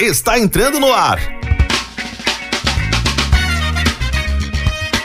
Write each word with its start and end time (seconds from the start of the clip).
está 0.00 0.38
entrando 0.38 0.80
no 0.80 0.92
ar. 0.92 1.18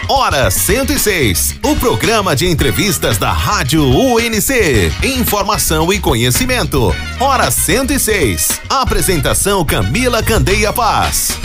Hora 0.09 0.49
106, 0.49 1.59
o 1.63 1.75
programa 1.75 2.33
de 2.33 2.47
entrevistas 2.47 3.17
da 3.17 3.31
Rádio 3.31 3.83
UNC. 3.83 4.91
Informação 5.03 5.91
e 5.91 5.99
conhecimento. 5.99 6.95
Hora 7.19 7.51
106. 7.51 8.61
Apresentação 8.69 9.65
Camila 9.65 10.23
Candeia 10.23 10.71
Paz. 10.71 11.37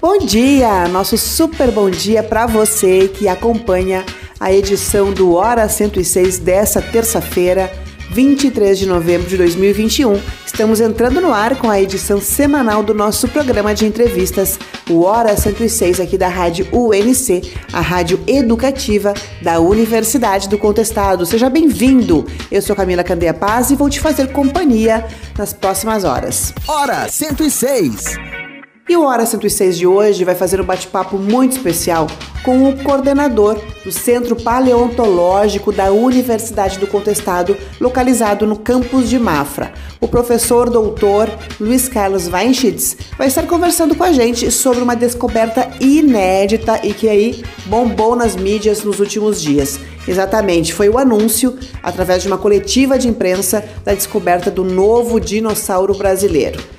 Bom 0.00 0.18
dia, 0.18 0.88
nosso 0.88 1.16
super 1.16 1.70
bom 1.70 1.88
dia 1.88 2.22
para 2.22 2.46
você 2.46 3.08
que 3.08 3.28
acompanha 3.28 4.04
a 4.38 4.52
edição 4.52 5.12
do 5.12 5.34
Hora 5.34 5.68
106 5.68 6.38
dessa 6.38 6.80
terça-feira, 6.80 7.72
23 8.10 8.78
de 8.78 8.86
novembro 8.86 9.28
de 9.28 9.36
2021. 9.36 10.20
Estamos 10.46 10.80
entrando 10.80 11.20
no 11.20 11.32
ar 11.32 11.56
com 11.56 11.68
a 11.68 11.80
edição 11.80 12.20
semanal 12.20 12.82
do 12.82 12.94
nosso 12.94 13.26
programa 13.28 13.74
de 13.74 13.86
entrevistas, 13.86 14.58
o 14.88 15.02
Hora 15.02 15.36
106 15.36 15.98
aqui 15.98 16.16
da 16.16 16.28
Rádio 16.28 16.68
UNC, 16.72 17.52
a 17.72 17.80
rádio 17.80 18.22
educativa 18.26 19.14
da 19.42 19.58
Universidade 19.58 20.48
do 20.48 20.58
Contestado. 20.58 21.26
Seja 21.26 21.50
bem-vindo. 21.50 22.24
Eu 22.50 22.62
sou 22.62 22.76
Camila 22.76 23.02
Candeia 23.02 23.34
Paz 23.34 23.70
e 23.70 23.76
vou 23.76 23.90
te 23.90 24.00
fazer 24.00 24.32
companhia 24.32 25.04
nas 25.36 25.52
próximas 25.52 26.04
horas. 26.04 26.52
Hora 26.68 27.08
106. 27.08 28.43
E 28.86 28.94
o 28.98 29.04
Hora 29.04 29.24
106 29.24 29.78
de 29.78 29.86
hoje 29.86 30.24
vai 30.24 30.34
fazer 30.34 30.60
um 30.60 30.64
bate-papo 30.64 31.16
muito 31.16 31.52
especial 31.52 32.06
com 32.44 32.68
o 32.68 32.84
coordenador 32.84 33.58
do 33.82 33.90
Centro 33.90 34.36
Paleontológico 34.36 35.72
da 35.72 35.90
Universidade 35.90 36.78
do 36.78 36.86
Contestado, 36.86 37.56
localizado 37.80 38.46
no 38.46 38.58
campus 38.58 39.08
de 39.08 39.18
Mafra. 39.18 39.72
O 40.02 40.06
professor 40.06 40.68
doutor 40.68 41.30
Luiz 41.58 41.88
Carlos 41.88 42.28
Weinschitz 42.28 42.98
vai 43.16 43.28
estar 43.28 43.46
conversando 43.46 43.94
com 43.94 44.04
a 44.04 44.12
gente 44.12 44.50
sobre 44.50 44.82
uma 44.82 44.94
descoberta 44.94 45.66
inédita 45.80 46.78
e 46.86 46.92
que 46.92 47.08
aí 47.08 47.42
bombou 47.64 48.14
nas 48.14 48.36
mídias 48.36 48.84
nos 48.84 49.00
últimos 49.00 49.40
dias. 49.40 49.80
Exatamente, 50.06 50.74
foi 50.74 50.90
o 50.90 50.98
anúncio, 50.98 51.56
através 51.82 52.20
de 52.20 52.28
uma 52.28 52.36
coletiva 52.36 52.98
de 52.98 53.08
imprensa, 53.08 53.64
da 53.82 53.94
descoberta 53.94 54.50
do 54.50 54.62
novo 54.62 55.18
dinossauro 55.18 55.94
brasileiro. 55.94 56.74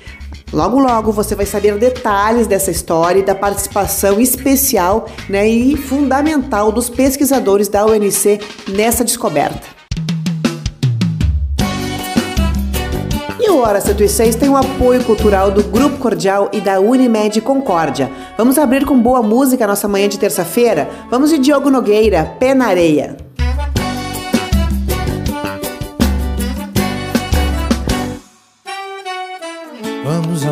Logo, 0.52 0.78
logo 0.78 1.12
você 1.12 1.34
vai 1.34 1.44
saber 1.44 1.76
detalhes 1.76 2.46
dessa 2.46 2.70
história 2.70 3.20
e 3.20 3.24
da 3.24 3.34
participação 3.34 4.20
especial 4.20 5.06
né, 5.28 5.46
e 5.46 5.76
fundamental 5.76 6.70
dos 6.70 6.88
pesquisadores 6.88 7.68
da 7.68 7.84
UNC 7.84 8.40
nessa 8.68 9.04
descoberta. 9.04 9.76
E 13.40 13.50
o 13.50 13.58
Hora 13.58 13.80
106 13.80 14.36
tem 14.36 14.48
o 14.48 14.56
apoio 14.56 15.04
cultural 15.04 15.50
do 15.50 15.62
Grupo 15.64 15.98
Cordial 15.98 16.48
e 16.52 16.60
da 16.60 16.80
Unimed 16.80 17.40
Concórdia. 17.40 18.10
Vamos 18.38 18.56
abrir 18.56 18.84
com 18.84 18.98
boa 18.98 19.22
música 19.22 19.66
nossa 19.66 19.88
manhã 19.88 20.08
de 20.08 20.18
terça-feira? 20.18 20.88
Vamos 21.10 21.30
de 21.30 21.38
Diogo 21.38 21.70
Nogueira, 21.70 22.24
Pé 22.38 22.54
na 22.54 22.66
Areia. 22.66 23.25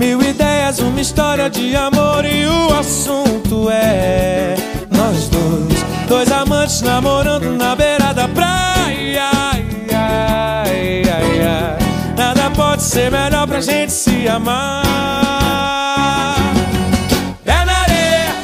Mil 0.00 0.22
ideias, 0.22 0.78
uma 0.78 0.98
história 0.98 1.50
de 1.50 1.76
amor 1.76 2.24
e 2.24 2.46
o 2.46 2.72
assunto 2.72 3.68
é 3.70 4.54
nós 4.90 5.28
dois. 5.28 5.84
Dois 6.08 6.32
amantes 6.32 6.80
namorando 6.80 7.54
na 7.58 7.76
beira 7.76 8.14
da 8.14 8.26
praia. 8.26 9.28
Ai, 9.92 11.02
ai, 11.04 11.38
ai. 11.42 11.78
Nada 12.16 12.48
pode 12.48 12.82
ser 12.82 13.10
melhor 13.10 13.46
pra 13.46 13.60
gente 13.60 13.92
se 13.92 14.26
amar. 14.26 14.84
Pé 17.44 17.62
na 17.66 17.82
areia, 17.82 18.34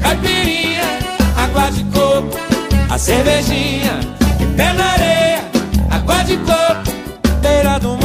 caipirinha, 0.00 0.98
água 1.36 1.70
de 1.70 1.84
coco, 1.84 2.38
a 2.88 2.96
cervejinha. 2.96 4.00
Pé 4.56 4.72
na 4.72 4.92
areia, 4.92 5.44
água 5.90 6.24
de 6.24 6.38
coco, 6.38 6.90
beira 7.42 7.78
do 7.78 7.94
mar. 7.98 8.03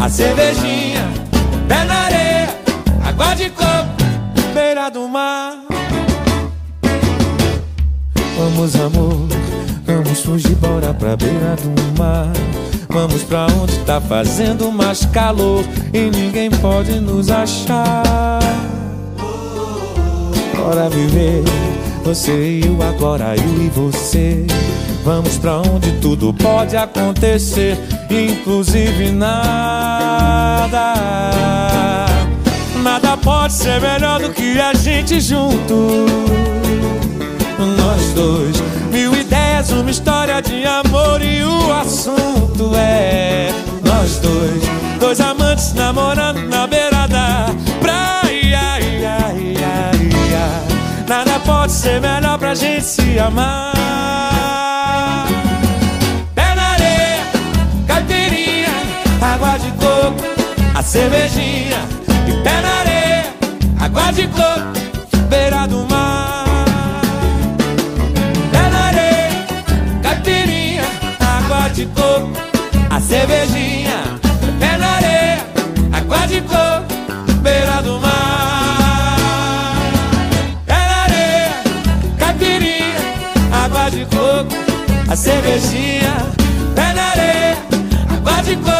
A 0.00 0.08
cervejinha, 0.08 1.06
pé 1.68 1.84
na 1.84 1.94
areia, 2.04 2.48
água 3.04 3.34
de 3.34 3.50
coco, 3.50 4.02
beira 4.54 4.88
do 4.90 5.06
mar. 5.06 5.58
Vamos, 8.38 8.74
amor, 8.76 9.28
vamos 9.84 10.22
fugir, 10.22 10.56
bora 10.56 10.94
pra 10.94 11.16
beira 11.16 11.54
do 11.56 11.98
mar. 11.98 12.32
Vamos 12.88 13.22
pra 13.22 13.46
onde 13.62 13.78
tá 13.80 14.00
fazendo 14.00 14.72
mais 14.72 15.04
calor 15.04 15.62
e 15.92 16.10
ninguém 16.10 16.50
pode 16.50 16.98
nos 16.98 17.30
achar. 17.30 18.40
Bora 20.56 20.88
viver, 20.88 21.44
você 22.02 22.60
e 22.60 22.66
eu 22.66 22.82
agora, 22.82 23.34
eu 23.36 23.62
e 23.62 23.68
você. 23.68 24.46
Vamos 25.04 25.38
pra 25.38 25.58
onde 25.58 25.92
tudo 26.00 26.32
pode 26.34 26.76
acontecer, 26.76 27.78
inclusive 28.10 29.10
nada. 29.10 30.94
Nada 32.82 33.16
pode 33.16 33.52
ser 33.52 33.80
melhor 33.80 34.20
do 34.20 34.30
que 34.30 34.60
a 34.60 34.74
gente 34.74 35.20
junto. 35.20 36.06
Nós 37.76 38.12
dois, 38.14 38.56
mil 38.90 39.14
ideias, 39.14 39.70
uma 39.70 39.90
história 39.90 40.40
de 40.40 40.64
amor 40.64 41.22
e 41.22 41.42
o 41.42 41.72
assunto 41.72 42.74
é 42.74 43.50
nós 43.84 44.18
dois, 44.18 44.62
dois 44.98 45.20
amantes 45.20 45.74
namorando 45.74 46.48
na 46.48 46.66
beira 46.66 47.06
da 47.06 47.46
ser 51.70 52.00
melhor 52.00 52.38
pra 52.38 52.54
gente 52.54 52.84
se 52.84 53.18
amar. 53.18 53.70
água 59.40 59.58
de 59.58 59.70
coco, 59.72 60.24
a 60.74 60.82
cervejinha 60.82 61.78
e 62.28 62.42
pé 62.42 62.60
na 62.60 62.80
areia, 62.80 63.34
água 63.80 64.12
de 64.12 64.26
coco, 64.28 65.26
beira 65.28 65.66
do 65.66 65.86
mar. 65.86 67.04
Pé 68.52 68.68
na 68.70 68.80
areia, 68.88 69.46
caipirinha, 70.02 70.84
água 71.20 71.68
de 71.70 71.86
coco, 71.86 72.32
a 72.90 73.00
cervejinha, 73.00 73.59
cervejinha, 85.20 86.14
pé 86.74 86.94
na 86.94 87.10
areia, 87.10 87.58
água 88.08 88.42
de 88.42 88.56
coco 88.56 88.79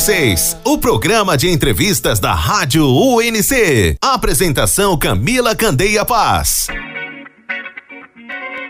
UNC6, 0.00 0.56
o 0.64 0.78
programa 0.78 1.36
de 1.36 1.50
entrevistas 1.50 2.18
da 2.18 2.32
Rádio 2.32 2.86
UNC. 2.86 3.96
Apresentação 4.00 4.98
Camila 4.98 5.54
Candeia 5.54 6.06
Paz. 6.06 6.68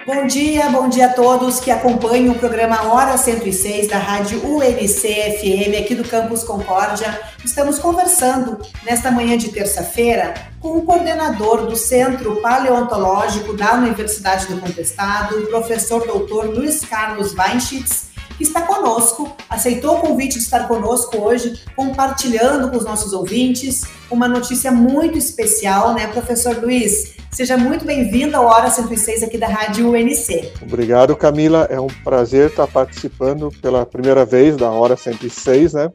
Bom 0.04 0.26
dia, 0.26 0.68
bom 0.70 0.88
dia 0.88 1.06
a 1.06 1.12
todos 1.12 1.60
que 1.60 1.70
acompanham 1.70 2.34
o 2.34 2.38
programa 2.38 2.82
Hora 2.82 3.16
106 3.16 3.86
da 3.86 3.98
Rádio 3.98 4.44
UNC-FM 4.44 5.78
aqui 5.78 5.94
do 5.94 6.02
Campus 6.02 6.42
Concórdia. 6.42 7.20
Estamos 7.44 7.78
conversando 7.78 8.58
nesta 8.82 9.12
manhã 9.12 9.38
de 9.38 9.52
terça-feira 9.52 10.34
com 10.58 10.78
o 10.78 10.82
coordenador 10.82 11.66
do 11.66 11.76
Centro 11.76 12.40
Paleontológico 12.40 13.52
da 13.52 13.74
Universidade 13.74 14.46
do 14.46 14.60
Contestado, 14.60 15.38
o 15.38 15.46
professor 15.46 16.04
doutor 16.04 16.46
Luiz 16.46 16.80
Carlos 16.80 17.32
Weinschitz, 17.34 18.09
que 18.40 18.44
está 18.44 18.62
conosco, 18.62 19.30
aceitou 19.50 19.98
o 19.98 20.00
convite 20.00 20.38
de 20.38 20.44
estar 20.44 20.66
conosco 20.66 21.18
hoje, 21.18 21.62
compartilhando 21.76 22.70
com 22.70 22.78
os 22.78 22.84
nossos 22.86 23.12
ouvintes 23.12 23.82
uma 24.10 24.26
notícia 24.26 24.72
muito 24.72 25.18
especial, 25.18 25.92
né, 25.92 26.06
professor 26.06 26.56
Luiz? 26.56 27.16
Seja 27.30 27.58
muito 27.58 27.84
bem-vindo 27.84 28.34
ao 28.34 28.46
Hora 28.46 28.70
106 28.70 29.24
aqui 29.24 29.36
da 29.36 29.46
Rádio 29.46 29.90
UNC. 29.90 30.52
Obrigado, 30.62 31.14
Camila. 31.14 31.68
É 31.70 31.78
um 31.78 31.88
prazer 32.02 32.48
estar 32.48 32.66
participando 32.66 33.52
pela 33.60 33.84
primeira 33.84 34.24
vez 34.24 34.56
da 34.56 34.70
Hora 34.70 34.96
106, 34.96 35.74
né? 35.74 35.92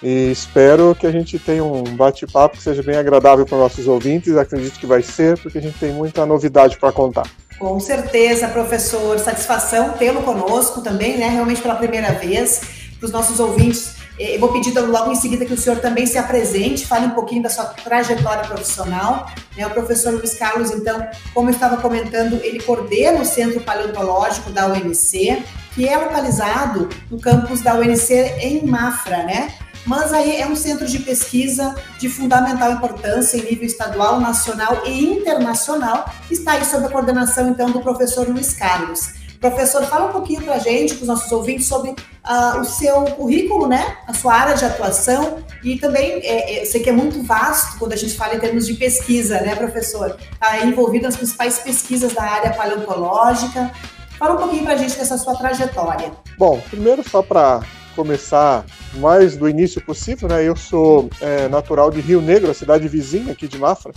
E 0.00 0.30
espero 0.30 0.94
que 0.94 1.08
a 1.08 1.10
gente 1.10 1.40
tenha 1.40 1.64
um 1.64 1.82
bate-papo 1.96 2.56
que 2.56 2.62
seja 2.62 2.84
bem 2.84 2.96
agradável 2.96 3.44
para 3.44 3.58
nossos 3.58 3.88
ouvintes. 3.88 4.36
Acredito 4.36 4.78
que 4.78 4.86
vai 4.86 5.02
ser, 5.02 5.36
porque 5.40 5.58
a 5.58 5.62
gente 5.62 5.78
tem 5.78 5.92
muita 5.92 6.24
novidade 6.24 6.78
para 6.78 6.92
contar. 6.92 7.28
Com 7.60 7.78
certeza, 7.78 8.48
professor. 8.48 9.18
Satisfação 9.18 9.90
tê-lo 9.90 10.22
conosco 10.22 10.80
também, 10.80 11.18
né? 11.18 11.28
Realmente 11.28 11.60
pela 11.60 11.74
primeira 11.74 12.12
vez. 12.12 12.62
Para 12.98 13.04
os 13.04 13.12
nossos 13.12 13.38
ouvintes, 13.38 13.96
eu 14.18 14.40
vou 14.40 14.50
pedir 14.50 14.72
logo 14.78 15.12
em 15.12 15.14
seguida 15.14 15.44
que 15.44 15.52
o 15.52 15.58
senhor 15.58 15.78
também 15.78 16.06
se 16.06 16.16
apresente, 16.16 16.86
fale 16.86 17.06
um 17.06 17.10
pouquinho 17.10 17.42
da 17.42 17.50
sua 17.50 17.64
trajetória 17.66 18.44
profissional. 18.44 19.30
Né? 19.54 19.66
O 19.66 19.70
professor 19.70 20.14
Luiz 20.14 20.34
Carlos, 20.34 20.70
então, 20.70 21.06
como 21.34 21.50
eu 21.50 21.54
estava 21.54 21.76
comentando, 21.76 22.40
ele 22.42 22.62
coordena 22.62 23.20
o 23.20 23.26
Centro 23.26 23.60
Paleontológico 23.60 24.50
da 24.50 24.66
UNC, 24.66 25.44
que 25.74 25.86
é 25.86 25.96
localizado 25.98 26.88
no 27.10 27.20
campus 27.20 27.60
da 27.60 27.74
UNC 27.74 28.10
em 28.40 28.66
Mafra, 28.66 29.18
né? 29.24 29.52
Mas 29.86 30.12
aí 30.12 30.40
é 30.40 30.46
um 30.46 30.56
centro 30.56 30.86
de 30.86 30.98
pesquisa 30.98 31.74
de 31.98 32.08
fundamental 32.08 32.72
importância 32.72 33.36
em 33.36 33.44
nível 33.44 33.66
estadual, 33.66 34.20
nacional 34.20 34.82
e 34.86 35.04
internacional, 35.04 36.12
está 36.30 36.52
aí 36.52 36.64
sob 36.64 36.86
a 36.86 36.88
coordenação, 36.88 37.48
então, 37.48 37.70
do 37.70 37.80
professor 37.80 38.28
Luiz 38.28 38.54
Carlos. 38.54 39.20
Professor, 39.40 39.82
fala 39.86 40.10
um 40.10 40.12
pouquinho 40.12 40.42
para 40.42 40.56
a 40.56 40.58
gente, 40.58 40.94
para 40.94 41.02
os 41.02 41.08
nossos 41.08 41.32
ouvintes, 41.32 41.66
sobre 41.66 41.90
uh, 41.90 42.60
o 42.60 42.64
seu 42.64 43.04
currículo, 43.04 43.66
né? 43.66 43.96
A 44.06 44.12
sua 44.12 44.34
área 44.34 44.54
de 44.54 44.66
atuação 44.66 45.42
e 45.64 45.78
também, 45.78 46.20
é, 46.22 46.60
é, 46.60 46.64
sei 46.66 46.82
que 46.82 46.90
é 46.90 46.92
muito 46.92 47.22
vasto 47.22 47.78
quando 47.78 47.94
a 47.94 47.96
gente 47.96 48.14
fala 48.14 48.34
em 48.34 48.38
termos 48.38 48.66
de 48.66 48.74
pesquisa, 48.74 49.40
né, 49.40 49.56
professor? 49.56 50.14
Está 50.30 50.58
envolvido 50.66 51.06
nas 51.06 51.16
principais 51.16 51.58
pesquisas 51.58 52.12
da 52.12 52.22
área 52.22 52.52
paleontológica. 52.52 53.70
Fala 54.18 54.34
um 54.34 54.36
pouquinho 54.36 54.62
para 54.62 54.74
a 54.74 54.76
gente 54.76 54.94
dessa 54.98 55.16
sua 55.16 55.34
trajetória. 55.34 56.12
Bom, 56.36 56.60
primeiro 56.68 57.02
só 57.08 57.22
para 57.22 57.62
começar 57.94 58.64
mais 58.94 59.36
do 59.36 59.48
início 59.48 59.80
possível, 59.80 60.28
né? 60.28 60.42
Eu 60.42 60.56
sou 60.56 61.10
é, 61.20 61.48
natural 61.48 61.90
de 61.90 62.00
Rio 62.00 62.20
Negro, 62.20 62.50
a 62.50 62.54
cidade 62.54 62.88
vizinha 62.88 63.32
aqui 63.32 63.46
de 63.46 63.58
Mafra, 63.58 63.92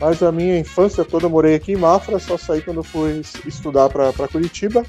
mas 0.00 0.22
a 0.22 0.32
minha 0.32 0.58
infância 0.58 1.04
toda 1.04 1.28
morei 1.28 1.54
aqui 1.54 1.72
em 1.72 1.76
Mafra, 1.76 2.18
só 2.18 2.36
saí 2.36 2.62
quando 2.62 2.82
fui 2.82 3.22
estudar 3.46 3.88
para 3.88 4.28
Curitiba, 4.28 4.84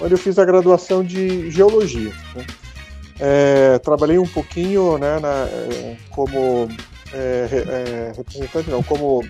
onde 0.00 0.14
eu 0.14 0.18
fiz 0.18 0.38
a 0.38 0.44
graduação 0.44 1.04
de 1.04 1.50
Geologia. 1.50 2.12
Né? 2.34 2.46
É, 3.18 3.78
trabalhei 3.78 4.18
um 4.18 4.26
pouquinho 4.26 4.98
né, 4.98 5.18
na, 5.20 5.46
é, 5.48 5.96
como 6.10 6.68
é, 7.12 7.48
é, 7.50 8.12
representante, 8.16 8.70
não, 8.70 8.82
como 8.82 9.24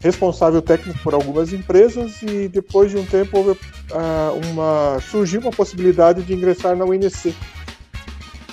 responsável 0.00 0.62
técnico 0.62 0.98
por 1.02 1.14
algumas 1.14 1.52
empresas 1.52 2.22
e 2.22 2.48
depois 2.48 2.90
de 2.90 2.98
um 2.98 3.04
tempo 3.04 3.38
houve, 3.38 3.50
uh, 3.50 4.50
uma, 4.50 5.00
surgiu 5.00 5.40
uma 5.40 5.50
possibilidade 5.50 6.22
de 6.22 6.34
ingressar 6.34 6.76
na 6.76 6.84
UNC, 6.84 7.34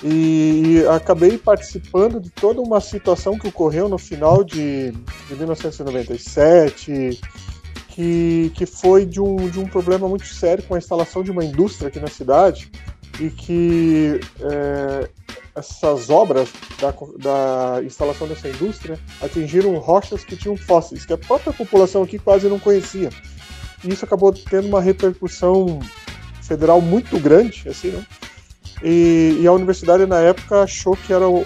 e 0.06 0.84
acabei 0.94 1.38
participando 1.38 2.20
de 2.20 2.28
toda 2.28 2.60
uma 2.60 2.78
situação 2.78 3.38
que 3.38 3.48
ocorreu 3.48 3.88
no 3.88 3.96
final 3.96 4.44
de, 4.44 4.90
de 4.90 5.34
1997, 5.34 7.18
que, 7.88 8.52
que 8.54 8.66
foi 8.66 9.06
de 9.06 9.18
um, 9.18 9.48
de 9.48 9.58
um 9.58 9.66
problema 9.66 10.06
muito 10.06 10.26
sério 10.26 10.62
com 10.64 10.74
a 10.74 10.78
instalação 10.78 11.22
de 11.22 11.30
uma 11.30 11.42
indústria 11.42 11.88
aqui 11.88 11.98
na 11.98 12.08
cidade 12.08 12.70
e 13.18 13.30
que 13.30 14.20
é, 14.40 15.08
essas 15.54 16.10
obras 16.10 16.50
da, 16.78 16.92
da, 17.18 17.82
instalação 17.82 18.28
dessa 18.28 18.48
indústria 18.48 18.98
atingiram 19.22 19.74
rochas 19.78 20.22
que 20.22 20.36
tinham 20.36 20.56
fósseis, 20.56 21.06
que 21.06 21.14
a 21.14 21.18
própria 21.18 21.52
população 21.52 22.02
aqui 22.02 22.18
quase 22.18 22.46
não 22.46 22.58
conhecia. 22.58 23.08
E 23.82 23.90
isso 23.90 24.04
acabou 24.04 24.34
tendo 24.34 24.68
uma 24.68 24.82
repercussão 24.82 25.78
federal 26.42 26.82
muito 26.82 27.18
grande, 27.18 27.66
assim, 27.70 27.88
né? 27.88 28.04
E, 28.82 29.38
e, 29.40 29.46
a 29.46 29.52
universidade 29.52 30.04
na 30.06 30.20
época 30.20 30.62
achou 30.62 30.96
que 30.96 31.12
era 31.12 31.28
o, 31.28 31.44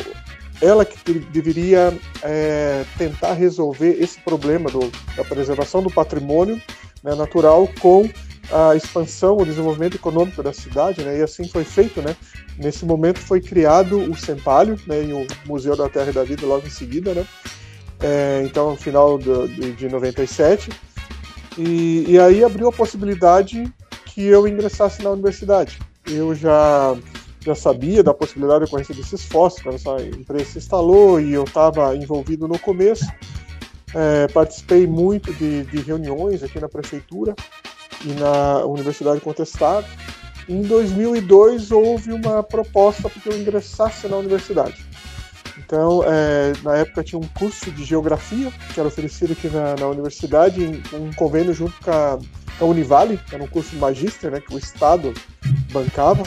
ela 0.61 0.85
que 0.85 1.15
deveria 1.15 1.97
é, 2.23 2.85
tentar 2.97 3.35
resolver 3.35 3.97
esse 4.01 4.19
problema 4.21 4.71
do, 4.71 4.91
da 5.17 5.25
preservação 5.25 5.83
do 5.83 5.91
patrimônio 5.91 6.61
né, 7.03 7.15
natural 7.15 7.69
com 7.81 8.09
a 8.51 8.75
expansão, 8.75 9.37
o 9.37 9.45
desenvolvimento 9.45 9.97
econômico 9.97 10.43
da 10.43 10.53
cidade, 10.53 11.03
né, 11.03 11.19
e 11.19 11.23
assim 11.23 11.47
foi 11.47 11.65
feito, 11.65 12.01
né. 12.01 12.17
Nesse 12.57 12.85
momento 12.85 13.19
foi 13.19 13.41
criado 13.41 13.99
o 14.11 14.17
Sempalho, 14.17 14.81
né, 14.87 15.05
e 15.05 15.13
o 15.13 15.27
Museu 15.47 15.77
da 15.77 15.89
Terra 15.89 16.11
e 16.11 16.15
da 16.15 16.25
Vida 16.25 16.47
logo 16.47 16.67
em 16.67 16.71
seguida, 16.71 17.13
né. 17.13 17.27
É, 18.01 18.43
então, 18.45 18.71
no 18.71 18.77
final 18.77 19.19
do, 19.19 19.47
de, 19.49 19.73
de 19.73 19.89
97, 19.89 20.71
e, 21.59 22.05
e 22.09 22.19
aí 22.19 22.43
abriu 22.43 22.69
a 22.69 22.73
possibilidade 22.73 23.71
que 24.07 24.25
eu 24.25 24.47
ingressasse 24.47 25.03
na 25.03 25.11
universidade. 25.11 25.79
Eu 26.07 26.35
já 26.35 26.97
já 27.49 27.55
sabia 27.55 28.03
da 28.03 28.13
possibilidade 28.13 28.61
de 28.61 28.65
ocorrência 28.67 28.95
desses 28.95 29.25
fósseis, 29.25 29.63
quando 29.63 29.75
essa 29.77 30.07
empresa 30.07 30.45
se 30.45 30.59
instalou 30.59 31.21
e 31.21 31.33
eu 31.33 31.45
estava 31.45 31.97
envolvido 31.97 32.47
no 32.47 32.59
começo. 32.59 33.07
É, 33.95 34.29
participei 34.29 34.87
muito 34.87 35.33
de, 35.33 35.65
de, 35.65 35.79
reuniões 35.79 36.43
aqui 36.43 36.61
na 36.61 36.69
prefeitura 36.69 37.35
e 38.05 38.13
na 38.13 38.65
Universidade 38.67 39.21
Contestado. 39.21 39.87
Em 40.47 40.61
2002 40.63 41.71
houve 41.71 42.13
uma 42.13 42.43
proposta 42.43 43.09
para 43.09 43.21
que 43.21 43.29
eu 43.29 43.39
ingressasse 43.39 44.07
na 44.09 44.17
universidade. 44.17 44.87
Então, 45.57 46.05
é, 46.05 46.53
na 46.63 46.77
época 46.77 47.03
tinha 47.03 47.19
um 47.19 47.29
curso 47.29 47.71
de 47.71 47.85
geografia 47.85 48.53
que 48.73 48.79
era 48.79 48.89
oferecido 48.89 49.33
aqui 49.33 49.49
na, 49.49 49.75
na 49.75 49.89
universidade, 49.89 50.63
em 50.63 50.83
um 50.95 51.13
convênio 51.15 51.55
junto 51.55 51.75
com 51.83 51.91
a, 51.91 52.19
com 52.59 52.65
a 52.67 52.69
Univale, 52.69 53.17
que 53.17 53.35
era 53.35 53.43
um 53.43 53.49
curso 53.49 53.71
de 53.71 54.31
né, 54.31 54.41
que 54.41 54.55
o 54.55 54.59
Estado 54.59 55.15
bancava 55.73 56.23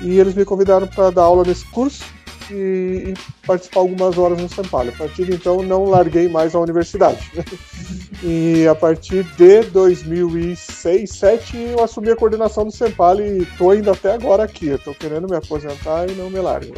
e 0.00 0.18
eles 0.18 0.34
me 0.34 0.44
convidaram 0.44 0.86
para 0.86 1.10
dar 1.10 1.22
aula 1.22 1.44
nesse 1.44 1.64
curso 1.66 2.04
e, 2.50 3.12
e, 3.12 3.14
participar 3.46 3.80
algumas 3.80 4.18
horas 4.18 4.40
no 4.40 4.48
Sampalho. 4.48 4.90
A 4.90 4.96
partir 4.96 5.24
de 5.24 5.34
então, 5.34 5.62
não 5.62 5.84
larguei 5.84 6.28
mais 6.28 6.54
a 6.54 6.60
universidade. 6.60 7.30
e 8.22 8.66
a 8.66 8.74
partir 8.74 9.24
de 9.36 9.62
2006, 9.70 10.74
2007, 10.84 11.56
eu 11.56 11.82
assumi 11.82 12.10
a 12.10 12.16
coordenação 12.16 12.64
do 12.64 12.70
Sampalho 12.70 13.24
e 13.24 13.42
estou 13.42 13.70
ainda 13.70 13.92
até 13.92 14.12
agora 14.12 14.44
aqui. 14.44 14.68
Estou 14.68 14.94
querendo 14.94 15.28
me 15.28 15.36
aposentar 15.36 16.08
e 16.08 16.14
não 16.14 16.28
me 16.28 16.38
largo. 16.40 16.74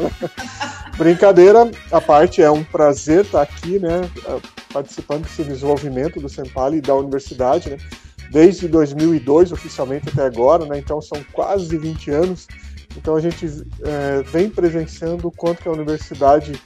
Brincadeira, 0.97 1.71
a 1.91 2.01
parte 2.01 2.43
é 2.43 2.51
um 2.51 2.65
prazer 2.65 3.25
estar 3.25 3.43
aqui, 3.43 3.79
né, 3.79 4.09
participando 4.73 5.25
desse 5.25 5.45
desenvolvimento 5.45 6.21
do 6.21 6.29
Sampalho 6.29 6.77
e 6.77 6.81
da 6.81 6.95
universidade, 6.95 7.71
né, 7.71 7.77
desde 8.31 8.67
2002 8.67 9.53
oficialmente 9.53 10.09
até 10.09 10.25
agora, 10.25 10.65
né, 10.65 10.79
então 10.79 11.03
são 11.03 11.23
quase 11.33 11.77
20 11.77 12.11
anos 12.11 12.47
então 12.97 13.17
a 13.17 13.21
gente 13.21 13.47
é, 13.83 14.23
vem 14.23 14.49
presenciando 14.49 15.29
o 15.29 15.33
quanto 15.33 15.63
que 15.63 15.69
a 15.69 15.73
universidade 15.73 16.61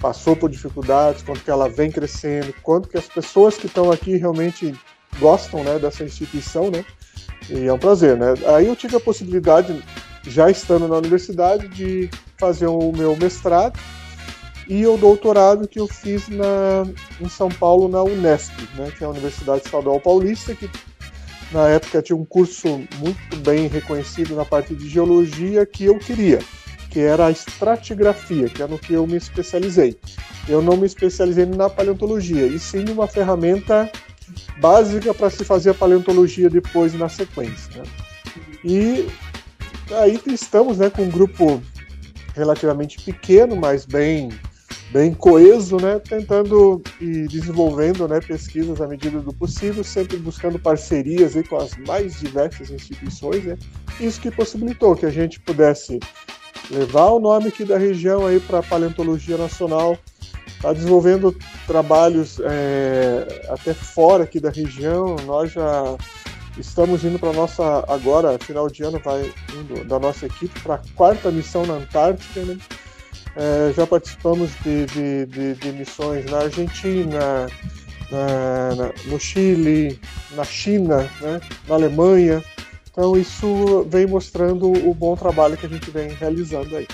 passou 0.00 0.34
por 0.34 0.50
dificuldades, 0.50 1.22
quanto 1.22 1.44
que 1.44 1.50
ela 1.50 1.68
vem 1.68 1.90
crescendo, 1.90 2.52
quanto 2.62 2.88
que 2.88 2.98
as 2.98 3.06
pessoas 3.06 3.56
que 3.56 3.66
estão 3.66 3.90
aqui 3.90 4.16
realmente 4.16 4.74
gostam 5.20 5.62
né, 5.62 5.78
dessa 5.78 6.02
instituição, 6.02 6.70
né? 6.70 6.84
E 7.48 7.66
é 7.66 7.72
um 7.72 7.78
prazer, 7.78 8.16
né? 8.16 8.34
Aí 8.54 8.66
eu 8.66 8.74
tive 8.74 8.96
a 8.96 9.00
possibilidade, 9.00 9.82
já 10.24 10.50
estando 10.50 10.88
na 10.88 10.96
universidade, 10.96 11.68
de 11.68 12.10
fazer 12.36 12.66
o 12.66 12.92
meu 12.92 13.16
mestrado 13.16 13.78
e 14.68 14.86
o 14.86 14.96
doutorado 14.96 15.68
que 15.68 15.78
eu 15.78 15.86
fiz 15.86 16.28
na, 16.28 16.84
em 17.20 17.28
São 17.28 17.48
Paulo 17.48 17.88
na 17.88 18.02
Unesp, 18.02 18.52
né, 18.76 18.92
que 18.96 19.04
é 19.04 19.06
a 19.06 19.10
Universidade 19.10 19.62
Estadual 19.64 20.00
Paulista, 20.00 20.54
que 20.54 20.70
na 21.52 21.68
época 21.68 22.02
tinha 22.02 22.16
um 22.16 22.24
curso 22.24 22.82
muito 22.98 23.36
bem 23.38 23.66
reconhecido 23.66 24.34
na 24.34 24.44
parte 24.44 24.74
de 24.74 24.88
geologia 24.88 25.66
que 25.66 25.84
eu 25.84 25.98
queria, 25.98 26.38
que 26.90 27.00
era 27.00 27.26
a 27.26 27.30
estratigrafia, 27.30 28.48
que 28.48 28.62
é 28.62 28.66
no 28.66 28.78
que 28.78 28.94
eu 28.94 29.06
me 29.06 29.16
especializei. 29.16 29.98
Eu 30.48 30.62
não 30.62 30.76
me 30.76 30.86
especializei 30.86 31.46
na 31.46 31.68
paleontologia, 31.68 32.46
e 32.46 32.58
sim 32.58 32.84
uma 32.90 33.06
ferramenta 33.06 33.90
básica 34.58 35.12
para 35.12 35.30
se 35.30 35.44
fazer 35.44 35.70
a 35.70 35.74
paleontologia 35.74 36.48
depois 36.48 36.94
na 36.94 37.08
sequência. 37.08 37.82
Né? 37.82 37.84
E 38.64 39.08
aí 39.94 40.20
estamos 40.26 40.78
né, 40.78 40.88
com 40.88 41.02
um 41.02 41.10
grupo 41.10 41.62
relativamente 42.34 43.02
pequeno, 43.02 43.56
mas 43.56 43.84
bem 43.84 44.30
bem 44.92 45.14
coeso, 45.14 45.78
né, 45.78 45.98
tentando 45.98 46.82
e 47.00 47.26
desenvolvendo 47.26 48.06
né, 48.06 48.20
pesquisas 48.20 48.80
à 48.80 48.86
medida 48.86 49.20
do 49.20 49.32
possível, 49.32 49.82
sempre 49.82 50.18
buscando 50.18 50.58
parcerias 50.58 51.34
aí 51.34 51.42
com 51.42 51.56
as 51.56 51.74
mais 51.78 52.20
diversas 52.20 52.70
instituições. 52.70 53.42
Né, 53.44 53.58
isso 53.98 54.20
que 54.20 54.30
possibilitou 54.30 54.94
que 54.94 55.06
a 55.06 55.10
gente 55.10 55.40
pudesse 55.40 55.98
levar 56.70 57.06
o 57.06 57.18
nome 57.18 57.48
aqui 57.48 57.64
da 57.64 57.78
região 57.78 58.22
para 58.46 58.58
a 58.58 58.62
paleontologia 58.62 59.38
nacional, 59.38 59.98
está 60.46 60.72
desenvolvendo 60.72 61.34
trabalhos 61.66 62.38
é, 62.44 63.46
até 63.48 63.74
fora 63.74 64.24
aqui 64.24 64.38
da 64.38 64.50
região. 64.50 65.16
Nós 65.26 65.52
já 65.52 65.96
estamos 66.58 67.02
indo 67.04 67.18
para 67.18 67.32
nossa 67.32 67.84
agora 67.88 68.38
final 68.38 68.68
de 68.68 68.84
ano 68.84 69.00
vai 69.02 69.32
indo 69.54 69.84
da 69.84 69.98
nossa 69.98 70.26
equipe 70.26 70.60
para 70.60 70.74
a 70.74 70.80
quarta 70.94 71.30
missão 71.30 71.66
na 71.66 71.74
Antártica. 71.74 72.42
Né? 72.42 72.58
É, 73.36 73.72
já 73.74 73.86
participamos 73.86 74.50
de, 74.62 74.86
de, 74.86 75.26
de, 75.26 75.54
de, 75.54 75.72
missões 75.72 76.24
na 76.26 76.38
Argentina, 76.38 77.46
na, 78.10 78.74
na, 78.74 78.92
no 79.06 79.18
Chile, 79.18 79.98
na 80.32 80.44
China, 80.44 81.10
né? 81.20 81.40
na 81.66 81.74
Alemanha. 81.74 82.44
Então 82.90 83.16
isso 83.16 83.86
vem 83.88 84.06
mostrando 84.06 84.70
o 84.70 84.92
bom 84.92 85.16
trabalho 85.16 85.56
que 85.56 85.64
a 85.64 85.68
gente 85.68 85.90
vem 85.90 86.10
realizando 86.10 86.76
aí. 86.76 86.86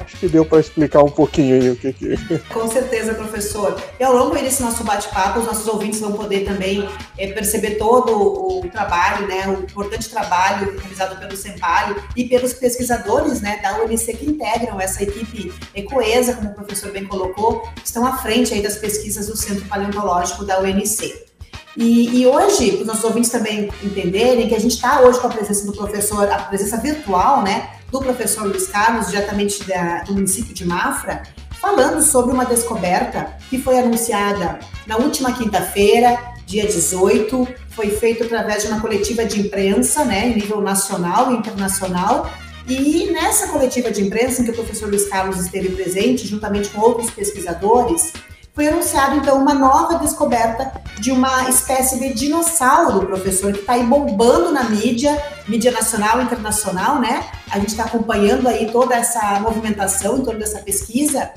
Acho 0.00 0.16
que 0.16 0.28
deu 0.28 0.44
para 0.44 0.60
explicar 0.60 1.02
um 1.02 1.10
pouquinho 1.10 1.60
aí 1.60 1.70
o 1.70 1.76
que 1.76 1.92
que... 1.92 2.16
Com 2.52 2.68
certeza, 2.68 3.14
professor. 3.14 3.80
E 3.98 4.04
ao 4.04 4.14
longo 4.14 4.34
desse 4.34 4.62
nosso 4.62 4.84
bate-papo, 4.84 5.40
os 5.40 5.46
nossos 5.46 5.66
ouvintes 5.66 6.00
vão 6.00 6.12
poder 6.12 6.44
também 6.44 6.88
é, 7.16 7.32
perceber 7.32 7.72
todo 7.72 8.12
o 8.12 8.68
trabalho, 8.70 9.26
né, 9.26 9.48
o 9.48 9.64
importante 9.64 10.08
trabalho 10.08 10.78
realizado 10.78 11.18
pelo 11.18 11.36
Sempalho 11.36 12.02
e 12.16 12.24
pelos 12.24 12.52
pesquisadores 12.52 13.40
né, 13.40 13.58
da 13.60 13.82
UNC 13.82 14.16
que 14.16 14.26
integram 14.26 14.80
essa 14.80 15.02
equipe 15.02 15.52
coesa, 15.88 16.34
como 16.34 16.50
o 16.50 16.54
professor 16.54 16.92
bem 16.92 17.04
colocou, 17.04 17.68
estão 17.84 18.06
à 18.06 18.18
frente 18.18 18.54
aí 18.54 18.62
das 18.62 18.76
pesquisas 18.76 19.26
do 19.26 19.36
Centro 19.36 19.64
Paleontológico 19.66 20.44
da 20.44 20.60
UNC. 20.60 21.28
E, 21.76 22.20
e 22.20 22.26
hoje, 22.26 22.72
para 22.72 22.80
os 22.80 22.86
nossos 22.86 23.04
ouvintes 23.04 23.30
também 23.30 23.70
entenderem 23.82 24.48
que 24.48 24.54
a 24.54 24.58
gente 24.58 24.74
está 24.74 25.00
hoje 25.00 25.20
com 25.20 25.28
a 25.28 25.30
presença 25.30 25.64
do 25.64 25.72
professor, 25.72 26.28
a 26.28 26.38
presença 26.40 26.76
virtual, 26.76 27.42
né, 27.42 27.70
do 27.90 28.00
professor 28.00 28.46
Luiz 28.46 28.68
Carlos, 28.68 29.08
diretamente 29.08 29.64
da, 29.64 30.02
do 30.02 30.14
município 30.14 30.54
de 30.54 30.66
Mafra, 30.66 31.22
falando 31.60 32.02
sobre 32.02 32.32
uma 32.32 32.44
descoberta 32.44 33.36
que 33.48 33.58
foi 33.58 33.78
anunciada 33.78 34.58
na 34.86 34.96
última 34.96 35.32
quinta-feira, 35.32 36.18
dia 36.46 36.66
18, 36.66 37.46
foi 37.70 37.90
feito 37.90 38.24
através 38.24 38.62
de 38.62 38.68
uma 38.68 38.80
coletiva 38.80 39.24
de 39.24 39.40
imprensa, 39.40 40.04
né, 40.04 40.28
em 40.28 40.34
nível 40.34 40.60
nacional 40.60 41.32
e 41.32 41.36
internacional. 41.36 42.30
E 42.66 43.10
nessa 43.12 43.48
coletiva 43.48 43.90
de 43.90 44.02
imprensa, 44.02 44.42
em 44.42 44.44
que 44.44 44.50
o 44.50 44.54
professor 44.54 44.88
Luiz 44.88 45.08
Carlos 45.08 45.38
esteve 45.38 45.70
presente, 45.70 46.26
juntamente 46.26 46.68
com 46.68 46.80
outros 46.80 47.10
pesquisadores, 47.10 48.12
foi 48.58 48.66
anunciado 48.66 49.14
então 49.14 49.40
uma 49.40 49.54
nova 49.54 50.00
descoberta 50.00 50.72
de 50.98 51.12
uma 51.12 51.48
espécie 51.48 51.96
de 52.00 52.12
dinossauro, 52.12 53.06
professor, 53.06 53.52
que 53.52 53.60
está 53.60 53.74
aí 53.74 53.84
bombando 53.84 54.50
na 54.50 54.64
mídia, 54.64 55.16
mídia 55.46 55.70
nacional 55.70 56.20
e 56.20 56.24
internacional, 56.24 56.98
né? 56.98 57.24
A 57.52 57.60
gente 57.60 57.68
está 57.68 57.84
acompanhando 57.84 58.48
aí 58.48 58.68
toda 58.72 58.96
essa 58.96 59.38
movimentação 59.38 60.18
em 60.18 60.24
torno 60.24 60.40
dessa 60.40 60.58
pesquisa. 60.58 61.30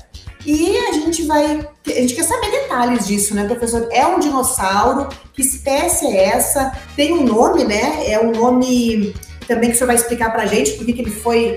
E 0.44 0.76
a 0.76 0.94
gente 0.94 1.22
vai. 1.22 1.64
A 1.86 1.90
gente 1.90 2.16
quer 2.16 2.24
saber 2.24 2.50
detalhes 2.50 3.06
disso, 3.06 3.36
né, 3.36 3.44
professor? 3.44 3.86
É 3.92 4.04
um 4.04 4.18
dinossauro? 4.18 5.08
Que 5.32 5.42
espécie 5.42 6.08
é 6.08 6.24
essa? 6.24 6.76
Tem 6.96 7.12
um 7.12 7.22
nome, 7.22 7.62
né? 7.62 8.10
É 8.10 8.18
um 8.18 8.32
nome 8.32 9.14
também 9.46 9.70
que 9.70 9.76
o 9.76 9.78
senhor 9.78 9.88
vai 9.88 9.96
explicar 9.96 10.30
para 10.30 10.42
a 10.42 10.46
gente 10.46 10.72
por 10.72 10.84
que 10.84 10.92
ele 10.92 11.10
foi, 11.10 11.56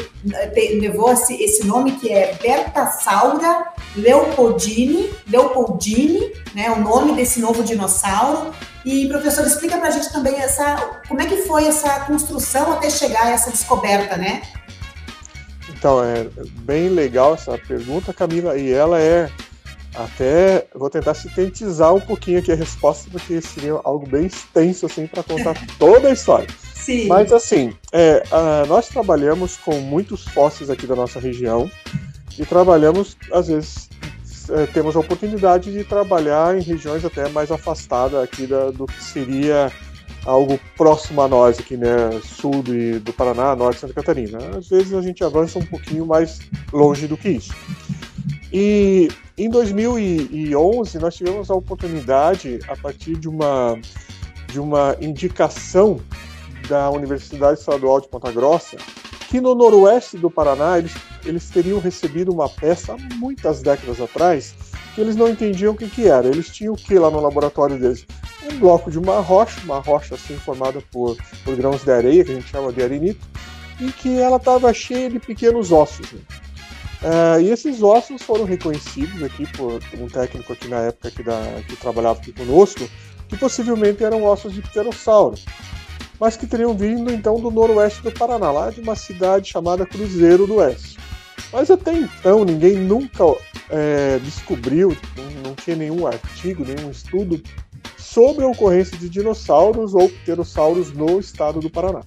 levou 0.80 1.12
esse, 1.12 1.42
esse 1.42 1.65
nome 1.65 1.94
que 1.94 2.12
é 2.12 2.36
Bertassaura 2.42 3.65
Leopoldini, 3.96 5.10
Leopoldini, 5.27 6.32
né, 6.54 6.70
o 6.72 6.80
nome 6.80 7.15
desse 7.15 7.39
novo 7.39 7.63
dinossauro. 7.63 8.54
E, 8.84 9.08
professor, 9.08 9.46
explica 9.46 9.77
para 9.77 9.88
a 9.88 9.92
gente 9.92 10.12
também 10.12 10.36
essa, 10.36 10.75
como 11.08 11.22
é 11.22 11.25
que 11.25 11.38
foi 11.38 11.65
essa 11.65 12.01
construção 12.01 12.74
até 12.74 12.89
chegar 12.89 13.25
a 13.25 13.32
essa 13.32 13.50
descoberta, 13.50 14.15
né? 14.15 14.44
Então, 15.70 16.04
é 16.04 16.27
bem 16.62 16.89
legal 16.89 17.34
essa 17.34 17.58
pergunta, 17.58 18.13
Camila, 18.13 18.58
e 18.58 18.72
ela 18.72 19.00
é 19.00 19.30
até 19.96 20.68
vou 20.75 20.89
tentar 20.89 21.13
sintetizar 21.13 21.94
um 21.94 22.01
pouquinho 22.01 22.39
aqui 22.39 22.51
a 22.51 22.56
resposta, 22.56 23.10
porque 23.10 23.42
seria 23.42 23.80
algo 23.84 24.06
bem 24.06 24.25
extenso 24.25 24.86
assim 24.86 25.08
para 25.08 25.24
contar 25.24 25.56
toda 25.80 26.10
a 26.10 26.12
história. 26.12 26.48
Sim. 26.86 27.08
Mas 27.08 27.34
assim, 27.34 27.74
é, 27.92 28.22
nós 28.68 28.88
trabalhamos 28.88 29.58
com 29.58 29.80
muitos 29.80 30.24
fósseis 30.25 30.70
aqui 30.70 30.86
da 30.86 30.96
nossa 30.96 31.20
região 31.20 31.70
e 32.38 32.46
trabalhamos, 32.46 33.18
às 33.32 33.48
vezes, 33.48 33.89
é, 34.51 34.68
temos 34.68 34.96
a 34.96 35.00
oportunidade 35.00 35.74
de 35.74 35.84
trabalhar 35.84 36.56
em 36.56 36.62
regiões 36.62 37.04
até 37.04 37.27
mais 37.30 37.51
afastadas 37.51 38.22
aqui 38.24 38.46
da, 38.46 38.70
do 38.70 38.86
que 38.86 39.04
seria 39.04 39.72
algo 40.27 40.60
próximo 40.77 41.24
a 41.24 41.27
nós 41.27 41.58
aqui, 41.58 41.75
né, 41.75 42.20
sul 42.24 42.62
do, 42.62 43.00
do 43.00 43.12
Paraná, 43.13 43.56
norte 43.56 43.77
de 43.77 43.82
Santa 43.82 43.94
Catarina. 43.96 44.38
Às 44.56 44.70
vezes 44.70 44.94
a 44.94 45.01
gente 45.01 45.24
avança 45.24 45.58
um 45.58 45.65
pouquinho 45.65 46.06
mais 46.06 46.39
longe 46.72 47.08
do 47.08 47.18
que 47.18 47.30
isso. 47.30 47.54
E 48.54 49.10
em 49.36 49.50
2011 49.50 51.00
nós 51.00 51.15
tivemos 51.15 51.50
a 51.50 51.56
oportunidade, 51.56 52.60
a 52.68 52.77
partir 52.77 53.15
de 53.15 53.27
uma 53.27 53.75
de 54.51 54.60
uma 54.60 54.96
indicação 55.01 56.00
da 56.68 56.90
Universidade 56.90 57.60
Estadual 57.60 58.02
de 58.02 58.08
Ponta 58.08 58.32
Grossa, 58.32 58.78
que 59.30 59.42
no 59.42 59.56
noroeste 59.56 60.18
do 60.18 60.30
Paraná 60.30 60.78
eles, 60.78 60.94
eles 61.26 61.50
teriam 61.50 61.80
recebido 61.80 62.32
uma 62.32 62.48
peça 62.48 62.94
há 62.94 63.16
muitas 63.16 63.62
décadas 63.62 64.00
atrás 64.00 64.54
que 64.94 65.02
eles 65.02 65.16
não 65.16 65.28
entendiam 65.28 65.74
o 65.74 65.78
que, 65.78 65.90
que 65.90 66.08
era. 66.08 66.28
Eles 66.28 66.50
tinham 66.50 66.74
o 66.74 66.78
que 66.78 66.98
lá 66.98 67.12
no 67.12 67.20
laboratório 67.20 67.78
deles? 67.78 68.06
Um 68.50 68.58
bloco 68.60 68.90
de 68.90 68.98
uma 68.98 69.20
rocha, 69.20 69.60
uma 69.64 69.80
rocha 69.80 70.16
assim 70.16 70.38
formada 70.38 70.82
por, 70.92 71.18
por 71.44 71.56
grãos 71.56 71.84
de 71.84 71.92
areia, 71.92 72.24
que 72.24 72.32
a 72.32 72.36
gente 72.36 72.48
chama 72.48 72.72
de 72.72 72.82
arenito, 72.82 73.28
e 73.80 73.92
que 73.92 74.20
ela 74.20 74.38
estava 74.38 74.74
cheia 74.74 75.10
de 75.10 75.20
pequenos 75.20 75.72
ossos. 75.72 76.14
Né? 76.14 76.20
Uh, 77.04 77.42
e 77.42 77.50
esses 77.50 77.84
ossos 77.84 78.22
foram 78.22 78.46
reconhecidos 78.46 79.22
aqui 79.22 79.46
por, 79.52 79.82
um 80.00 80.08
técnico 80.08 80.54
aqui 80.54 80.68
na 80.70 80.78
época 80.78 81.10
aqui 81.10 81.24
da, 81.24 81.42
que 81.68 81.76
trabalhava 81.76 82.20
aqui 82.20 82.32
conosco, 82.32 82.88
que 83.28 83.36
possivelmente 83.36 84.04
eram 84.04 84.24
ossos 84.24 84.54
de 84.54 84.62
pterossauro 84.62 85.36
mas 86.20 86.38
que 86.38 86.48
teriam 86.48 86.76
vindo 86.76 87.12
então 87.12 87.40
do 87.40 87.52
noroeste 87.52 88.02
do 88.02 88.12
Paraná, 88.12 88.52
lá 88.52 88.70
de 88.70 88.82
uma 88.82 88.96
cidade 88.96 89.50
chamada 89.50 89.86
Cruzeiro 89.86 90.48
do 90.48 90.56
Oeste. 90.56 90.98
Mas 91.52 91.70
até 91.70 91.94
então 91.94 92.44
ninguém 92.44 92.78
nunca 92.78 93.24
é, 93.70 94.20
descobriu, 94.20 94.96
não, 95.44 95.56
tinha 95.56 95.76
nenhum 95.76 96.06
artigo, 96.06 96.66
nenhum 96.66 96.92
estudo 96.92 97.42
sobre 97.98 98.46
a 98.46 98.48
ocorrência 98.48 98.98
de 98.98 99.10
dinossauros 99.10 99.94
ou 99.94 100.10
pterossauros 100.10 100.92
no 100.92 101.20
estado 101.20 101.60
do 101.60 101.70
Paraná. 101.70 102.02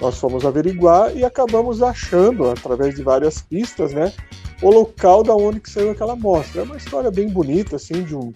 Nós 0.00 0.18
fomos 0.18 0.44
averiguar 0.44 1.16
e 1.16 1.24
acabamos 1.24 1.82
achando, 1.82 2.50
através 2.50 2.94
de 2.94 3.02
várias 3.02 3.40
pistas, 3.40 3.92
né, 3.92 4.12
o 4.60 4.70
local 4.70 5.22
da 5.22 5.34
onde 5.34 5.60
que 5.60 5.70
saiu 5.70 5.90
aquela 5.90 6.14
amostra. 6.14 6.62
É 6.62 6.64
uma 6.64 6.76
história 6.76 7.10
bem 7.10 7.28
bonita, 7.28 7.76
assim, 7.76 8.02
de 8.02 8.14
um, 8.14 8.32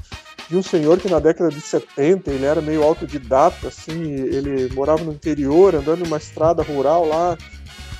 de 0.48 0.56
um 0.56 0.62
senhor 0.62 0.98
que 0.98 1.10
na 1.10 1.18
década 1.18 1.50
de 1.50 1.60
70 1.60 2.30
ele 2.30 2.44
era 2.44 2.60
meio 2.60 2.82
autodidata, 2.82 3.68
assim, 3.68 4.12
ele 4.12 4.72
morava 4.74 5.02
no 5.02 5.12
interior, 5.12 5.74
andando 5.74 6.04
numa 6.04 6.18
estrada 6.18 6.62
rural 6.62 7.06
lá, 7.06 7.36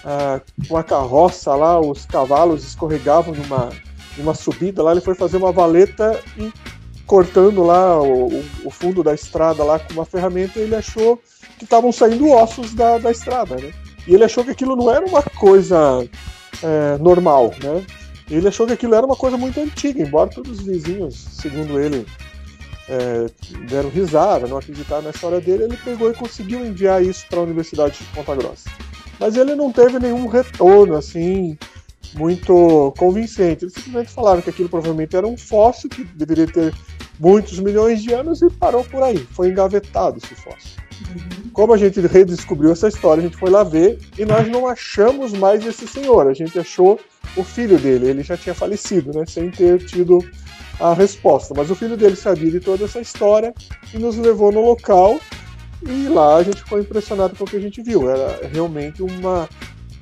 ah, 0.05 0.41
com 0.69 0.77
a 0.77 0.85
carroça 0.85 1.55
lá, 1.55 1.81
os 1.81 2.07
cavalos 2.07 2.65
escorregavam 2.65 3.35
numa, 3.35 3.71
numa 4.17 4.35
subida 4.35 4.83
lá, 4.83 4.93
ele 4.93 5.01
foi 5.01 5.15
fazer 5.15 5.37
uma 5.37 5.51
valeta 5.51 6.21
e 6.39 6.53
cortando 7.07 7.65
lá 7.65 8.01
o, 8.01 8.43
o 8.65 8.71
fundo 8.71 9.03
da 9.03 9.15
estrada 9.15 9.65
lá 9.65 9.79
com 9.79 9.93
uma 9.93 10.05
ferramenta, 10.05 10.59
ele 10.59 10.75
achou 10.75 11.21
que 11.59 11.65
estavam 11.65 11.91
saindo 11.91 12.31
ossos 12.31 12.75
da, 12.75 12.99
da 12.99 13.11
estrada, 13.11 13.57
né? 13.57 13.73
E 14.07 14.15
ele 14.15 14.25
achou 14.25 14.45
que 14.45 14.51
aquilo 14.51 14.77
não 14.77 14.91
era 14.91 15.05
uma 15.05 15.23
coisa 15.23 16.09
é, 16.63 16.99
normal, 16.99 17.53
né? 17.63 17.85
Ele 18.31 18.49
achou 18.49 18.67
que 18.67 18.73
aquilo 18.73 18.95
era 18.95 19.07
uma 19.07 19.17
coisa 19.17 19.37
muito 19.37 19.61
antiga, 19.61 20.03
embora 20.03 20.31
todos 20.31 20.61
os 20.61 20.67
vizinhos, 20.67 21.15
segundo 21.15 21.79
ele, 21.81 22.05
é, 22.89 23.27
deram 23.69 23.89
risada, 23.89 24.47
não 24.47 24.59
acreditaram 24.59 25.03
na 25.03 25.11
história 25.11 25.41
dele, 25.41 25.65
ele 25.65 25.77
pegou 25.77 26.11
e 26.11 26.15
conseguiu 26.15 26.65
enviar 26.65 27.03
isso 27.03 27.27
para 27.29 27.41
a 27.41 27.43
Universidade 27.43 27.99
de 27.99 28.05
Ponta 28.07 28.35
Grossa. 28.35 28.69
Mas 29.19 29.37
ele 29.37 29.55
não 29.55 29.73
teve 29.73 29.99
nenhum 29.99 30.27
retorno 30.27 30.95
assim 30.95 31.59
muito 32.15 32.93
convincente. 32.99 33.65
Eles 33.65 33.75
simplesmente 33.75 34.11
falaram 34.11 34.41
que 34.41 34.51
aquilo 34.51 34.69
provavelmente 34.69 35.17
era 35.17 35.27
um 35.27 35.37
fóssil 35.37 35.89
que 35.89 36.05
deveria 36.05 36.47
ter 36.47 36.75
muitos 37.19 37.59
milhões 37.59 38.03
de 38.03 38.13
anos 38.13 38.43
e 38.43 38.51
parou 38.51 38.85
por 38.85 39.03
aí. 39.03 39.19
Foi 39.33 39.49
engavetado 39.49 40.19
esse 40.19 40.35
fóssil. 40.35 40.77
Uhum. 41.09 41.51
Como 41.53 41.73
a 41.73 41.77
gente 41.77 42.01
redescobriu 42.01 42.73
essa 42.73 42.89
história, 42.89 43.21
a 43.21 43.25
gente 43.25 43.37
foi 43.37 43.51
lá 43.51 43.63
ver 43.63 43.99
e 44.19 44.25
nós 44.25 44.49
não 44.49 44.67
achamos 44.67 45.33
mais 45.33 45.65
esse 45.67 45.87
senhor. 45.87 46.27
A 46.27 46.35
gente 46.35 46.59
achou 46.59 46.99
o 47.37 47.45
filho 47.45 47.79
dele. 47.79 48.09
Ele 48.09 48.23
já 48.23 48.37
tinha 48.37 48.55
falecido, 48.55 49.13
né? 49.13 49.25
Sem 49.27 49.51
ter 49.51 49.85
tido 49.85 50.19
a 50.81 50.93
resposta. 50.93 51.55
Mas 51.57 51.71
o 51.71 51.75
filho 51.75 51.97
dele 51.97 52.17
sabia 52.17 52.51
de 52.51 52.61
toda 52.61 52.85
essa 52.85 53.01
história 53.01 53.55
e 53.93 53.99
nos 53.99 54.17
levou 54.17 54.53
no 54.53 54.61
local 54.61 55.21
e 55.83 56.09
lá 56.09 56.37
a 56.37 56.43
gente 56.43 56.63
ficou 56.63 56.81
impressionado 56.81 57.37
com 57.37 57.45
o 57.45 57.47
que 57.47 57.57
a 57.57 57.61
gente 57.61 57.83
viu. 57.83 58.11
Era 58.11 58.49
realmente 58.49 59.03
uma 59.03 59.49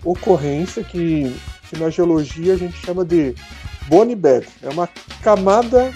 ocorrência 0.05 0.83
que 0.85 1.35
que 1.69 1.79
na 1.79 1.91
geologia 1.91 2.55
a 2.55 2.57
gente 2.57 2.77
chama 2.77 3.05
de 3.05 3.35
bone 3.89 4.15
bed. 4.15 4.47
É 4.63 4.69
uma 4.69 4.89
camada 5.23 5.93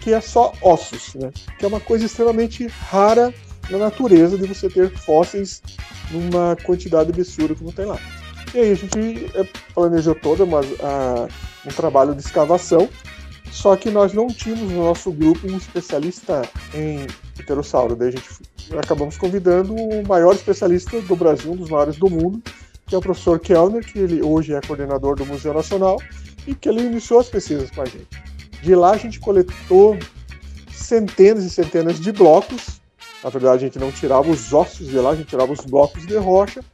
que 0.00 0.12
é 0.12 0.20
só 0.20 0.52
ossos, 0.62 1.14
né? 1.14 1.30
Que 1.58 1.64
é 1.64 1.68
uma 1.68 1.80
coisa 1.80 2.06
extremamente 2.06 2.66
rara 2.66 3.32
na 3.70 3.78
natureza 3.78 4.36
de 4.36 4.46
você 4.46 4.68
ter 4.68 4.90
fósseis 4.90 5.62
numa 6.10 6.56
quantidade 6.64 7.10
absurda 7.10 7.54
como 7.54 7.72
tem 7.72 7.84
lá. 7.84 7.98
E 8.54 8.58
aí 8.58 8.72
a 8.72 8.74
gente 8.74 9.30
é, 9.34 9.46
planejou 9.74 10.14
todo 10.14 10.42
uma, 10.42 10.60
a, 10.60 11.28
um 11.64 11.70
trabalho 11.70 12.14
de 12.14 12.20
escavação, 12.20 12.88
só 13.50 13.76
que 13.76 13.90
nós 13.90 14.12
não 14.12 14.28
tínhamos 14.28 14.70
no 14.70 14.84
nosso 14.84 15.10
grupo 15.10 15.46
um 15.46 15.56
especialista 15.56 16.48
em 16.74 17.06
pterossauro. 17.36 17.96
Daí 17.96 18.08
a 18.08 18.12
gente 18.12 18.28
acabamos 18.78 19.16
convidando 19.16 19.74
o 19.74 20.06
maior 20.06 20.34
especialista 20.34 21.00
do 21.00 21.16
Brasil, 21.16 21.52
um 21.52 21.56
dos 21.56 21.70
maiores 21.70 21.96
do 21.96 22.08
mundo, 22.08 22.40
que 22.86 22.94
é 22.94 22.98
o 22.98 23.00
professor 23.00 23.38
Kellner, 23.38 23.84
que 23.84 23.98
ele 23.98 24.22
hoje 24.22 24.54
é 24.54 24.60
coordenador 24.60 25.16
do 25.16 25.26
Museu 25.26 25.52
Nacional 25.52 26.00
e 26.46 26.54
que 26.54 26.68
ele 26.68 26.82
iniciou 26.82 27.20
as 27.20 27.28
pesquisas 27.28 27.70
com 27.70 27.82
a 27.82 27.84
gente. 27.84 28.08
De 28.62 28.74
lá 28.74 28.92
a 28.92 28.96
gente 28.96 29.18
coletou 29.18 29.98
centenas 30.72 31.44
e 31.44 31.50
centenas 31.50 32.00
de 32.00 32.12
blocos. 32.12 32.80
Na 33.22 33.30
verdade, 33.30 33.64
a 33.64 33.66
gente 33.66 33.78
não 33.78 33.92
tirava 33.92 34.30
os 34.30 34.52
ossos 34.52 34.88
de 34.88 34.96
lá, 34.96 35.10
a 35.10 35.16
gente 35.16 35.28
tirava 35.28 35.52
os 35.52 35.60
blocos 35.60 36.06
de 36.06 36.16
rocha. 36.16 36.64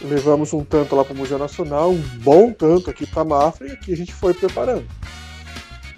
Levamos 0.00 0.52
um 0.52 0.64
tanto 0.64 0.96
lá 0.96 1.04
para 1.04 1.14
o 1.14 1.16
Museu 1.16 1.38
Nacional, 1.38 1.90
um 1.90 2.02
bom 2.18 2.52
tanto 2.52 2.90
aqui 2.90 3.06
para 3.06 3.22
a 3.22 3.24
Mafra, 3.24 3.68
e 3.68 3.72
aqui 3.72 3.92
a 3.92 3.96
gente 3.96 4.12
foi 4.12 4.34
preparando. 4.34 4.86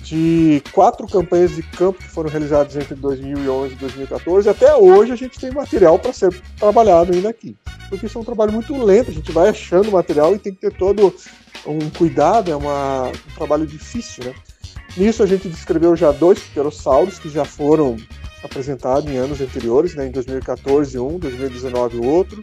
De 0.05 0.63
quatro 0.73 1.07
campanhas 1.07 1.57
de 1.57 1.63
campo 1.63 1.99
que 1.99 2.09
foram 2.09 2.29
realizadas 2.29 2.77
entre 2.77 2.95
2011 2.95 3.73
e 3.73 3.77
2014, 3.77 4.49
até 4.49 4.77
hoje 4.77 5.13
a 5.13 5.17
gente 5.17 5.41
tem 5.41 5.51
material 5.51 5.99
para 5.99 6.13
ser 6.13 6.31
trabalhado 6.59 7.13
ainda 7.13 7.31
aqui 7.31 7.57
porque 7.95 8.07
isso 8.07 8.19
é 8.19 8.21
um 8.21 8.25
trabalho 8.25 8.53
muito 8.53 8.77
lento, 8.77 9.11
a 9.11 9.15
gente 9.15 9.33
vai 9.33 9.49
achando 9.49 9.91
material 9.91 10.35
e 10.35 10.39
tem 10.39 10.53
que 10.53 10.61
ter 10.61 10.73
todo 10.73 11.15
um 11.67 11.91
cuidado, 11.91 12.51
é 12.51 12.57
uma, 12.57 13.09
um 13.09 13.35
trabalho 13.35 13.67
difícil, 13.67 14.25
né? 14.25 14.35
Nisso 14.97 15.23
a 15.23 15.27
gente 15.27 15.49
descreveu 15.49 15.97
já 15.97 16.13
dois 16.13 16.41
pterossauros 16.41 17.19
que 17.19 17.29
já 17.29 17.45
foram 17.45 17.97
apresentados 18.43 19.11
em 19.11 19.17
anos 19.17 19.41
anteriores, 19.41 19.95
né? 19.95 20.07
em 20.07 20.11
2014 20.11 20.99
um, 20.99 21.19
2019 21.19 21.97
o 21.99 22.05
outro, 22.05 22.43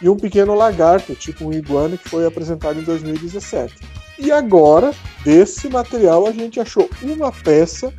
e 0.00 0.08
um 0.08 0.16
pequeno 0.16 0.54
lagarto, 0.54 1.14
tipo 1.14 1.44
um 1.44 1.52
iguana, 1.52 1.96
que 1.96 2.08
foi 2.08 2.26
apresentado 2.26 2.80
em 2.80 2.82
2017. 2.82 3.74
E 4.24 4.30
agora, 4.30 4.94
desse 5.24 5.68
material, 5.68 6.26
a 6.28 6.32
gente 6.32 6.60
achou 6.60 6.88
uma 7.02 7.32
peça 7.32 7.92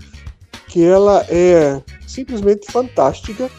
que 0.69 0.81
ela 0.81 1.25
é 1.27 1.83
simplesmente 2.07 2.71
fantástica, 2.71 3.49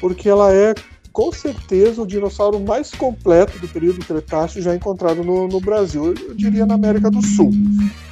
porque 0.00 0.26
ela 0.26 0.50
é 0.50 0.74
com 1.12 1.30
certeza 1.30 2.02
o 2.02 2.06
dinossauro 2.06 2.58
mais 2.58 2.90
completo 2.90 3.58
do 3.58 3.68
período 3.68 4.04
Cretáceo 4.04 4.62
já 4.62 4.74
encontrado 4.74 5.22
no, 5.22 5.46
no 5.46 5.60
Brasil, 5.60 6.06
eu 6.06 6.34
diria 6.34 6.64
na 6.64 6.74
América 6.74 7.10
do 7.10 7.22
Sul. 7.22 7.50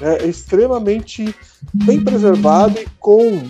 É, 0.01 0.27
extremamente 0.27 1.35
bem 1.73 2.03
preservado 2.03 2.79
e 2.79 2.87
com, 2.99 3.43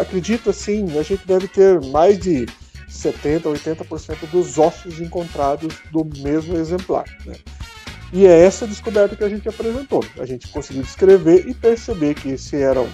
acredito 0.00 0.50
assim, 0.50 0.98
a 0.98 1.02
gente 1.02 1.26
deve 1.26 1.48
ter 1.48 1.80
mais 1.86 2.18
de 2.18 2.46
70, 2.88 3.48
80% 3.48 4.30
dos 4.30 4.58
ossos 4.58 5.00
encontrados 5.00 5.74
do 5.92 6.04
mesmo 6.04 6.56
exemplar. 6.56 7.04
Né? 7.24 7.34
E 8.12 8.26
é 8.26 8.44
essa 8.44 8.66
descoberta 8.66 9.16
que 9.16 9.24
a 9.24 9.28
gente 9.28 9.48
apresentou. 9.48 10.04
A 10.18 10.26
gente 10.26 10.48
conseguiu 10.48 10.82
descrever 10.82 11.48
e 11.48 11.54
perceber 11.54 12.14
que 12.14 12.30
esse 12.30 12.56
eram 12.56 12.88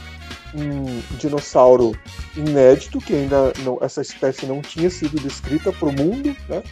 um 0.54 1.00
dinossauro 1.18 1.92
inédito, 2.36 3.00
que 3.00 3.14
ainda 3.14 3.52
não, 3.60 3.78
essa 3.80 4.02
espécie 4.02 4.46
não 4.46 4.60
tinha 4.60 4.90
sido 4.90 5.20
descrita 5.20 5.72
para 5.72 5.88
o 5.88 5.92
mundo, 5.92 6.36
né? 6.48 6.62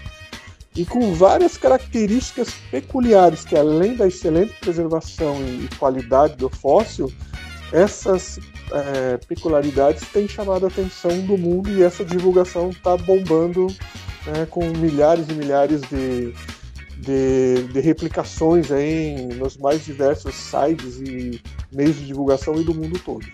e 0.76 0.85
com 0.85 1.14
várias 1.14 1.56
características 1.56 2.54
peculiares 2.70 3.44
que, 3.44 3.56
além 3.56 3.97
da 3.97 4.06
excelente 4.06 4.54
preservação 4.61 5.37
e 5.42 5.68
qualidade 5.78 6.37
do 6.37 6.49
fóssil, 6.49 7.12
essas 7.73 8.38
é, 8.73 9.17
peculiaridades 9.17 10.06
têm 10.12 10.28
chamado 10.28 10.65
a 10.65 10.69
atenção 10.69 11.21
do 11.23 11.36
mundo 11.36 11.71
e 11.71 11.82
essa 11.82 12.04
divulgação 12.04 12.71
está 12.71 12.97
bombando 12.97 13.67
né, 14.26 14.47
com 14.49 14.65
milhares 14.65 15.28
e 15.28 15.32
milhares 15.32 15.80
de, 15.82 16.32
de, 17.00 17.65
de 17.73 17.80
replicações 17.80 18.71
aí 18.71 19.26
nos 19.34 19.56
mais 19.56 19.84
diversos 19.84 20.34
sites 20.34 21.00
e 21.00 21.41
meios 21.73 21.97
de 21.97 22.06
divulgação 22.06 22.54
e 22.60 22.65
do 22.65 22.75
mundo 22.75 22.99
todo. 22.99 23.26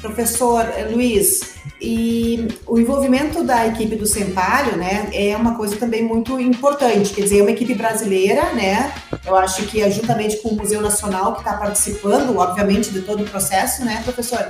Professor 0.00 0.66
Luiz, 0.92 1.54
e 1.80 2.48
o 2.66 2.78
envolvimento 2.78 3.42
da 3.42 3.66
equipe 3.66 3.96
do 3.96 4.06
Sempalho, 4.06 4.76
né, 4.76 5.08
é 5.14 5.34
uma 5.34 5.56
coisa 5.56 5.76
também 5.76 6.02
muito 6.02 6.38
importante. 6.38 7.14
Quer 7.14 7.22
dizer, 7.22 7.38
é 7.38 7.42
uma 7.42 7.50
equipe 7.50 7.74
brasileira, 7.74 8.52
né? 8.52 8.92
Eu 9.24 9.34
acho 9.34 9.62
que 9.62 9.80
é 9.80 9.90
juntamente 9.90 10.36
com 10.42 10.50
o 10.50 10.56
Museu 10.56 10.82
Nacional 10.82 11.32
que 11.32 11.38
está 11.38 11.54
participando, 11.54 12.36
obviamente, 12.36 12.90
de 12.90 13.00
todo 13.00 13.22
o 13.22 13.30
processo, 13.30 13.82
né, 13.82 14.02
professor? 14.04 14.46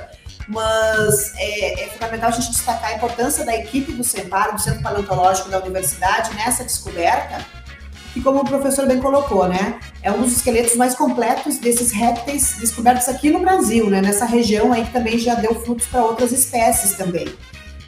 Mas 0.49 1.33
é, 1.37 1.85
é, 1.85 1.87
fundamental 1.87 2.29
a 2.29 2.33
gente 2.33 2.51
destacar 2.51 2.91
a 2.91 2.95
importância 2.95 3.45
da 3.45 3.55
equipe 3.55 3.93
do 3.93 4.03
Sempalho, 4.03 4.55
do 4.55 4.61
Centro 4.61 4.81
Paleontológico 4.81 5.49
da 5.49 5.59
Universidade, 5.59 6.35
nessa 6.35 6.65
descoberta 6.65 7.45
que, 8.15 8.21
como 8.21 8.39
o 8.39 8.45
professor 8.45 8.87
bem 8.87 9.01
colocou, 9.01 9.45
né, 9.45 9.77
é 10.01 10.09
um 10.09 10.21
dos 10.21 10.37
esqueletos 10.37 10.77
mais 10.77 10.95
completos 10.95 11.57
desses 11.57 11.91
répteis 11.91 12.55
descobertos 12.57 13.09
aqui 13.09 13.29
no 13.29 13.39
Brasil, 13.39 13.89
né, 13.89 14.01
nessa 14.01 14.23
região 14.23 14.71
aí 14.71 14.85
que 14.85 14.93
também 14.93 15.19
já 15.19 15.35
deu 15.35 15.53
frutos 15.53 15.85
para 15.87 16.01
outras 16.01 16.31
espécies 16.31 16.93
também, 16.93 17.27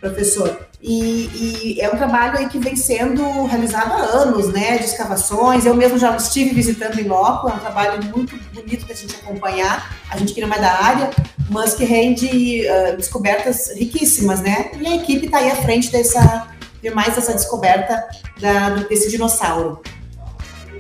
professor. 0.01 0.67
E, 0.81 1.75
e, 1.77 1.81
é 1.81 1.87
um 1.87 1.95
trabalho 1.95 2.39
aí 2.39 2.49
que 2.49 2.59
vem 2.59 2.75
sendo 2.75 3.45
realizado 3.45 3.93
há 3.93 4.03
anos, 4.17 4.49
né, 4.49 4.77
de 4.77 4.83
escavações. 4.83 5.65
Eu 5.65 5.73
mesmo 5.73 5.97
já 5.97 6.13
estive 6.17 6.53
visitando 6.53 6.99
em 6.99 7.07
loco, 7.07 7.49
é 7.49 7.53
um 7.53 7.59
trabalho 7.59 8.03
muito 8.13 8.37
bonito 8.53 8.85
da 8.85 8.93
gente 8.93 9.15
acompanhar. 9.15 9.95
A 10.11 10.17
gente 10.17 10.33
que 10.33 10.41
não 10.41 10.53
é 10.53 10.59
da 10.59 10.73
área, 10.83 11.09
mas 11.49 11.73
que 11.73 11.85
rende 11.85 12.67
uh, 12.67 12.97
descobertas 12.97 13.71
riquíssimas, 13.75 14.41
né? 14.41 14.71
E 14.77 14.85
a 14.85 14.95
equipe 14.97 15.25
está 15.25 15.37
aí 15.37 15.49
à 15.49 15.55
frente 15.55 15.89
dessa, 15.89 16.47
de 16.81 16.89
mais 16.91 17.17
essa 17.17 17.33
descoberta 17.33 18.05
da, 18.39 18.69
desse 18.89 19.09
dinossauro. 19.09 19.81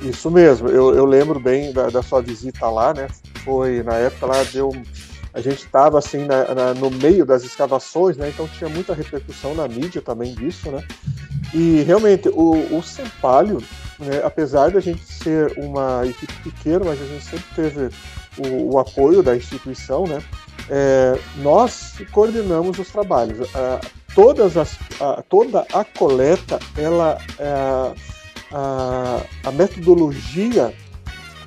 Isso 0.01 0.29
mesmo, 0.29 0.67
eu, 0.69 0.93
eu 0.95 1.05
lembro 1.05 1.39
bem 1.39 1.71
da, 1.71 1.89
da, 1.89 2.01
sua 2.01 2.21
visita 2.21 2.69
lá, 2.69 2.93
né? 2.93 3.07
Foi 3.43 3.83
na 3.83 3.95
época 3.95 4.25
lá 4.25 4.43
deu. 4.43 4.71
A 5.33 5.41
gente 5.41 5.65
estava 5.65 5.99
assim 5.99 6.25
na, 6.25 6.53
na, 6.53 6.73
no 6.73 6.89
meio 6.89 7.25
das 7.25 7.43
escavações, 7.43 8.17
né? 8.17 8.29
Então 8.29 8.47
tinha 8.47 8.69
muita 8.69 8.93
repercussão 8.93 9.53
na 9.53 9.67
mídia 9.67 10.01
também 10.01 10.33
disso, 10.33 10.71
né? 10.71 10.83
E 11.53 11.83
realmente 11.83 12.29
o, 12.29 12.77
o 12.77 12.83
Sempalho, 12.83 13.57
né, 13.99 14.21
apesar 14.23 14.71
de 14.71 14.77
a 14.77 14.81
gente 14.81 15.03
ser 15.05 15.57
uma 15.57 16.05
equipe 16.05 16.33
pequena, 16.43 16.85
mas 16.85 17.01
a 17.01 17.05
gente 17.05 17.23
sempre 17.23 17.45
teve 17.55 17.89
o, 18.37 18.73
o 18.73 18.79
apoio 18.79 19.23
da 19.23 19.35
instituição, 19.35 20.05
né? 20.05 20.21
É, 20.69 21.17
nós 21.37 21.93
coordenamos 22.11 22.77
os 22.77 22.89
trabalhos. 22.89 23.49
todas 24.13 24.57
as, 24.57 24.77
toda 25.29 25.65
a 25.73 25.85
coleta, 25.85 26.59
ela 26.75 27.17
é, 27.39 28.16
a, 28.51 29.21
a 29.43 29.51
metodologia 29.51 30.73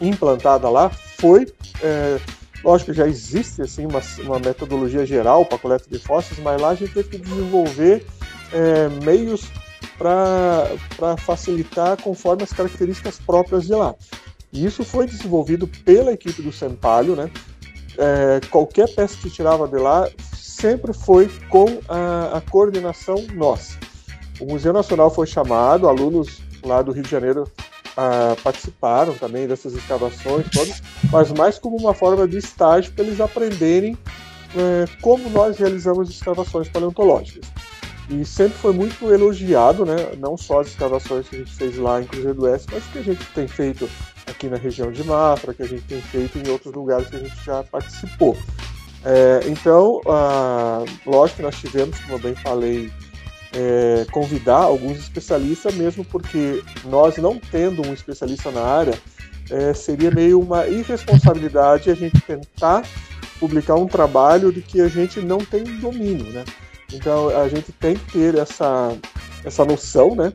implantada 0.00 0.68
lá 0.68 0.90
foi, 0.90 1.46
é, 1.82 2.18
lógico, 2.64 2.92
já 2.92 3.06
existe 3.06 3.62
assim 3.62 3.86
uma, 3.86 4.00
uma 4.24 4.38
metodologia 4.38 5.04
geral 5.04 5.44
para 5.44 5.58
coleta 5.58 5.84
de 5.90 5.98
fósseis, 5.98 6.38
mas 6.40 6.60
lá 6.60 6.70
a 6.70 6.74
gente 6.74 6.92
teve 6.94 7.08
que 7.08 7.18
desenvolver 7.18 8.06
é, 8.52 8.88
meios 9.04 9.50
para 9.98 11.16
facilitar 11.18 12.00
conforme 12.02 12.42
as 12.42 12.52
características 12.52 13.18
próprias 13.18 13.66
de 13.66 13.74
lá. 13.74 13.94
E 14.52 14.64
isso 14.64 14.82
foi 14.82 15.06
desenvolvido 15.06 15.68
pela 15.84 16.12
equipe 16.12 16.40
do 16.42 16.50
Sempalho, 16.50 17.14
né? 17.14 17.30
É, 17.98 18.40
qualquer 18.48 18.88
peça 18.94 19.16
que 19.18 19.28
tirava 19.28 19.68
de 19.68 19.76
lá 19.76 20.08
sempre 20.34 20.92
foi 20.92 21.28
com 21.48 21.66
a, 21.88 22.38
a 22.38 22.40
coordenação 22.40 23.26
nossa. 23.34 23.78
O 24.40 24.46
Museu 24.46 24.72
Nacional 24.72 25.10
foi 25.10 25.26
chamado, 25.26 25.86
alunos 25.86 26.40
lá 26.62 26.82
do 26.82 26.92
Rio 26.92 27.02
de 27.02 27.10
Janeiro 27.10 27.50
ah, 27.96 28.36
participaram 28.42 29.14
também 29.14 29.46
dessas 29.46 29.74
escavações 29.74 30.46
todas, 30.50 30.82
mas 31.10 31.30
mais 31.32 31.58
como 31.58 31.76
uma 31.76 31.94
forma 31.94 32.26
de 32.26 32.38
estágio 32.38 32.92
para 32.92 33.04
eles 33.04 33.20
aprenderem 33.20 33.96
eh, 34.56 34.84
como 35.00 35.28
nós 35.30 35.58
realizamos 35.58 36.10
escavações 36.10 36.68
paleontológicas. 36.68 37.48
E 38.08 38.24
sempre 38.24 38.58
foi 38.58 38.72
muito 38.72 39.12
elogiado, 39.12 39.86
né? 39.86 40.12
não 40.18 40.36
só 40.36 40.60
as 40.60 40.68
escavações 40.68 41.28
que 41.28 41.36
a 41.36 41.38
gente 41.38 41.54
fez 41.54 41.76
lá 41.76 42.00
em 42.00 42.06
Cruzeiro 42.06 42.34
do 42.34 42.42
Oeste, 42.42 42.66
mas 42.72 42.84
que 42.86 42.98
a 42.98 43.02
gente 43.02 43.24
tem 43.26 43.46
feito 43.46 43.88
aqui 44.26 44.48
na 44.48 44.56
região 44.56 44.90
de 44.90 45.04
Mafra, 45.04 45.54
que 45.54 45.62
a 45.62 45.68
gente 45.68 45.82
tem 45.82 46.00
feito 46.00 46.38
em 46.38 46.50
outros 46.50 46.74
lugares 46.74 47.08
que 47.08 47.16
a 47.16 47.20
gente 47.20 47.44
já 47.44 47.62
participou. 47.62 48.36
É, 49.04 49.40
então, 49.46 50.00
ah, 50.08 50.84
lógico 51.06 51.36
que 51.36 51.42
nós 51.42 51.56
tivemos, 51.56 52.00
como 52.00 52.14
eu 52.14 52.18
bem 52.18 52.34
falei, 52.34 52.90
é, 53.52 54.06
convidar 54.10 54.58
alguns 54.58 54.98
especialistas, 54.98 55.74
mesmo 55.74 56.04
porque 56.04 56.62
nós 56.84 57.16
não 57.16 57.38
tendo 57.38 57.86
um 57.86 57.92
especialista 57.92 58.50
na 58.50 58.62
área, 58.62 58.94
é, 59.50 59.74
seria 59.74 60.10
meio 60.10 60.40
uma 60.40 60.66
irresponsabilidade 60.66 61.90
a 61.90 61.94
gente 61.94 62.20
tentar 62.20 62.84
publicar 63.38 63.74
um 63.74 63.86
trabalho 63.86 64.52
de 64.52 64.60
que 64.60 64.80
a 64.80 64.88
gente 64.88 65.20
não 65.20 65.38
tem 65.38 65.64
domínio, 65.64 66.26
né? 66.26 66.44
Então 66.92 67.28
a 67.28 67.48
gente 67.48 67.72
tem 67.72 67.96
que 67.96 68.12
ter 68.12 68.34
essa, 68.36 68.96
essa 69.44 69.64
noção, 69.64 70.14
né? 70.14 70.32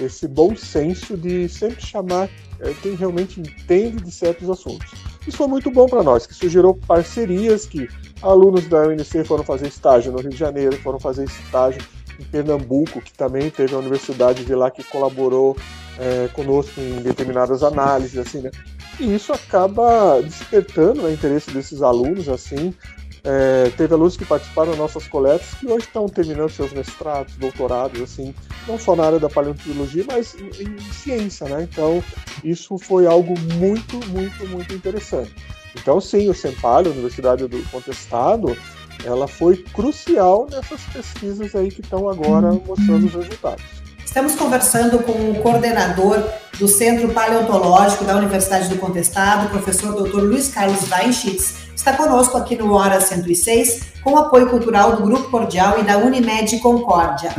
esse 0.00 0.28
bom 0.28 0.54
senso 0.56 1.16
de 1.16 1.48
sempre 1.48 1.84
chamar 1.84 2.28
é, 2.60 2.72
quem 2.82 2.94
realmente 2.94 3.40
entende 3.40 4.02
de 4.02 4.10
certos 4.10 4.48
assuntos. 4.48 4.90
Isso 5.26 5.36
foi 5.36 5.46
muito 5.46 5.70
bom 5.70 5.86
para 5.86 6.02
nós, 6.02 6.26
que 6.26 6.32
isso 6.32 6.74
parcerias, 6.86 7.66
que 7.66 7.88
alunos 8.22 8.66
da 8.68 8.86
UNC 8.88 9.24
foram 9.24 9.44
fazer 9.44 9.66
estágio 9.66 10.12
no 10.12 10.20
Rio 10.20 10.30
de 10.30 10.36
Janeiro, 10.36 10.76
foram 10.78 10.98
fazer 10.98 11.24
estágio 11.24 11.82
em 12.18 12.24
Pernambuco, 12.24 13.00
que 13.00 13.12
também 13.12 13.50
teve 13.50 13.74
a 13.74 13.78
universidade 13.78 14.44
de 14.44 14.54
lá 14.54 14.70
que 14.70 14.82
colaborou 14.84 15.56
é, 15.98 16.28
conosco 16.32 16.80
em 16.80 17.02
determinadas 17.02 17.62
análises, 17.62 18.18
assim, 18.18 18.40
né? 18.40 18.50
E 19.00 19.14
isso 19.14 19.32
acaba 19.32 20.20
despertando 20.22 21.02
o 21.04 21.12
interesse 21.12 21.50
desses 21.50 21.82
alunos, 21.82 22.28
assim, 22.28 22.74
é, 23.24 23.70
teve 23.76 23.92
alunos 23.94 24.16
que 24.16 24.24
participaram 24.24 24.70
das 24.70 24.78
nossas 24.78 25.06
coletas 25.06 25.52
que 25.54 25.66
hoje 25.66 25.86
estão 25.86 26.08
terminando 26.08 26.50
seus 26.50 26.72
mestrados, 26.72 27.36
doutorados, 27.36 28.00
assim, 28.00 28.34
não 28.66 28.78
só 28.78 28.94
na 28.94 29.04
área 29.04 29.18
da 29.18 29.28
paleontologia, 29.28 30.04
mas 30.06 30.34
em, 30.34 30.62
em 30.62 30.78
ciência, 30.92 31.48
né? 31.48 31.68
Então, 31.70 32.02
isso 32.44 32.78
foi 32.78 33.06
algo 33.06 33.34
muito, 33.54 33.96
muito, 34.08 34.46
muito 34.48 34.72
interessante. 34.72 35.34
Então, 35.76 36.00
sim, 36.00 36.28
o 36.28 36.34
Sempalho, 36.34 36.90
Universidade 36.90 37.46
do 37.46 37.70
Contestado, 37.70 38.56
ela 39.04 39.28
foi 39.28 39.56
crucial 39.72 40.46
nessas 40.50 40.80
pesquisas 40.92 41.54
aí 41.54 41.70
que 41.70 41.80
estão 41.80 42.08
agora 42.08 42.52
mostrando 42.52 43.06
os 43.06 43.14
resultados. 43.14 43.64
Estamos 44.04 44.34
conversando 44.34 45.00
com 45.00 45.12
o 45.30 45.42
coordenador 45.42 46.24
do 46.58 46.66
Centro 46.66 47.10
Paleontológico 47.10 48.04
da 48.04 48.16
Universidade 48.16 48.68
do 48.68 48.76
Contestado, 48.76 49.50
professor 49.50 49.92
Dr. 49.92 50.22
Luiz 50.22 50.48
Carlos 50.48 50.90
Weinschitz, 50.90 51.54
está 51.76 51.92
conosco 51.92 52.36
aqui 52.36 52.56
no 52.56 52.72
Hora 52.72 53.00
106, 53.00 53.82
com 54.02 54.16
apoio 54.16 54.48
cultural 54.48 54.96
do 54.96 55.02
Grupo 55.02 55.30
Cordial 55.30 55.78
e 55.78 55.82
da 55.82 55.98
Unimed 55.98 56.58
Concórdia. 56.58 57.32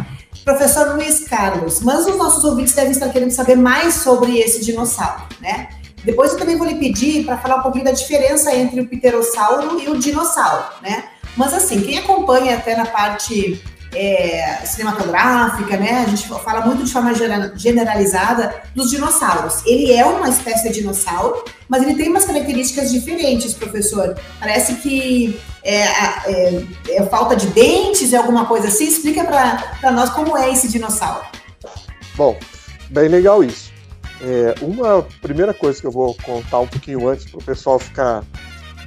Professor 0.46 0.96
Luiz 0.96 1.28
Carlos, 1.28 1.82
mas 1.82 2.08
os 2.08 2.18
nossos 2.18 2.44
ouvintes 2.44 2.74
devem 2.74 2.92
estar 2.92 3.10
querendo 3.10 3.32
saber 3.32 3.56
mais 3.56 3.96
sobre 3.96 4.38
esse 4.38 4.64
dinossauro, 4.64 5.24
né? 5.42 5.70
Depois 6.04 6.32
eu 6.32 6.40
também 6.40 6.56
vou 6.56 6.66
lhe 6.66 6.76
pedir 6.76 7.26
para 7.26 7.38
falar 7.38 7.58
um 7.58 7.62
pouquinho 7.64 7.86
da 7.86 7.92
diferença 7.92 8.56
entre 8.56 8.80
o 8.80 8.88
pterossauro 8.88 9.82
e 9.82 9.90
o 9.90 9.98
dinossauro, 9.98 10.64
né? 10.82 11.04
Mas 11.40 11.54
assim, 11.54 11.80
quem 11.80 11.98
acompanha 11.98 12.58
até 12.58 12.76
na 12.76 12.86
parte 12.86 13.64
é, 13.96 14.58
cinematográfica, 14.66 15.78
né? 15.78 16.04
A 16.06 16.10
gente 16.10 16.28
fala 16.28 16.66
muito 16.66 16.84
de 16.84 16.92
forma 16.92 17.14
generalizada 17.56 18.62
dos 18.76 18.90
dinossauros. 18.90 19.66
Ele 19.66 19.94
é 19.94 20.06
uma 20.06 20.28
espécie 20.28 20.68
de 20.68 20.82
dinossauro, 20.82 21.46
mas 21.70 21.82
ele 21.82 21.96
tem 21.96 22.10
umas 22.10 22.26
características 22.26 22.92
diferentes, 22.92 23.54
professor. 23.54 24.20
Parece 24.38 24.76
que 24.76 25.40
é, 25.64 25.84
é, 25.86 26.66
é 26.90 27.04
falta 27.06 27.38
de 27.38 27.48
dentes, 27.48 28.12
é 28.12 28.18
alguma 28.18 28.46
coisa 28.46 28.68
assim. 28.68 28.90
Explica 28.90 29.24
para 29.24 29.92
nós 29.94 30.10
como 30.10 30.38
é 30.38 30.52
esse 30.52 30.68
dinossauro. 30.68 31.26
Bom, 32.16 32.38
bem 32.90 33.08
legal 33.08 33.42
isso. 33.42 33.72
É, 34.22 34.56
uma 34.62 35.08
primeira 35.22 35.54
coisa 35.54 35.80
que 35.80 35.88
eu 35.88 35.92
vou 35.92 36.14
contar 36.16 36.60
um 36.60 36.68
pouquinho 36.68 37.08
antes 37.08 37.24
para 37.32 37.40
o 37.40 37.44
pessoal 37.44 37.80
ficar 37.80 38.26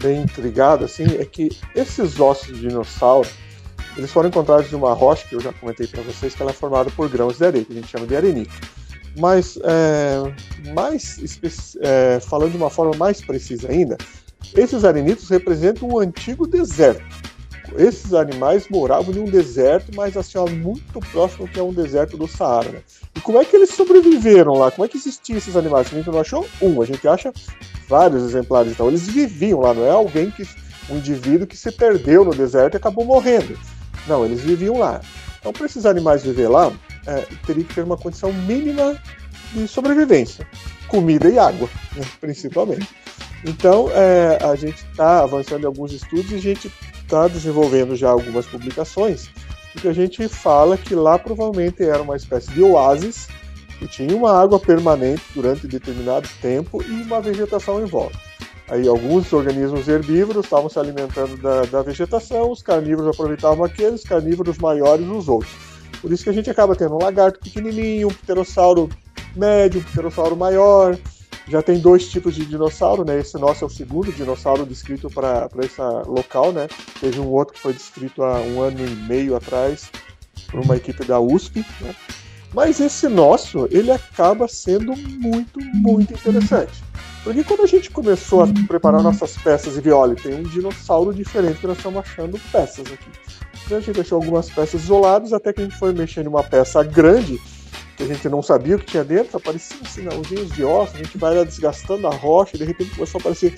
bem 0.03 0.23
intrigado 0.23 0.85
assim 0.85 1.05
é 1.19 1.25
que 1.25 1.49
esses 1.75 2.19
ossos 2.19 2.59
de 2.59 2.69
dinossauro 2.69 3.29
eles 3.97 4.11
foram 4.11 4.29
encontrados 4.29 4.69
de 4.69 4.77
uma 4.77 4.95
rocha, 4.95 5.27
que 5.29 5.35
eu 5.35 5.41
já 5.41 5.53
comentei 5.53 5.87
para 5.87 6.03
vocês, 6.03 6.35
que 6.35 6.43
ela 6.43 6.51
é 6.51 6.55
formada 6.55 6.91
por 6.91 7.09
grãos 7.09 7.37
de 7.37 7.45
areia, 7.45 7.65
que 7.65 7.73
a 7.73 7.77
gente 7.77 7.88
chama 7.88 8.07
de 8.07 8.17
arenito. 8.17 8.53
Mas, 9.19 9.59
é, 9.62 10.71
mais 10.73 11.19
é, 11.81 12.19
falando 12.21 12.53
de 12.53 12.57
uma 12.57 12.71
forma 12.71 12.97
mais 12.97 13.21
precisa 13.21 13.71
ainda, 13.71 13.99
esses 14.57 14.85
arenitos 14.85 15.29
representam 15.29 15.88
um 15.88 15.99
antigo 15.99 16.47
deserto. 16.47 17.05
Esses 17.77 18.15
animais 18.15 18.69
moravam 18.69 19.15
em 19.15 19.21
um 19.21 19.25
deserto, 19.25 19.91
mas 19.95 20.17
assim, 20.17 20.39
ó, 20.39 20.47
muito 20.47 21.01
próximo 21.11 21.49
que 21.49 21.59
é 21.59 21.63
um 21.63 21.73
deserto 21.73 22.17
do 22.17 22.27
Saara. 22.27 22.71
Né? 22.71 22.83
E 23.15 23.21
como 23.21 23.39
é 23.39 23.45
que 23.45 23.57
eles 23.57 23.71
sobreviveram 23.71 24.55
lá? 24.55 24.71
Como 24.71 24.85
é 24.85 24.89
que 24.89 24.97
existiam 24.97 25.37
esses 25.37 25.57
animais? 25.57 25.87
A 25.87 25.97
gente 25.97 26.11
não 26.11 26.21
achou 26.21 26.47
um, 26.61 26.83
a 26.83 26.87
gente 26.87 27.07
acha 27.07 27.33
vários 27.89 28.23
exemplares. 28.23 28.73
Então, 28.73 28.89
eles 28.89 29.07
viviam 29.07 29.61
lá, 29.61 29.75
não 29.75 29.85
é 29.85 29.91
alguém 29.91 30.31
que. 30.31 30.47
um 30.91 30.97
indivíduo 30.97 31.47
que 31.47 31.57
se 31.57 31.71
perdeu 31.73 32.25
no 32.25 32.35
deserto 32.35 32.75
e 32.75 32.77
acabou 32.79 33.05
morrendo. 33.05 33.59
Não, 34.07 34.25
eles 34.25 34.41
viviam 34.41 34.79
lá. 34.79 35.01
Então, 35.39 35.53
para 35.53 35.67
esses 35.67 35.87
animais 35.87 36.23
viver 36.23 36.49
lá, 36.49 36.73
é, 37.07 37.27
teria 37.47 37.65
que 37.65 37.75
ter 37.75 37.83
uma 37.83 37.97
condição 37.97 38.33
mínima 38.33 38.97
de 39.53 39.67
sobrevivência: 39.67 40.47
comida 40.89 41.29
e 41.29 41.39
água, 41.39 41.69
né, 41.97 42.05
principalmente. 42.21 42.89
Então, 43.45 43.91
é, 43.91 44.39
a 44.43 44.55
gente 44.55 44.85
está 44.91 45.23
avançando 45.23 45.65
em 45.65 45.67
alguns 45.67 45.93
estudos 45.93 46.31
e 46.31 46.37
a 46.37 46.41
gente 46.41 46.73
está 47.12 47.29
desenvolvendo 47.29 47.94
já 47.94 48.09
algumas 48.09 48.46
publicações 48.46 49.29
em 49.77 49.81
que 49.81 49.88
a 49.88 49.92
gente 49.92 50.27
fala 50.29 50.79
que 50.79 50.94
lá 50.94 51.18
provavelmente 51.18 51.83
era 51.83 52.03
uma 52.03 52.16
espécie 52.16 52.51
de 52.53 52.62
oásis 52.62 53.29
que 53.79 53.87
tinha 53.87 54.16
uma 54.16 54.40
água 54.40 54.59
permanente 54.59 55.22
durante 55.35 55.66
determinado 55.66 56.27
tempo 56.40 56.83
e 56.83 57.03
uma 57.03 57.20
vegetação 57.20 57.83
em 57.83 57.85
volta. 57.85 58.18
Aí 58.68 58.88
alguns 58.88 59.31
organismos 59.31 59.88
herbívoros 59.88 60.46
estavam 60.46 60.70
se 60.70 60.79
alimentando 60.79 61.37
da, 61.37 61.62
da 61.64 61.83
vegetação, 61.83 62.51
os 62.51 62.62
carnívoros 62.62 63.14
aproveitavam 63.14 63.62
aqueles, 63.62 64.03
carnívoros 64.05 64.57
maiores 64.57 65.07
os 65.07 65.29
outros. 65.29 65.53
Por 66.01 66.11
isso 66.11 66.25
que 66.25 66.31
a 66.31 66.33
gente 66.33 66.48
acaba 66.48 66.75
tendo 66.75 66.94
um 66.94 67.03
lagarto 67.03 67.40
pequenininho, 67.40 68.09
um 68.09 68.14
pterossauro 68.14 68.88
médio, 69.37 69.81
um 69.81 69.85
pterossauro 69.85 70.37
maior. 70.37 70.96
Já 71.49 71.61
tem 71.61 71.79
dois 71.79 72.09
tipos 72.09 72.35
de 72.35 72.45
dinossauro, 72.47 73.05
né? 73.05 73.19
Esse 73.19 73.37
nosso 73.37 73.65
é 73.65 73.67
o 73.67 73.71
segundo 73.71 74.13
dinossauro 74.13 74.65
descrito 74.65 75.11
para 75.11 75.49
esse 75.63 75.81
local, 76.07 76.53
né? 76.53 76.69
Teve 77.01 77.19
um 77.21 77.29
outro 77.29 77.55
que 77.55 77.61
foi 77.61 77.73
descrito 77.73 78.23
há 78.23 78.41
um 78.41 78.61
ano 78.61 78.79
e 78.85 78.91
meio 78.91 79.35
atrás 79.37 79.91
por 80.51 80.61
uma 80.61 80.77
equipe 80.77 81.05
da 81.05 81.19
USP, 81.19 81.65
né? 81.81 81.95
Mas 82.55 82.81
esse 82.81 83.09
nosso, 83.09 83.67
ele 83.71 83.91
acaba 83.91 84.47
sendo 84.47 84.95
muito, 84.97 85.59
muito 85.75 86.13
interessante. 86.13 86.85
Porque 87.25 87.43
quando 87.45 87.63
a 87.63 87.67
gente 87.67 87.91
começou 87.91 88.43
a 88.43 88.49
preparar 88.67 89.03
nossas 89.03 89.37
peças 89.37 89.77
e 89.77 89.81
viu, 89.81 89.97
olha, 89.97 90.15
tem 90.15 90.35
um 90.35 90.43
dinossauro 90.43 91.15
diferente 91.15 91.61
que 91.61 91.67
nós 91.67 91.77
estamos 91.77 92.01
achando 92.01 92.39
peças 92.51 92.87
aqui. 92.87 93.11
Então 93.65 93.79
a 93.79 93.81
gente 93.81 93.95
deixou 93.95 94.17
algumas 94.17 94.51
peças 94.51 94.83
isoladas 94.83 95.33
até 95.33 95.53
que 95.53 95.61
a 95.61 95.65
gente 95.65 95.79
foi 95.79 95.93
mexendo 95.93 96.27
em 96.27 96.29
uma 96.29 96.43
peça 96.43 96.83
grande 96.83 97.41
a 98.03 98.07
gente 98.07 98.29
não 98.29 98.43
sabia 98.43 98.77
o 98.77 98.79
que 98.79 98.87
tinha 98.87 99.05
dentro, 99.05 99.37
apareciam 99.37 99.85
sinalzinhos 99.85 100.51
de 100.53 100.65
ossos, 100.65 100.95
a 100.95 100.99
gente 100.99 101.17
vai 101.19 101.35
lá 101.37 101.45
desgastando 101.45 102.07
a 102.07 102.15
rocha 102.15 102.59
de 102.59 102.65
repente 102.65 102.95
começou 102.95 103.19
a 103.19 103.21
aparecer 103.21 103.55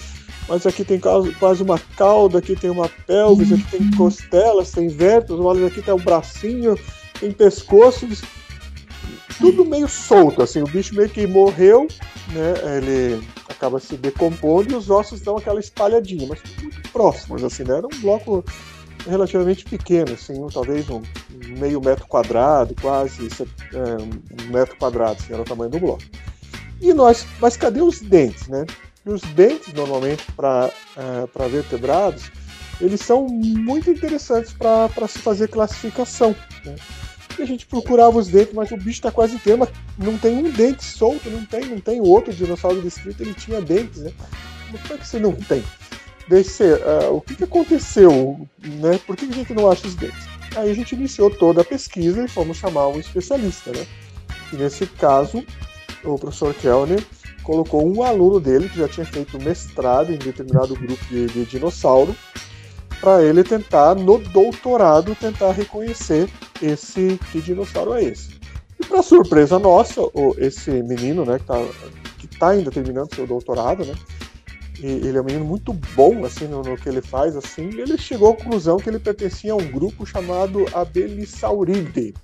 mas 0.49 0.67
aqui 0.67 0.85
tem 0.85 1.01
quase 1.01 1.63
uma 1.63 1.79
cauda, 1.97 2.39
aqui 2.39 2.55
tem 2.55 2.71
uma 2.71 2.89
pelvis, 3.07 3.53
aqui 3.53 3.79
tem 3.79 3.91
costelas, 3.93 4.71
tem 4.71 4.89
vértebras, 4.89 5.65
aqui 5.65 5.81
tem 5.81 5.95
um 5.95 5.99
bracinho, 5.99 6.79
tem 7.19 7.33
pescoço, 7.33 8.07
tudo 9.39 9.65
meio 9.65 9.89
solto, 9.89 10.43
assim, 10.43 10.61
o 10.61 10.67
bicho 10.67 10.95
meio 10.95 11.09
que 11.09 11.27
morreu, 11.27 11.89
né? 12.33 12.77
Ele 12.77 13.27
acaba 13.49 13.81
se 13.81 13.97
decompondo 13.97 14.73
e 14.73 14.77
os 14.77 14.91
ossos 14.91 15.21
dão 15.23 15.39
aquela 15.39 15.61
espalhadinha, 15.61 16.27
mas 16.29 16.41
muito 16.61 16.91
próximos, 16.91 17.43
assim, 17.43 17.65
né? 17.65 17.79
Era 17.79 17.87
um 17.87 18.01
bloco 18.01 18.45
relativamente 19.07 19.65
pequeno, 19.65 20.13
assim, 20.13 20.43
um, 20.43 20.49
talvez 20.49 20.89
um 20.89 21.03
meio 21.59 21.81
metro 21.81 22.07
quadrado, 22.07 22.75
quase 22.81 23.29
é, 23.73 24.43
um 24.43 24.53
metro 24.53 24.77
quadrado, 24.77 25.19
assim, 25.21 25.33
era 25.33 25.43
o 25.43 25.45
tamanho 25.45 25.71
do 25.71 25.79
bloco. 25.79 26.03
E 26.81 26.93
nós, 26.93 27.27
mas 27.41 27.57
cadê 27.57 27.83
os 27.83 28.01
dentes, 28.01 28.49
né? 28.49 28.67
E 29.07 29.11
os 29.11 29.23
dentes, 29.23 29.73
normalmente, 29.73 30.25
para 30.33 30.71
é, 30.97 31.49
vertebrados, 31.49 32.31
eles 32.81 33.01
são 33.01 33.27
muito 33.29 33.91
interessantes 33.91 34.53
para 34.53 35.09
se 35.09 35.19
fazer 35.19 35.49
classificação. 35.49 36.35
Né? 36.65 36.77
E 37.39 37.43
a 37.43 37.47
gente 37.47 37.67
procurava 37.67 38.19
os 38.19 38.29
dentes, 38.29 38.55
mas 38.55 38.71
o 38.71 38.77
bicho 38.77 38.91
está 38.91 39.11
quase 39.11 39.35
inteiro, 39.35 39.59
mas 39.59 39.69
não 39.99 40.17
tem 40.19 40.39
um 40.39 40.51
dente 40.51 40.85
solto, 40.85 41.29
não 41.31 41.45
tem, 41.45 41.67
não 41.67 41.81
tem. 41.81 42.01
Outro 42.01 42.33
dinossauro 42.33 42.81
descrito, 42.81 43.23
ele 43.23 43.35
tinha 43.35 43.61
dentes, 43.61 44.03
né? 44.03 44.13
Como 44.71 44.95
é 44.95 44.99
que 44.99 45.07
você 45.07 45.19
não 45.19 45.33
tem? 45.33 45.63
Uh, 46.31 47.17
o 47.17 47.21
que, 47.21 47.35
que 47.35 47.45
aconteceu, 47.45 48.49
né? 48.63 48.99
Por 49.07 49.17
que 49.17 49.27
a 49.27 49.33
gente 49.33 49.53
não 49.53 49.71
acha 49.71 49.87
os 49.87 49.95
dentes? 49.95 50.27
Aí 50.57 50.71
a 50.71 50.75
gente 50.75 50.95
iniciou 50.95 51.31
toda 51.31 51.61
a 51.61 51.65
pesquisa 51.65 52.25
e 52.25 52.29
fomos 52.29 52.57
chamar 52.57 52.89
um 52.89 52.99
especialista, 52.99 53.73
né? 53.73 53.87
E 54.53 54.57
nesse 54.57 54.87
caso, 54.87 55.45
o 56.05 56.19
professor 56.19 56.55
Kellner 56.55 57.05
colocou 57.43 57.87
um 57.87 58.03
aluno 58.03 58.41
dele 58.41 58.69
que 58.69 58.79
já 58.79 58.89
tinha 58.89 59.05
feito 59.05 59.39
mestrado 59.43 60.13
em 60.13 60.17
determinado 60.17 60.75
grupo 60.75 61.05
de, 61.07 61.27
de 61.27 61.45
dinossauro 61.45 62.17
para 63.01 63.23
ele 63.23 63.45
tentar, 63.45 63.95
no 63.95 64.19
doutorado, 64.19 65.15
tentar 65.15 65.53
reconhecer 65.53 66.29
esse 66.63 67.19
que 67.31 67.41
dinossauro 67.41 67.95
é 67.95 68.05
esse. 68.05 68.41
E 68.81 68.87
para 68.87 69.03
surpresa 69.03 69.59
nossa, 69.59 70.01
esse 70.39 70.71
menino, 70.71 71.25
né, 71.25 71.39
que 71.39 71.45
está 71.45 71.67
que 72.19 72.27
tá 72.27 72.49
ainda 72.51 72.71
terminando 72.71 73.15
seu 73.15 73.27
doutorado, 73.27 73.85
né, 73.85 73.95
ele 74.83 75.17
é 75.17 75.21
um 75.21 75.25
menino 75.25 75.45
muito 75.45 75.73
bom 75.73 76.25
assim 76.25 76.47
no, 76.47 76.63
no, 76.63 76.77
que 76.77 76.89
ele 76.89 77.01
faz, 77.01 77.37
assim, 77.37 77.69
ele 77.79 77.97
chegou 77.97 78.33
à 78.33 78.37
conclusão 78.37 78.77
que 78.79 78.89
ele 78.89 78.99
pertencia 78.99 79.53
a 79.53 79.57
um 79.57 79.67
grupo 79.71 80.05
chamado 80.07 80.67
Abelisauridae. 80.73 82.15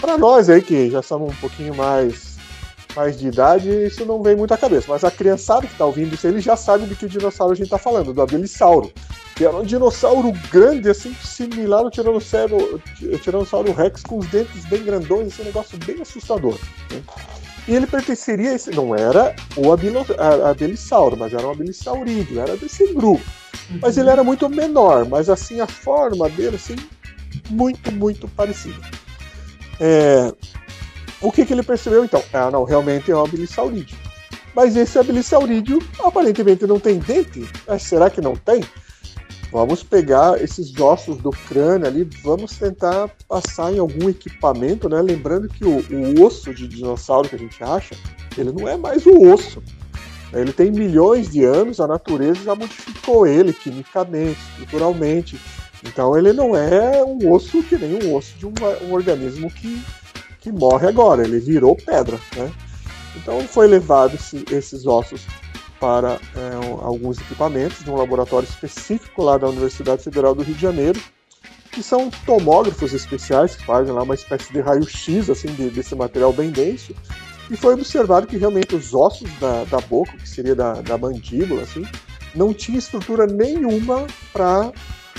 Para 0.00 0.16
nós 0.16 0.48
aí 0.48 0.62
que 0.62 0.90
já 0.90 1.02
somos 1.02 1.32
um 1.32 1.36
pouquinho 1.36 1.74
mais 1.74 2.28
mais 2.96 3.18
de 3.18 3.28
idade, 3.28 3.68
isso 3.86 4.04
não 4.04 4.22
vem 4.22 4.34
muito 4.34 4.52
à 4.52 4.58
cabeça, 4.58 4.86
mas 4.88 5.04
a 5.04 5.10
criançada 5.10 5.66
que 5.66 5.72
está 5.72 5.84
ouvindo 5.84 6.14
isso, 6.14 6.26
ele 6.26 6.40
já 6.40 6.56
sabe 6.56 6.84
do 6.86 6.96
que 6.96 7.04
o 7.04 7.08
dinossauro 7.08 7.52
a 7.52 7.54
gente 7.54 7.66
está 7.66 7.78
falando, 7.78 8.12
do 8.12 8.22
Abelisauro 8.22 8.90
que 9.38 9.44
era 9.44 9.56
um 9.56 9.62
dinossauro 9.62 10.32
grande, 10.50 10.90
assim, 10.90 11.14
similar 11.22 11.84
ao 11.84 11.90
Tiranossauro, 11.92 12.82
Tiranossauro 13.22 13.72
Rex, 13.72 14.02
com 14.02 14.18
os 14.18 14.26
dentes 14.26 14.64
bem 14.64 14.82
grandões, 14.82 15.28
esse 15.28 15.44
negócio 15.44 15.78
bem 15.78 16.02
assustador. 16.02 16.58
Né? 16.90 17.00
E 17.68 17.74
ele 17.74 17.86
pertenceria 17.86 18.50
a 18.50 18.54
esse. 18.54 18.70
Não 18.70 18.94
era 18.94 19.36
o 19.54 19.70
Abilisauro, 19.70 21.16
mas 21.18 21.34
era 21.34 21.46
um 21.46 21.50
Abilisaurídeo, 21.50 22.40
era 22.40 22.56
desse 22.56 22.92
grupo. 22.94 23.22
Mas 23.82 23.98
ele 23.98 24.08
era 24.08 24.24
muito 24.24 24.48
menor, 24.48 25.06
mas 25.06 25.28
assim, 25.28 25.60
a 25.60 25.66
forma 25.66 26.30
dele, 26.30 26.56
assim, 26.56 26.76
muito, 27.50 27.92
muito 27.92 28.26
parecida. 28.28 28.80
É... 29.78 30.32
O 31.20 31.30
que, 31.30 31.44
que 31.44 31.52
ele 31.52 31.62
percebeu 31.62 32.04
então? 32.04 32.22
Ah, 32.32 32.50
não, 32.50 32.64
realmente 32.64 33.10
é 33.10 33.16
um 33.16 33.24
Abilisaurídeo. 33.24 33.98
Mas 34.54 34.74
esse 34.74 34.98
Abilisaurídeo 34.98 35.78
aparentemente 36.02 36.66
não 36.66 36.80
tem 36.80 36.98
dente. 36.98 37.46
Mas 37.66 37.82
será 37.82 38.08
que 38.08 38.20
não 38.20 38.34
tem? 38.34 38.64
Vamos 39.50 39.82
pegar 39.82 40.42
esses 40.42 40.78
ossos 40.78 41.16
do 41.18 41.30
crânio 41.30 41.86
ali, 41.86 42.04
vamos 42.22 42.58
tentar 42.58 43.10
passar 43.26 43.72
em 43.72 43.78
algum 43.78 44.08
equipamento, 44.08 44.88
né? 44.88 45.00
Lembrando 45.00 45.48
que 45.48 45.64
o, 45.64 45.78
o 45.78 46.22
osso 46.22 46.52
de 46.52 46.68
dinossauro 46.68 47.28
que 47.28 47.36
a 47.36 47.38
gente 47.38 47.62
acha, 47.64 47.96
ele 48.36 48.52
não 48.52 48.68
é 48.68 48.76
mais 48.76 49.06
o 49.06 49.32
osso. 49.32 49.62
Ele 50.32 50.52
tem 50.52 50.70
milhões 50.70 51.30
de 51.30 51.44
anos, 51.44 51.80
a 51.80 51.86
natureza 51.86 52.44
já 52.44 52.54
modificou 52.54 53.26
ele 53.26 53.54
quimicamente, 53.54 54.38
estruturalmente. 54.50 55.40
Então 55.82 56.16
ele 56.16 56.34
não 56.34 56.54
é 56.54 57.02
um 57.02 57.32
osso 57.32 57.62
que 57.62 57.76
nem 57.76 58.04
um 58.04 58.14
osso 58.14 58.36
de 58.36 58.46
um, 58.46 58.52
um 58.86 58.92
organismo 58.92 59.50
que, 59.50 59.82
que 60.40 60.52
morre 60.52 60.86
agora, 60.86 61.24
ele 61.24 61.40
virou 61.40 61.74
pedra. 61.74 62.18
Né? 62.36 62.52
Então 63.16 63.40
foi 63.48 63.66
levado 63.66 64.14
esse, 64.14 64.44
esses 64.50 64.84
ossos 64.84 65.26
para 65.80 66.14
é, 66.14 66.54
alguns 66.82 67.18
equipamentos 67.20 67.84
de 67.84 67.90
um 67.90 67.96
laboratório 67.96 68.46
específico 68.46 69.22
lá 69.22 69.38
da 69.38 69.48
Universidade 69.48 70.02
Federal 70.02 70.34
do 70.34 70.42
Rio 70.42 70.54
de 70.54 70.60
Janeiro, 70.60 71.00
que 71.70 71.82
são 71.82 72.10
tomógrafos 72.26 72.92
especiais 72.92 73.54
que 73.54 73.64
fazem 73.64 73.92
lá 73.92 74.02
uma 74.02 74.14
espécie 74.14 74.52
de 74.52 74.60
raio-x 74.60 75.30
assim, 75.30 75.48
de, 75.48 75.70
desse 75.70 75.94
material 75.94 76.32
bem 76.32 76.50
denso, 76.50 76.94
e 77.50 77.56
foi 77.56 77.74
observado 77.74 78.26
que 78.26 78.36
realmente 78.36 78.74
os 78.74 78.94
ossos 78.94 79.30
da, 79.38 79.64
da 79.64 79.80
boca, 79.80 80.12
que 80.16 80.28
seria 80.28 80.54
da, 80.54 80.74
da 80.82 80.98
mandíbula, 80.98 81.62
assim, 81.62 81.86
não 82.34 82.52
tinha 82.52 82.78
estrutura 82.78 83.26
nenhuma 83.26 84.06
para 84.32 84.70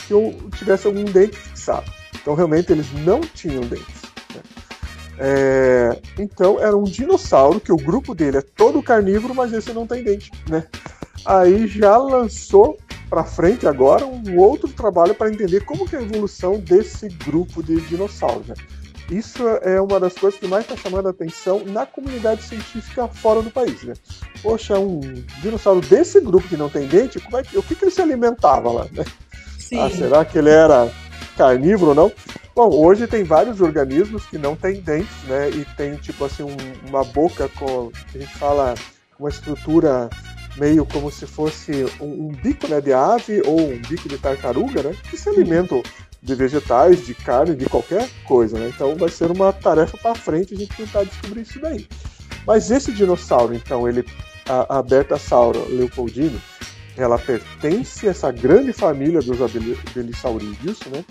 que 0.06 0.14
eu 0.14 0.36
tivesse 0.56 0.88
algum 0.88 1.04
dente 1.06 1.36
fixado. 1.36 1.92
Então 2.22 2.36
realmente 2.36 2.72
eles 2.72 2.92
não 3.04 3.22
tinham 3.22 3.62
dentes. 3.62 4.09
É, 5.22 6.00
então 6.18 6.60
era 6.60 6.76
um 6.76 6.84
dinossauro 6.84 7.60
que 7.60 7.74
o 7.74 7.78
grupo 7.78 8.16
dele 8.16 8.38
é 8.38 8.42
todo 8.42 8.82
carnívoro, 8.82 9.36
mas 9.36 9.52
esse 9.52 9.74
não 9.74 9.86
tem 9.86 10.02
dente, 10.02 10.32
né? 10.50 10.66
Aí 11.26 11.68
já 11.68 11.98
lançou 11.98 12.78
para 13.10 13.24
frente 13.24 13.68
agora 13.68 14.06
um 14.06 14.38
outro 14.38 14.70
trabalho 14.70 15.14
para 15.14 15.30
entender 15.30 15.66
como 15.66 15.88
que 15.88 15.96
é 15.96 16.00
a 16.00 16.02
evolução 16.02 16.60
desse 16.60 17.10
grupo 17.10 17.62
de 17.62 17.82
dinossauros. 17.82 18.48
Né? 18.48 18.56
Isso 19.10 19.46
é 19.64 19.82
uma 19.82 20.00
das 20.00 20.14
coisas 20.14 20.40
que 20.40 20.48
mais 20.48 20.64
está 20.64 20.78
chamando 20.78 21.08
a 21.08 21.10
atenção 21.10 21.66
na 21.66 21.86
comunidade 21.86 22.44
científica 22.44 23.08
fora 23.08 23.42
do 23.42 23.50
país. 23.50 23.82
Né? 23.84 23.94
Poxa, 24.42 24.78
um 24.78 25.02
dinossauro 25.42 25.82
desse 25.82 26.22
grupo 26.22 26.48
que 26.48 26.56
não 26.56 26.70
tem 26.70 26.88
dente, 26.88 27.20
como 27.20 27.38
é 27.38 27.44
que, 27.44 27.58
o 27.58 27.64
que, 27.64 27.76
que 27.76 27.84
ele 27.84 27.92
se 27.92 28.02
alimentava 28.02 28.72
lá? 28.72 28.88
Né? 28.92 29.04
Ah, 29.76 29.90
será 29.90 30.24
que 30.24 30.38
ele 30.38 30.50
era 30.50 30.92
carnívoro 31.36 31.90
ou 31.90 31.96
não? 31.96 32.12
Bom, 32.60 32.72
hoje 32.72 33.08
tem 33.08 33.24
vários 33.24 33.62
organismos 33.62 34.26
que 34.26 34.38
não 34.38 34.54
têm 34.54 34.82
dentes, 34.82 35.24
né? 35.30 35.50
E 35.50 35.64
tem 35.78 35.96
tipo 35.96 36.26
assim 36.26 36.44
um, 36.44 36.58
uma 36.90 37.06
boca 37.06 37.48
com 37.58 37.90
a 38.14 38.18
gente 38.18 38.38
fala 38.38 38.76
uma 39.18 39.30
estrutura 39.30 40.10
meio 40.58 40.86
como 40.86 41.10
se 41.10 41.26
fosse 41.26 41.86
um, 42.02 42.26
um, 42.26 42.28
bico 42.28 42.68
né, 42.68 42.82
de 42.82 42.92
ave 42.92 43.42
ou 43.46 43.62
um 43.62 43.78
bico 43.78 44.10
de 44.10 44.18
tartaruga, 44.18 44.84
né? 44.84 44.94
Que 45.10 45.16
se 45.16 45.30
alimentam 45.30 45.82
de 46.22 46.36
vegetais, 46.36 47.06
de 47.06 47.14
carne, 47.14 47.56
de 47.56 47.66
qualquer 47.66 48.10
coisa, 48.26 48.60
né? 48.60 48.74
Então 48.76 48.94
vai 48.98 49.08
ser 49.08 49.32
uma 49.32 49.54
tarefa 49.54 49.98
para 49.98 50.14
frente 50.14 50.54
a 50.54 50.58
gente 50.58 50.76
tentar 50.76 51.06
descobrir 51.06 51.44
isso 51.44 51.62
daí. 51.62 51.88
Mas 52.46 52.70
esse 52.70 52.92
dinossauro, 52.92 53.56
então, 53.56 53.88
ele 53.88 54.04
a, 54.50 54.80
a 54.80 54.84
Bertasauro 54.84 55.66
leopoldini, 55.70 56.42
ela 56.98 57.18
pertence 57.18 58.06
a 58.06 58.12
essa 58.12 58.30
grande 58.34 58.74
família 58.74 59.22
dos 59.22 59.42
abelisaurídeos, 59.42 60.82
né? 60.88 61.06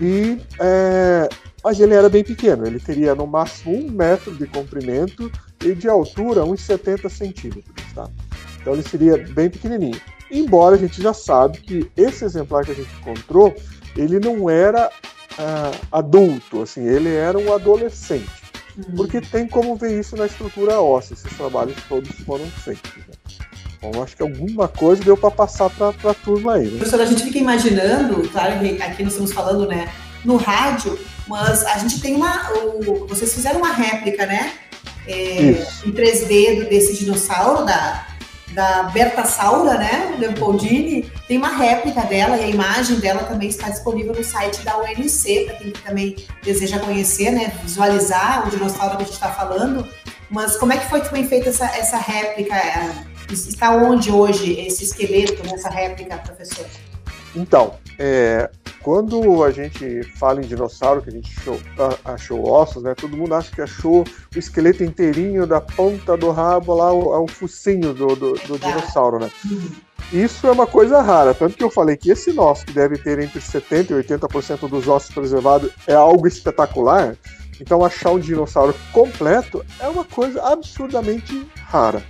E, 0.00 0.40
é, 0.58 1.28
mas 1.62 1.78
ele 1.80 1.94
era 1.94 2.08
bem 2.08 2.24
pequeno, 2.24 2.66
ele 2.66 2.80
teria 2.80 3.14
no 3.14 3.26
máximo 3.26 3.76
um 3.76 3.90
metro 3.90 4.34
de 4.34 4.46
comprimento 4.46 5.30
e 5.64 5.74
de 5.74 5.88
altura 5.88 6.44
uns 6.44 6.60
70 6.62 7.08
centímetros, 7.08 7.92
tá? 7.94 8.08
Então 8.60 8.74
ele 8.74 8.82
seria 8.82 9.16
bem 9.18 9.50
pequenininho. 9.50 10.00
Embora 10.30 10.76
a 10.76 10.78
gente 10.78 11.02
já 11.02 11.12
sabe 11.12 11.58
que 11.58 11.90
esse 11.96 12.24
exemplar 12.24 12.64
que 12.64 12.72
a 12.72 12.74
gente 12.74 12.92
encontrou, 13.00 13.54
ele 13.96 14.18
não 14.18 14.48
era 14.48 14.88
uh, 14.88 15.86
adulto, 15.90 16.62
assim, 16.62 16.86
ele 16.86 17.14
era 17.14 17.38
um 17.38 17.52
adolescente. 17.52 18.30
Uhum. 18.76 18.96
Porque 18.96 19.20
tem 19.20 19.46
como 19.46 19.76
ver 19.76 19.98
isso 19.98 20.16
na 20.16 20.26
estrutura 20.26 20.80
óssea, 20.80 21.14
esses 21.14 21.36
trabalhos 21.36 21.76
todos 21.88 22.10
foram 22.20 22.46
feitos. 22.46 22.92
Bom, 23.82 24.00
acho 24.00 24.16
que 24.16 24.22
alguma 24.22 24.68
coisa 24.68 25.02
deu 25.02 25.16
para 25.16 25.32
passar 25.32 25.68
para 25.68 25.88
a 25.88 26.14
turma 26.14 26.54
aí. 26.54 26.66
Né? 26.66 26.78
Professor, 26.78 27.00
a 27.00 27.04
gente 27.04 27.24
fica 27.24 27.38
imaginando, 27.38 28.28
claro 28.28 28.60
que 28.60 28.80
aqui 28.80 29.02
nós 29.02 29.12
estamos 29.12 29.32
falando 29.32 29.66
né, 29.66 29.90
no 30.24 30.36
rádio, 30.36 30.96
mas 31.26 31.64
a 31.64 31.78
gente 31.78 32.00
tem 32.00 32.14
uma. 32.14 32.48
O, 32.52 33.08
vocês 33.08 33.34
fizeram 33.34 33.58
uma 33.58 33.72
réplica, 33.72 34.24
né? 34.24 34.52
É, 35.08 35.66
em 35.84 35.92
3D 35.92 36.68
desse 36.68 36.96
dinossauro, 36.96 37.66
da, 37.66 38.06
da 38.52 38.84
Bertasaura, 38.84 39.74
né? 39.74 40.14
Leopoldini. 40.16 41.10
Tem 41.26 41.36
uma 41.36 41.48
réplica 41.48 42.02
dela 42.02 42.36
e 42.36 42.44
a 42.44 42.48
imagem 42.48 43.00
dela 43.00 43.24
também 43.24 43.48
está 43.48 43.68
disponível 43.68 44.14
no 44.14 44.22
site 44.22 44.62
da 44.62 44.78
UNC, 44.78 45.46
para 45.46 45.54
quem 45.56 45.72
também 45.72 46.16
deseja 46.44 46.78
conhecer, 46.78 47.32
né? 47.32 47.52
Visualizar 47.64 48.46
o 48.46 48.50
dinossauro 48.50 48.96
que 48.96 49.02
a 49.02 49.06
gente 49.06 49.14
está 49.14 49.32
falando. 49.32 49.84
Mas 50.30 50.56
como 50.56 50.72
é 50.72 50.76
que 50.76 50.88
foi 50.88 51.00
também 51.00 51.26
feita 51.26 51.48
essa, 51.48 51.66
essa 51.66 51.96
réplica? 51.96 52.54
Está 53.32 53.74
onde 53.74 54.10
hoje 54.10 54.60
esse 54.60 54.84
esqueleto 54.84 55.42
nessa 55.46 55.70
réplica, 55.70 56.18
professor? 56.18 56.66
Então, 57.34 57.74
é, 57.98 58.50
quando 58.82 59.42
a 59.42 59.50
gente 59.50 60.02
fala 60.18 60.40
em 60.40 60.46
dinossauro, 60.46 61.00
que 61.00 61.08
a 61.08 61.12
gente 61.12 61.32
achou, 61.38 61.60
achou, 62.04 62.48
ossos, 62.50 62.82
né? 62.82 62.94
Todo 62.94 63.16
mundo 63.16 63.34
acha 63.34 63.50
que 63.50 63.62
achou 63.62 64.04
o 64.34 64.38
esqueleto 64.38 64.84
inteirinho 64.84 65.46
da 65.46 65.60
ponta 65.60 66.16
do 66.16 66.30
rabo 66.30 66.74
lá 66.74 66.86
ao, 66.86 67.12
ao 67.14 67.28
focinho 67.28 67.94
do, 67.94 68.08
do, 68.14 68.32
do 68.34 68.58
dinossauro, 68.58 69.18
né? 69.18 69.30
Isso 70.12 70.46
é 70.46 70.50
uma 70.50 70.66
coisa 70.66 71.00
rara, 71.00 71.32
tanto 71.32 71.56
que 71.56 71.64
eu 71.64 71.70
falei 71.70 71.96
que 71.96 72.10
esse 72.10 72.32
nosso, 72.34 72.66
que 72.66 72.72
deve 72.72 72.98
ter 72.98 73.18
entre 73.18 73.40
70% 73.40 73.90
e 73.90 74.16
80% 74.16 74.68
dos 74.68 74.86
ossos 74.86 75.14
preservados, 75.14 75.70
é 75.86 75.94
algo 75.94 76.26
espetacular. 76.26 77.16
Então, 77.58 77.84
achar 77.84 78.10
um 78.10 78.18
dinossauro 78.18 78.74
completo 78.92 79.64
é 79.78 79.88
uma 79.88 80.04
coisa 80.04 80.42
absurdamente 80.42 81.46
rara. 81.66 82.02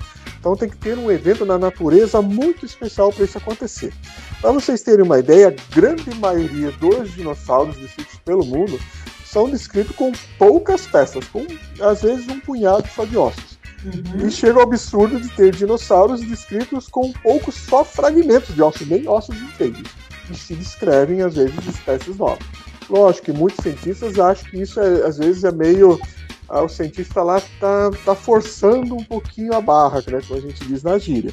Então 0.42 0.56
tem 0.56 0.68
que 0.68 0.76
ter 0.76 0.98
um 0.98 1.08
evento 1.08 1.46
na 1.46 1.56
natureza 1.56 2.20
muito 2.20 2.66
especial 2.66 3.12
para 3.12 3.24
isso 3.24 3.38
acontecer. 3.38 3.94
Para 4.40 4.50
vocês 4.50 4.82
terem 4.82 5.04
uma 5.04 5.20
ideia, 5.20 5.50
a 5.50 5.74
grande 5.74 6.12
maioria 6.16 6.72
dos 6.72 7.14
dinossauros 7.14 7.76
descritos 7.76 8.18
pelo 8.24 8.44
mundo 8.44 8.76
são 9.24 9.48
descritos 9.48 9.94
com 9.94 10.10
poucas 10.40 10.84
peças, 10.84 11.24
com 11.28 11.46
às 11.80 12.02
vezes 12.02 12.26
um 12.26 12.40
punhado 12.40 12.88
só 12.88 13.04
de 13.04 13.16
ossos. 13.16 13.56
Uhum. 13.84 14.26
E 14.26 14.32
chega 14.32 14.58
ao 14.58 14.62
absurdo 14.62 15.20
de 15.20 15.28
ter 15.28 15.54
dinossauros 15.54 16.20
descritos 16.20 16.88
com 16.88 17.12
poucos 17.12 17.54
só 17.54 17.84
fragmentos 17.84 18.52
de 18.52 18.62
ossos, 18.62 18.88
nem 18.88 19.06
ossos 19.06 19.40
inteiros. 19.40 19.88
E 20.28 20.34
se 20.34 20.56
descrevem, 20.56 21.22
às 21.22 21.36
vezes, 21.36 21.54
espécies 21.68 22.16
novas. 22.16 22.44
Lógico 22.90 23.26
que 23.26 23.32
muitos 23.32 23.62
cientistas 23.62 24.18
acham 24.18 24.50
que 24.50 24.60
isso, 24.60 24.80
é, 24.80 25.06
às 25.06 25.18
vezes, 25.18 25.44
é 25.44 25.52
meio 25.52 26.00
o 26.48 26.68
cientista 26.68 27.22
lá 27.22 27.40
tá, 27.60 27.90
tá 28.04 28.14
forçando 28.14 28.94
um 28.94 29.04
pouquinho 29.04 29.54
a 29.54 29.60
barra, 29.60 30.02
né, 30.06 30.20
como 30.26 30.38
a 30.38 30.42
gente 30.42 30.64
diz 30.64 30.82
na 30.82 30.98
gíria. 30.98 31.32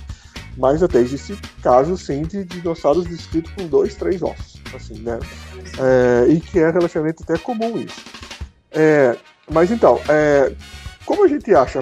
Mas 0.57 0.83
até 0.83 0.99
existe 0.99 1.39
casos, 1.61 2.05
sim, 2.05 2.23
de 2.23 2.43
dinossauros 2.43 3.05
descritos 3.05 3.51
com 3.53 3.67
dois, 3.67 3.95
três 3.95 4.21
ossos, 4.21 4.61
assim, 4.73 4.99
né? 4.99 5.19
É, 5.77 6.29
e 6.29 6.39
que 6.39 6.59
é 6.59 6.69
relativamente 6.69 7.23
até 7.23 7.37
comum 7.37 7.77
isso. 7.77 8.01
É, 8.71 9.15
mas 9.49 9.71
então, 9.71 9.99
é, 10.09 10.53
como 11.05 11.23
a 11.23 11.27
gente 11.27 11.53
acha 11.53 11.81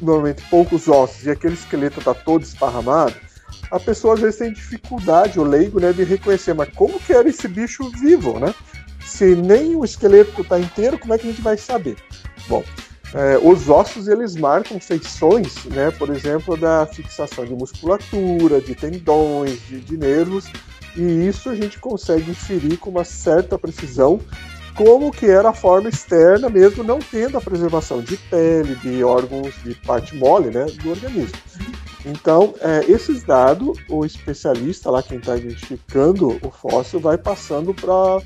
normalmente 0.00 0.42
poucos 0.48 0.88
ossos 0.88 1.26
e 1.26 1.30
aquele 1.30 1.54
esqueleto 1.54 1.98
está 1.98 2.14
todo 2.14 2.42
esparramado, 2.42 3.14
a 3.70 3.78
pessoa 3.80 4.14
às 4.14 4.20
vezes 4.20 4.38
tem 4.38 4.52
dificuldade, 4.52 5.38
o 5.38 5.44
leigo, 5.44 5.80
né, 5.80 5.92
de 5.92 6.04
reconhecer, 6.04 6.54
mas 6.54 6.68
como 6.74 6.98
que 7.00 7.12
era 7.12 7.28
esse 7.28 7.48
bicho 7.48 7.90
vivo, 7.90 8.38
né? 8.38 8.54
Se 9.04 9.34
nem 9.34 9.76
o 9.76 9.84
esqueleto 9.84 10.40
está 10.40 10.58
inteiro, 10.58 10.98
como 10.98 11.12
é 11.12 11.18
que 11.18 11.26
a 11.26 11.30
gente 11.30 11.42
vai 11.42 11.56
saber? 11.56 11.96
Bom, 12.48 12.62
é, 13.14 13.38
os 13.38 13.68
ossos 13.68 14.08
eles 14.08 14.34
marcam 14.34 14.80
feições, 14.80 15.64
né, 15.66 15.90
por 15.92 16.10
exemplo, 16.10 16.56
da 16.56 16.86
fixação 16.86 17.44
de 17.44 17.54
musculatura, 17.54 18.60
de 18.60 18.74
tendões, 18.74 19.60
de, 19.68 19.80
de 19.80 19.96
nervos, 19.96 20.46
e 20.96 21.26
isso 21.26 21.48
a 21.48 21.54
gente 21.54 21.78
consegue 21.78 22.30
inferir 22.30 22.78
com 22.78 22.90
uma 22.90 23.04
certa 23.04 23.58
precisão 23.58 24.20
como 24.74 25.12
que 25.12 25.26
era 25.26 25.50
a 25.50 25.54
forma 25.54 25.88
externa, 25.88 26.48
mesmo 26.48 26.82
não 26.82 26.98
tendo 26.98 27.38
a 27.38 27.40
preservação 27.40 28.00
de 28.00 28.16
pele, 28.16 28.74
de 28.76 29.04
órgãos, 29.04 29.54
de 29.62 29.74
parte 29.76 30.16
mole 30.16 30.50
né, 30.50 30.66
do 30.82 30.90
organismo. 30.90 31.38
Então, 32.04 32.54
é, 32.60 32.84
esses 32.90 33.22
dados, 33.22 33.78
o 33.88 34.04
especialista 34.04 34.90
lá, 34.90 35.02
quem 35.02 35.18
está 35.18 35.36
identificando 35.36 36.38
o 36.42 36.50
fóssil, 36.50 37.00
vai 37.00 37.16
passando 37.16 37.72
para 37.72 38.20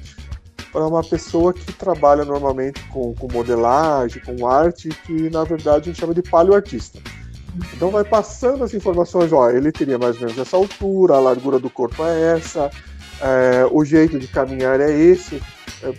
para 0.72 0.86
uma 0.86 1.02
pessoa 1.02 1.52
que 1.52 1.72
trabalha 1.72 2.24
normalmente 2.24 2.82
com, 2.88 3.14
com, 3.14 3.32
modelagem, 3.32 4.22
com 4.22 4.46
arte, 4.46 4.88
que 4.88 5.30
na 5.30 5.44
verdade 5.44 5.88
a 5.88 5.92
gente 5.92 6.00
chama 6.00 6.14
de 6.14 6.22
paleoartista. 6.22 7.00
Então 7.74 7.90
vai 7.90 8.04
passando 8.04 8.62
as 8.62 8.74
informações, 8.74 9.32
ó, 9.32 9.50
ele 9.50 9.72
teria 9.72 9.98
mais 9.98 10.16
ou 10.16 10.22
menos 10.22 10.38
essa 10.38 10.56
altura, 10.56 11.14
a 11.14 11.20
largura 11.20 11.58
do 11.58 11.70
corpo 11.70 12.04
é 12.04 12.36
essa, 12.36 12.70
é, 13.20 13.66
o 13.70 13.84
jeito 13.84 14.18
de 14.18 14.28
caminhar 14.28 14.80
é 14.80 14.90
esse, 14.90 15.42
é, 15.82 15.92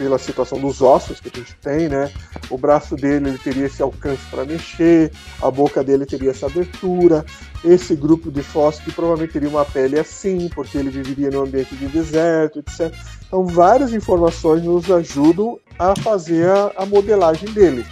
pela 0.00 0.18
situação 0.18 0.58
dos 0.58 0.80
ossos 0.80 1.20
que 1.20 1.28
a 1.28 1.38
gente 1.38 1.54
tem, 1.56 1.86
né? 1.86 2.10
O 2.48 2.56
braço 2.56 2.96
dele 2.96 3.28
ele 3.28 3.36
teria 3.36 3.66
esse 3.66 3.82
alcance 3.82 4.22
para 4.30 4.46
mexer, 4.46 5.12
a 5.42 5.50
boca 5.50 5.84
dele 5.84 6.06
teria 6.06 6.30
essa 6.30 6.46
abertura, 6.46 7.22
esse 7.62 7.94
grupo 7.94 8.30
de 8.30 8.42
fósseis 8.42 8.94
provavelmente 8.94 9.34
teria 9.34 9.50
uma 9.50 9.62
pele 9.62 10.00
assim, 10.00 10.48
porque 10.54 10.78
ele 10.78 10.88
viveria 10.88 11.30
no 11.30 11.42
ambiente 11.42 11.76
de 11.76 11.86
deserto, 11.88 12.60
etc. 12.60 12.90
Então 13.26 13.44
várias 13.44 13.92
informações 13.92 14.64
nos 14.64 14.90
ajudam 14.90 15.60
a 15.78 15.94
fazer 15.94 16.48
a, 16.48 16.72
a 16.78 16.86
modelagem 16.86 17.52
dele. 17.52 17.84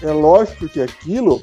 É 0.00 0.12
lógico 0.12 0.68
que 0.68 0.80
aquilo 0.80 1.40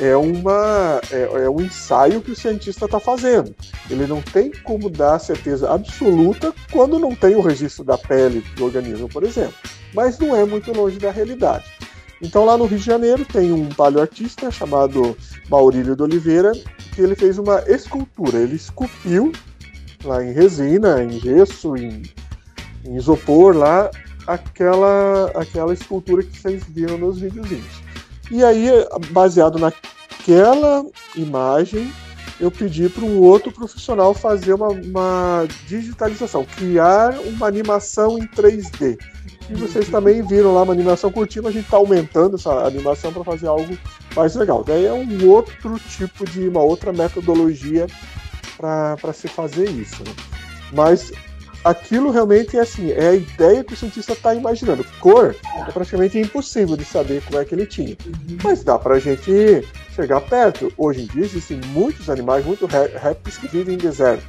é, 0.00 0.16
uma, 0.16 1.00
é, 1.10 1.44
é 1.44 1.50
um 1.50 1.60
ensaio 1.60 2.20
que 2.20 2.32
o 2.32 2.36
cientista 2.36 2.84
está 2.84 3.00
fazendo. 3.00 3.54
Ele 3.88 4.06
não 4.06 4.20
tem 4.20 4.50
como 4.64 4.90
dar 4.90 5.18
certeza 5.18 5.70
absoluta 5.70 6.52
quando 6.70 6.98
não 6.98 7.14
tem 7.14 7.34
o 7.34 7.40
registro 7.40 7.84
da 7.84 7.96
pele 7.96 8.44
do 8.56 8.64
organismo, 8.64 9.08
por 9.08 9.22
exemplo. 9.22 9.54
Mas 9.94 10.18
não 10.18 10.34
é 10.34 10.44
muito 10.44 10.72
longe 10.72 10.98
da 10.98 11.10
realidade. 11.10 11.64
Então 12.20 12.44
lá 12.44 12.56
no 12.56 12.66
Rio 12.66 12.78
de 12.78 12.84
Janeiro 12.84 13.24
tem 13.24 13.52
um 13.52 13.68
paleoartista 13.68 14.50
chamado 14.50 15.16
Maurílio 15.48 15.94
de 15.94 16.02
Oliveira, 16.02 16.52
que 16.94 17.00
ele 17.00 17.14
fez 17.14 17.38
uma 17.38 17.62
escultura. 17.66 18.38
Ele 18.38 18.56
esculpiu 18.56 19.32
lá 20.04 20.24
em 20.24 20.32
resina, 20.32 21.02
em 21.02 21.18
gesso, 21.20 21.76
em, 21.76 22.02
em 22.84 22.96
isopor 22.96 23.56
lá, 23.56 23.90
aquela, 24.26 25.30
aquela 25.34 25.72
escultura 25.74 26.22
que 26.22 26.38
vocês 26.38 26.64
viram 26.64 26.98
nos 26.98 27.20
videozinhos. 27.20 27.85
E 28.30 28.42
aí, 28.42 28.68
baseado 29.10 29.58
naquela 29.58 30.84
imagem, 31.14 31.92
eu 32.40 32.50
pedi 32.50 32.88
para 32.88 33.04
um 33.04 33.20
outro 33.20 33.50
profissional 33.50 34.12
fazer 34.12 34.54
uma, 34.54 34.68
uma, 34.68 35.46
digitalização, 35.66 36.44
criar 36.44 37.18
uma 37.20 37.46
animação 37.46 38.18
em 38.18 38.26
3D. 38.26 38.98
E 39.48 39.54
vocês 39.54 39.88
também 39.88 40.22
viram 40.22 40.54
lá 40.54 40.62
uma 40.62 40.72
animação 40.72 41.10
curtinha, 41.10 41.48
a 41.48 41.52
gente 41.52 41.64
está 41.64 41.76
aumentando 41.76 42.36
essa 42.36 42.66
animação 42.66 43.12
para 43.12 43.24
fazer 43.24 43.46
algo 43.46 43.78
mais 44.14 44.34
legal. 44.34 44.64
Daí 44.64 44.84
é 44.86 44.92
um 44.92 45.28
outro 45.28 45.78
tipo 45.78 46.28
de, 46.28 46.48
uma 46.48 46.62
outra 46.62 46.92
metodologia 46.92 47.86
para 48.56 49.12
se 49.12 49.28
fazer 49.28 49.70
isso. 49.70 50.02
Né? 50.02 50.12
Mas 50.72 51.12
aquilo 51.66 52.12
realmente 52.12 52.56
é 52.56 52.60
assim, 52.60 52.92
é 52.92 53.08
a 53.08 53.14
ideia 53.14 53.64
que 53.64 53.74
o 53.74 53.76
cientista 53.76 54.12
está 54.12 54.32
imaginando. 54.32 54.84
Cor 55.00 55.34
é 55.66 55.72
praticamente 55.72 56.16
impossível 56.16 56.76
de 56.76 56.84
saber 56.84 57.20
como 57.24 57.40
é 57.40 57.44
que 57.44 57.54
ele 57.54 57.66
tinha. 57.66 57.96
Mas 58.42 58.62
dá 58.62 58.78
para 58.78 58.94
a 58.94 58.98
gente 59.00 59.66
chegar 59.94 60.20
perto. 60.20 60.72
Hoje 60.76 61.02
em 61.02 61.06
dia 61.06 61.24
existem 61.24 61.60
muitos 61.72 62.08
animais, 62.08 62.46
muitos 62.46 62.70
répteis 62.70 63.36
que 63.36 63.48
vivem 63.48 63.74
em 63.74 63.78
deserto. 63.78 64.24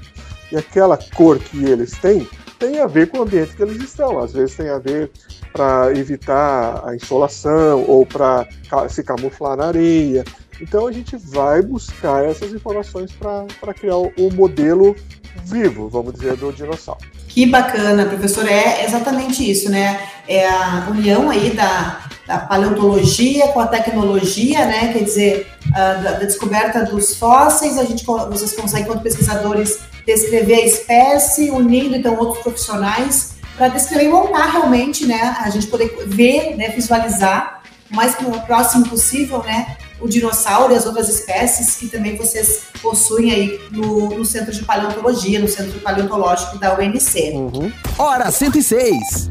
E 0.51 0.57
aquela 0.57 0.97
cor 1.15 1.37
que 1.37 1.63
eles 1.63 1.91
têm 1.99 2.27
tem 2.57 2.79
a 2.79 2.87
ver 2.87 3.11
com 3.11 3.19
o 3.19 3.21
ambiente 3.21 3.55
que 3.55 3.61
eles 3.61 3.77
estão. 3.83 4.17
Às 4.19 4.33
vezes 4.33 4.55
tem 4.55 4.69
a 4.69 4.79
ver 4.79 5.11
para 5.53 5.91
evitar 5.95 6.81
a 6.87 6.95
insolação 6.95 7.85
ou 7.87 8.03
para 8.03 8.47
se 8.89 9.03
camuflar 9.03 9.55
na 9.55 9.67
areia. 9.67 10.25
Então 10.59 10.87
a 10.87 10.91
gente 10.91 11.15
vai 11.17 11.61
buscar 11.61 12.25
essas 12.25 12.51
informações 12.51 13.11
para 13.11 13.73
criar 13.75 13.97
o 13.97 14.33
modelo 14.33 14.95
vivo, 15.43 15.87
vamos 15.87 16.15
dizer, 16.15 16.35
do 16.35 16.51
dinossauro. 16.51 17.16
Que 17.37 17.45
bacana, 17.45 18.07
professor. 18.07 18.49
É 18.49 18.83
exatamente 18.83 19.47
isso, 19.47 19.69
né? 19.69 19.99
É 20.27 20.49
a 20.49 20.87
união 20.89 21.29
aí 21.29 21.51
da, 21.51 21.99
da 22.25 22.39
paleontologia 22.39 23.49
com 23.49 23.59
a 23.59 23.67
tecnologia, 23.67 24.65
né? 24.65 24.91
Quer 24.91 25.03
dizer, 25.03 25.47
a, 25.71 25.93
da, 25.93 26.11
da, 26.13 26.25
descoberta 26.25 26.83
dos 26.83 27.15
fósseis, 27.15 27.77
a 27.77 27.83
gente, 27.83 28.03
vocês 28.03 28.53
conseguem, 28.53 28.85
enquanto 28.85 29.03
pesquisadores, 29.03 29.81
descrever 30.03 30.55
a 30.55 30.65
espécie, 30.65 31.51
unindo 31.51 31.95
então 31.95 32.17
outros 32.17 32.41
profissionais 32.41 33.35
para 33.55 33.67
descrever 33.67 34.05
e 34.05 34.09
montar 34.09 34.53
realmente, 34.53 35.05
né? 35.05 35.37
A 35.39 35.51
gente 35.51 35.67
poder 35.67 35.95
ver, 36.07 36.55
né? 36.57 36.69
Visualizar 36.69 37.61
o 37.91 37.95
mais 37.95 38.15
próximo 38.47 38.89
possível, 38.89 39.43
né? 39.43 39.77
O 39.99 40.07
dinossauro 40.07 40.73
e 40.73 40.75
as 40.75 40.85
outras 40.85 41.09
espécies 41.09 41.75
que 41.75 41.87
também 41.87 42.15
vocês 42.15 42.63
possuem 42.81 43.31
aí 43.31 43.59
no, 43.71 44.09
no 44.09 44.25
Centro 44.25 44.51
de 44.51 44.63
Paleontologia, 44.63 45.39
no 45.39 45.47
Centro 45.47 45.79
Paleontológico 45.79 46.57
da 46.57 46.77
UNC. 46.77 47.31
Uhum. 47.33 47.71
Hora 47.97 48.31
106. 48.31 49.29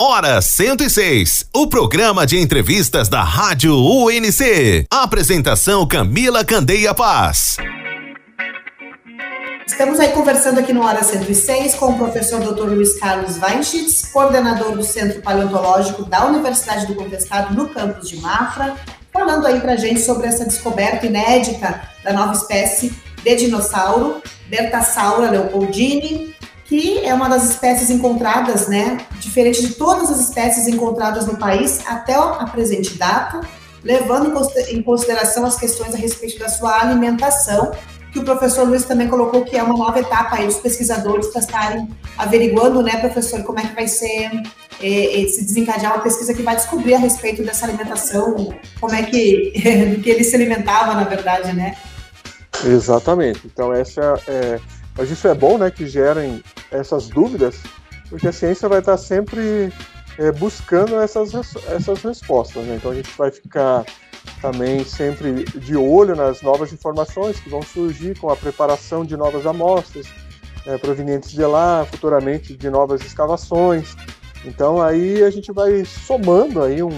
Hora 0.00 0.40
106, 0.40 1.46
o 1.52 1.66
programa 1.66 2.24
de 2.24 2.38
entrevistas 2.38 3.08
da 3.08 3.20
Rádio 3.20 3.74
UNC. 3.74 4.86
Apresentação 4.88 5.88
Camila 5.88 6.44
Candeia 6.44 6.94
Paz. 6.94 7.56
Estamos 9.66 10.00
aí 10.00 10.08
conversando 10.12 10.60
aqui 10.60 10.72
no 10.72 10.82
Hora 10.82 11.02
106 11.02 11.74
com 11.74 11.90
o 11.90 11.98
professor 11.98 12.40
Dr. 12.40 12.68
Luiz 12.68 12.98
Carlos 12.98 13.36
Weinschitz, 13.38 14.08
coordenador 14.12 14.72
do 14.76 14.82
Centro 14.82 15.20
Paleontológico 15.20 16.04
da 16.04 16.26
Universidade 16.26 16.86
do 16.86 16.94
Contestado 16.94 17.54
no 17.54 17.68
campus 17.68 18.08
de 18.08 18.16
Mafra, 18.16 18.76
falando 19.18 19.46
aí 19.46 19.60
para 19.60 19.74
gente 19.74 20.00
sobre 20.00 20.28
essa 20.28 20.44
descoberta 20.44 21.04
inédita 21.04 21.82
da 22.04 22.12
nova 22.12 22.34
espécie 22.34 22.94
de 23.24 23.34
dinossauro, 23.34 24.22
Bertasaura 24.48 25.28
leopoldini, 25.28 26.36
que 26.64 27.04
é 27.04 27.12
uma 27.12 27.28
das 27.28 27.50
espécies 27.50 27.90
encontradas, 27.90 28.68
né, 28.68 28.98
diferente 29.18 29.60
de 29.60 29.74
todas 29.74 30.08
as 30.08 30.20
espécies 30.20 30.68
encontradas 30.68 31.26
no 31.26 31.36
país 31.36 31.80
até 31.84 32.14
a 32.14 32.46
presente 32.46 32.94
data, 32.94 33.40
levando 33.82 34.32
em 34.68 34.82
consideração 34.82 35.44
as 35.44 35.56
questões 35.56 35.94
a 35.94 35.98
respeito 35.98 36.38
da 36.38 36.48
sua 36.48 36.80
alimentação, 36.80 37.72
que 38.12 38.18
o 38.18 38.24
professor 38.24 38.66
Luiz 38.66 38.84
também 38.84 39.08
colocou 39.08 39.44
que 39.44 39.56
é 39.56 39.62
uma 39.62 39.76
nova 39.76 40.00
etapa 40.00 40.36
aí 40.36 40.46
dos 40.46 40.56
pesquisadores 40.56 41.28
para 41.28 41.40
estarem 41.40 41.88
averiguando, 42.16 42.82
né, 42.82 42.96
professor, 42.98 43.42
como 43.42 43.60
é 43.60 43.62
que 43.62 43.74
vai 43.74 43.86
ser 43.86 44.30
é, 44.80 45.26
se 45.28 45.44
desencadear 45.44 45.94
uma 45.94 46.02
pesquisa 46.02 46.32
que 46.32 46.42
vai 46.42 46.56
descobrir 46.56 46.94
a 46.94 46.98
respeito 46.98 47.42
dessa 47.42 47.66
alimentação, 47.66 48.54
como 48.80 48.94
é 48.94 49.02
que, 49.02 49.52
que 50.02 50.10
ele 50.10 50.24
se 50.24 50.34
alimentava, 50.36 50.94
na 50.94 51.04
verdade, 51.04 51.52
né? 51.52 51.76
Exatamente. 52.64 53.42
Então, 53.44 53.72
essa 53.72 54.20
é. 54.26 54.60
Mas 54.96 55.10
isso 55.10 55.28
é 55.28 55.34
bom, 55.34 55.58
né, 55.58 55.70
que 55.70 55.86
gerem 55.86 56.42
essas 56.72 57.08
dúvidas, 57.08 57.56
porque 58.08 58.26
a 58.26 58.32
ciência 58.32 58.68
vai 58.68 58.80
estar 58.80 58.96
sempre 58.96 59.72
é, 60.18 60.32
buscando 60.32 60.98
essas, 61.00 61.32
essas 61.68 62.02
respostas, 62.02 62.64
né? 62.64 62.76
Então, 62.76 62.90
a 62.90 62.94
gente 62.94 63.10
vai 63.16 63.30
ficar 63.30 63.84
também 64.40 64.84
sempre 64.84 65.44
de 65.44 65.76
olho 65.76 66.14
nas 66.16 66.42
novas 66.42 66.72
informações 66.72 67.38
que 67.40 67.48
vão 67.48 67.62
surgir 67.62 68.18
com 68.18 68.30
a 68.30 68.36
preparação 68.36 69.04
de 69.04 69.16
novas 69.16 69.46
amostras 69.46 70.06
é, 70.66 70.76
provenientes 70.78 71.30
de 71.30 71.44
lá, 71.44 71.86
futuramente 71.90 72.56
de 72.56 72.70
novas 72.70 73.00
escavações. 73.02 73.96
Então 74.44 74.80
aí 74.80 75.22
a 75.22 75.30
gente 75.30 75.52
vai 75.52 75.84
somando 75.84 76.62
aí 76.62 76.82
um, 76.82 76.90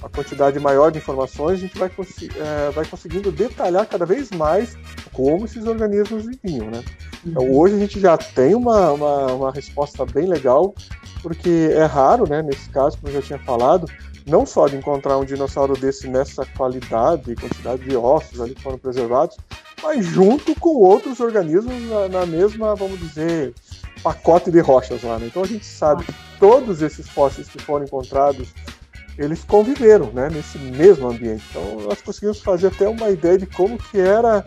uma 0.00 0.08
quantidade 0.08 0.58
maior 0.58 0.90
de 0.90 0.98
informações, 0.98 1.58
a 1.58 1.62
gente 1.62 1.78
vai, 1.78 1.90
é, 1.90 2.70
vai 2.70 2.84
conseguindo 2.84 3.30
detalhar 3.30 3.86
cada 3.86 4.06
vez 4.06 4.30
mais 4.30 4.76
como 5.12 5.44
esses 5.44 5.66
organismos 5.66 6.26
viviam, 6.26 6.70
né? 6.70 6.82
Então, 7.24 7.42
uhum. 7.42 7.58
hoje 7.58 7.74
a 7.74 7.78
gente 7.78 7.98
já 7.98 8.16
tem 8.16 8.54
uma, 8.54 8.92
uma, 8.92 9.26
uma, 9.32 9.52
resposta 9.52 10.06
bem 10.06 10.26
legal, 10.26 10.74
porque 11.22 11.70
é 11.72 11.84
raro, 11.84 12.28
né, 12.28 12.42
nesse 12.42 12.68
caso, 12.68 12.98
como 12.98 13.08
eu 13.08 13.20
já 13.20 13.26
tinha 13.26 13.38
falado, 13.38 13.88
não 14.26 14.44
só 14.44 14.66
de 14.66 14.76
encontrar 14.76 15.18
um 15.18 15.24
dinossauro 15.24 15.74
desse 15.74 16.08
nessa 16.08 16.44
qualidade 16.56 17.30
e 17.30 17.36
quantidade 17.36 17.84
de 17.84 17.96
ossos 17.96 18.40
ali 18.40 18.54
que 18.54 18.62
foram 18.62 18.78
preservados, 18.78 19.36
mas 19.82 20.04
junto 20.04 20.54
com 20.58 20.70
outros 20.70 21.20
organismos 21.20 21.74
na, 21.88 22.08
na 22.08 22.26
mesma, 22.26 22.74
vamos 22.74 22.98
dizer, 22.98 23.54
pacote 24.02 24.50
de 24.50 24.60
rochas 24.60 25.02
lá. 25.02 25.18
Né? 25.18 25.26
Então 25.26 25.42
a 25.42 25.46
gente 25.46 25.64
sabe 25.64 26.04
que 26.04 26.14
todos 26.40 26.82
esses 26.82 27.08
fósseis 27.08 27.48
que 27.48 27.62
foram 27.62 27.84
encontrados, 27.84 28.48
eles 29.16 29.44
conviveram 29.44 30.10
né, 30.12 30.28
nesse 30.28 30.58
mesmo 30.58 31.08
ambiente. 31.08 31.44
Então 31.50 31.80
nós 31.82 32.02
conseguimos 32.02 32.40
fazer 32.40 32.68
até 32.68 32.88
uma 32.88 33.10
ideia 33.10 33.38
de 33.38 33.46
como 33.46 33.78
que 33.78 34.00
era 34.00 34.44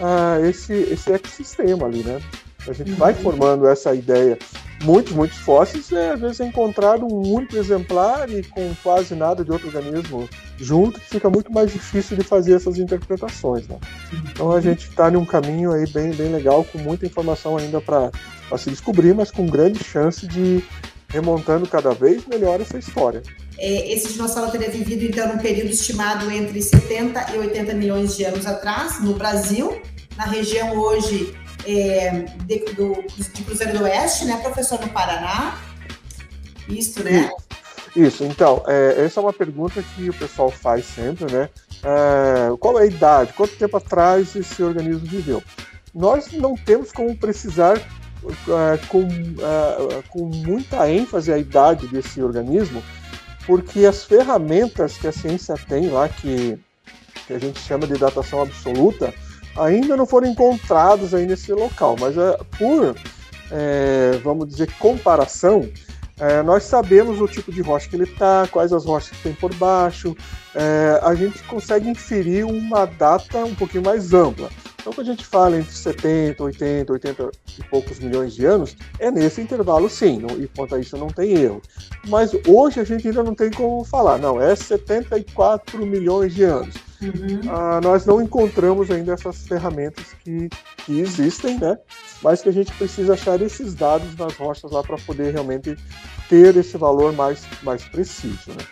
uh, 0.00 0.44
esse, 0.44 0.72
esse 0.72 1.12
ecossistema 1.12 1.86
ali, 1.86 2.02
né? 2.02 2.20
A 2.68 2.72
gente 2.72 2.92
vai 2.92 3.12
uhum. 3.14 3.20
formando 3.20 3.66
essa 3.66 3.94
ideia. 3.94 4.38
Muitos, 4.82 5.12
muitos 5.12 5.36
fósseis, 5.38 5.92
é, 5.92 6.12
às 6.12 6.20
vezes 6.20 6.40
é 6.40 6.46
encontrado 6.46 7.04
um 7.04 7.34
único 7.34 7.54
exemplar 7.56 8.30
e 8.30 8.42
com 8.42 8.74
quase 8.82 9.14
nada 9.14 9.44
de 9.44 9.52
outro 9.52 9.68
organismo 9.68 10.28
junto, 10.56 10.98
que 10.98 11.06
fica 11.06 11.28
muito 11.28 11.52
mais 11.52 11.70
difícil 11.70 12.16
de 12.16 12.24
fazer 12.24 12.54
essas 12.54 12.78
interpretações. 12.78 13.68
Né? 13.68 13.76
Então 14.30 14.52
a 14.52 14.60
gente 14.60 14.88
está 14.88 15.10
num 15.10 15.24
caminho 15.24 15.72
aí 15.72 15.86
bem, 15.90 16.12
bem 16.12 16.32
legal, 16.32 16.64
com 16.64 16.78
muita 16.78 17.04
informação 17.04 17.58
ainda 17.58 17.78
para 17.80 18.10
se 18.56 18.70
descobrir, 18.70 19.14
mas 19.14 19.30
com 19.30 19.46
grande 19.46 19.84
chance 19.84 20.26
de, 20.26 20.64
remontando 21.10 21.66
cada 21.66 21.92
vez 21.92 22.26
melhor 22.26 22.60
essa 22.60 22.78
história. 22.78 23.22
É, 23.58 23.92
esse 23.92 24.14
dinossauro 24.14 24.50
teria 24.50 24.70
vivido, 24.70 25.04
então, 25.04 25.28
num 25.28 25.38
período 25.38 25.70
estimado 25.70 26.30
entre 26.30 26.62
70 26.62 27.34
e 27.34 27.38
80 27.38 27.74
milhões 27.74 28.16
de 28.16 28.24
anos 28.24 28.46
atrás, 28.46 29.02
no 29.02 29.12
Brasil, 29.14 29.78
na 30.16 30.24
região 30.24 30.76
hoje 30.78 31.34
é, 31.66 32.10
de, 32.44 32.58
do, 32.74 33.04
de 33.06 33.42
Cruzeiro 33.42 33.78
do 33.78 33.84
Oeste, 33.84 34.24
né, 34.24 34.38
professor, 34.38 34.80
no 34.80 34.88
Paraná. 34.88 35.58
Isso, 36.68 37.02
né? 37.02 37.30
Isso, 37.94 38.24
então, 38.24 38.62
é, 38.66 39.04
essa 39.04 39.18
é 39.18 39.22
uma 39.22 39.32
pergunta 39.32 39.82
que 39.82 40.08
o 40.08 40.14
pessoal 40.14 40.50
faz 40.50 40.84
sempre, 40.86 41.30
né? 41.32 41.48
É, 41.82 42.56
qual 42.58 42.78
é 42.78 42.82
a 42.82 42.86
idade? 42.86 43.32
Quanto 43.32 43.56
tempo 43.56 43.76
atrás 43.76 44.36
esse 44.36 44.62
organismo 44.62 45.06
viveu? 45.06 45.42
Nós 45.92 46.30
não 46.32 46.54
temos 46.54 46.92
como 46.92 47.16
precisar 47.16 47.76
é, 47.78 48.86
com, 48.88 49.02
é, 49.08 50.02
com 50.08 50.26
muita 50.26 50.88
ênfase 50.90 51.32
a 51.32 51.38
idade 51.38 51.88
desse 51.88 52.22
organismo, 52.22 52.82
porque 53.46 53.86
as 53.86 54.04
ferramentas 54.04 54.96
que 54.96 55.08
a 55.08 55.12
ciência 55.12 55.54
tem 55.68 55.88
lá, 55.88 56.08
que, 56.08 56.58
que 57.26 57.32
a 57.32 57.38
gente 57.38 57.58
chama 57.58 57.86
de 57.86 57.94
datação 57.94 58.42
absoluta, 58.42 59.12
ainda 59.56 59.96
não 59.96 60.06
foram 60.06 60.28
encontradas 60.28 61.14
aí 61.14 61.26
nesse 61.26 61.52
local, 61.52 61.96
mas 61.98 62.16
é, 62.16 62.38
por, 62.58 62.96
é, 63.50 64.20
vamos 64.22 64.48
dizer, 64.48 64.72
comparação, 64.78 65.68
é, 66.18 66.42
nós 66.42 66.64
sabemos 66.64 67.18
o 67.20 67.26
tipo 67.26 67.50
de 67.50 67.62
rocha 67.62 67.88
que 67.88 67.96
ele 67.96 68.04
está, 68.04 68.46
quais 68.50 68.72
as 68.72 68.84
rochas 68.84 69.16
que 69.16 69.22
tem 69.22 69.32
por 69.32 69.54
baixo, 69.54 70.14
é, 70.54 71.00
a 71.02 71.14
gente 71.14 71.42
consegue 71.44 71.88
inferir 71.88 72.44
uma 72.44 72.84
data 72.84 73.38
um 73.38 73.54
pouquinho 73.54 73.84
mais 73.84 74.12
ampla. 74.12 74.50
Então, 74.80 74.92
quando 74.92 75.08
a 75.08 75.10
gente 75.10 75.24
fala 75.24 75.58
entre 75.58 75.72
70, 75.72 76.42
80, 76.42 76.92
80 76.92 77.30
e 77.58 77.64
poucos 77.64 77.98
milhões 77.98 78.34
de 78.34 78.44
anos, 78.44 78.76
é 78.98 79.10
nesse 79.10 79.40
intervalo 79.40 79.88
sim, 79.90 80.18
não, 80.18 80.38
e 80.40 80.48
quanto 80.48 80.74
a 80.74 80.80
isso 80.80 80.96
não 80.96 81.08
tem 81.08 81.32
erro. 81.32 81.62
Mas 82.08 82.32
hoje 82.46 82.80
a 82.80 82.84
gente 82.84 83.06
ainda 83.08 83.22
não 83.22 83.34
tem 83.34 83.50
como 83.50 83.84
falar, 83.84 84.18
não, 84.18 84.40
é 84.40 84.54
74 84.54 85.84
milhões 85.86 86.34
de 86.34 86.44
anos. 86.44 86.74
Uhum. 87.02 87.40
Ah, 87.48 87.80
nós 87.82 88.04
não 88.04 88.20
encontramos 88.20 88.90
ainda 88.90 89.14
essas 89.14 89.46
ferramentas 89.46 90.04
que, 90.22 90.48
que 90.84 91.00
existem, 91.00 91.58
né? 91.58 91.78
Mas 92.22 92.42
que 92.42 92.48
a 92.48 92.52
gente 92.52 92.72
precisa 92.74 93.14
achar 93.14 93.40
esses 93.40 93.74
dados 93.74 94.14
nas 94.16 94.34
rochas 94.36 94.70
lá 94.70 94.82
para 94.82 94.98
poder 94.98 95.32
realmente 95.32 95.76
ter 96.28 96.56
esse 96.56 96.76
valor 96.76 97.12
mais, 97.12 97.42
mais 97.62 97.84
preciso, 97.84 98.50
né? 98.50 98.64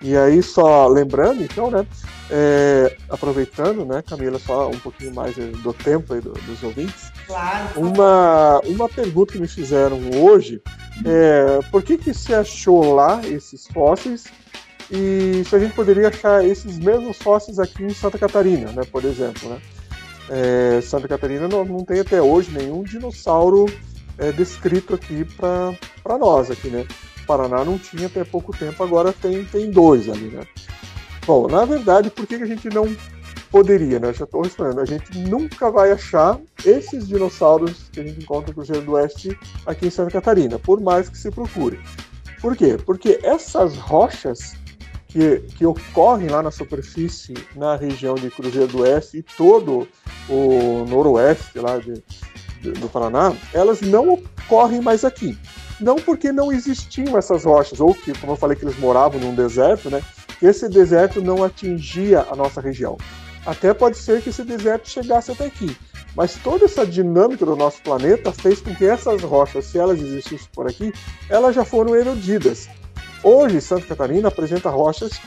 E 0.00 0.16
aí, 0.16 0.42
só 0.42 0.86
lembrando, 0.86 1.42
então, 1.42 1.70
né? 1.70 1.86
É, 2.30 2.96
aproveitando, 3.08 3.84
né, 3.84 4.02
Camila, 4.02 4.38
só 4.38 4.68
um 4.68 4.78
pouquinho 4.78 5.14
mais 5.14 5.34
do 5.34 5.72
tempo 5.72 6.14
aí 6.14 6.20
do, 6.20 6.32
dos 6.32 6.62
ouvintes. 6.62 7.10
Claro. 7.26 7.80
Uma, 7.80 8.60
uma 8.60 8.88
pergunta 8.88 9.32
que 9.32 9.38
me 9.38 9.48
fizeram 9.48 9.98
hoje 10.22 10.62
é 11.04 11.60
por 11.70 11.82
que, 11.82 11.96
que 11.98 12.14
se 12.14 12.34
achou 12.34 12.94
lá 12.94 13.20
esses 13.26 13.66
fósseis 13.68 14.24
e 14.90 15.42
se 15.44 15.54
a 15.54 15.58
gente 15.58 15.74
poderia 15.74 16.08
achar 16.08 16.44
esses 16.44 16.78
mesmos 16.78 17.16
fósseis 17.18 17.58
aqui 17.58 17.84
em 17.84 17.94
Santa 17.94 18.18
Catarina, 18.18 18.70
né, 18.72 18.82
por 18.90 19.04
exemplo, 19.04 19.48
né? 19.48 19.60
É, 20.30 20.80
Santa 20.80 21.06
Catarina 21.06 21.46
não, 21.46 21.64
não 21.64 21.84
tem 21.84 22.00
até 22.00 22.20
hoje 22.20 22.50
nenhum 22.50 22.82
dinossauro 22.82 23.66
é, 24.16 24.32
descrito 24.32 24.94
aqui 24.94 25.26
para 25.36 26.18
nós 26.18 26.50
aqui, 26.50 26.68
né? 26.68 26.86
Paraná 27.26 27.64
não 27.64 27.78
tinha 27.78 28.06
até 28.06 28.24
pouco 28.24 28.56
tempo, 28.56 28.82
agora 28.82 29.12
tem, 29.12 29.44
tem 29.44 29.70
dois 29.70 30.08
ali, 30.08 30.28
né? 30.28 30.42
Bom, 31.26 31.48
na 31.48 31.64
verdade, 31.64 32.10
por 32.10 32.26
que, 32.26 32.36
que 32.36 32.44
a 32.44 32.46
gente 32.46 32.68
não 32.68 32.94
poderia, 33.50 33.98
né? 33.98 34.08
Eu 34.08 34.14
já 34.14 34.24
estou 34.24 34.42
respondendo. 34.42 34.80
A 34.80 34.84
gente 34.84 35.16
nunca 35.18 35.70
vai 35.70 35.92
achar 35.92 36.40
esses 36.64 37.06
dinossauros 37.06 37.88
que 37.92 38.00
a 38.00 38.02
gente 38.02 38.20
encontra 38.20 38.48
no 38.48 38.54
Cruzeiro 38.54 38.82
do 38.82 38.92
Oeste 38.92 39.38
aqui 39.64 39.86
em 39.86 39.90
Santa 39.90 40.10
Catarina, 40.10 40.58
por 40.58 40.80
mais 40.80 41.08
que 41.08 41.16
se 41.16 41.30
procure. 41.30 41.78
Por 42.40 42.56
quê? 42.56 42.76
Porque 42.84 43.20
essas 43.22 43.76
rochas 43.76 44.54
que, 45.14 45.38
que 45.56 45.64
ocorrem 45.64 46.28
lá 46.28 46.42
na 46.42 46.50
superfície, 46.50 47.34
na 47.54 47.76
região 47.76 48.16
de 48.16 48.28
Cruzeiro 48.30 48.66
do 48.66 48.80
Oeste 48.80 49.18
e 49.18 49.22
todo 49.22 49.86
o 50.28 50.84
noroeste 50.88 51.60
lá 51.60 51.78
de, 51.78 52.02
de, 52.60 52.72
do 52.72 52.88
Paraná, 52.88 53.32
elas 53.52 53.80
não 53.80 54.14
ocorrem 54.14 54.80
mais 54.80 55.04
aqui. 55.04 55.38
Não 55.80 55.94
porque 55.94 56.32
não 56.32 56.50
existiam 56.50 57.16
essas 57.16 57.44
rochas, 57.44 57.80
ou 57.80 57.94
que, 57.94 58.12
como 58.18 58.32
eu 58.32 58.36
falei, 58.36 58.56
que 58.56 58.64
eles 58.64 58.76
moravam 58.76 59.20
num 59.20 59.36
deserto, 59.36 59.88
né? 59.88 60.02
Esse 60.42 60.68
deserto 60.68 61.22
não 61.22 61.44
atingia 61.44 62.26
a 62.28 62.34
nossa 62.34 62.60
região. 62.60 62.98
Até 63.46 63.72
pode 63.72 63.96
ser 63.96 64.20
que 64.20 64.30
esse 64.30 64.42
deserto 64.42 64.90
chegasse 64.90 65.30
até 65.30 65.46
aqui. 65.46 65.76
Mas 66.16 66.34
toda 66.42 66.64
essa 66.64 66.84
dinâmica 66.84 67.46
do 67.46 67.54
nosso 67.54 67.80
planeta 67.82 68.32
fez 68.32 68.60
com 68.60 68.74
que 68.74 68.84
essas 68.84 69.22
rochas, 69.22 69.66
se 69.66 69.78
elas 69.78 70.00
existissem 70.00 70.48
por 70.52 70.66
aqui, 70.66 70.92
elas 71.28 71.54
já 71.54 71.64
foram 71.64 71.94
erodidas. 71.94 72.68
Hoje, 73.24 73.58
Santa 73.62 73.86
Catarina 73.86 74.28
apresenta 74.28 74.68
rochas 74.68 75.18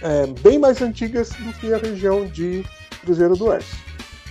é, 0.00 0.26
bem 0.40 0.58
mais 0.58 0.80
antigas 0.80 1.28
do 1.28 1.52
que 1.60 1.74
a 1.74 1.76
região 1.76 2.26
de 2.26 2.64
Cruzeiro 3.02 3.36
do 3.36 3.48
Oeste. 3.48 3.76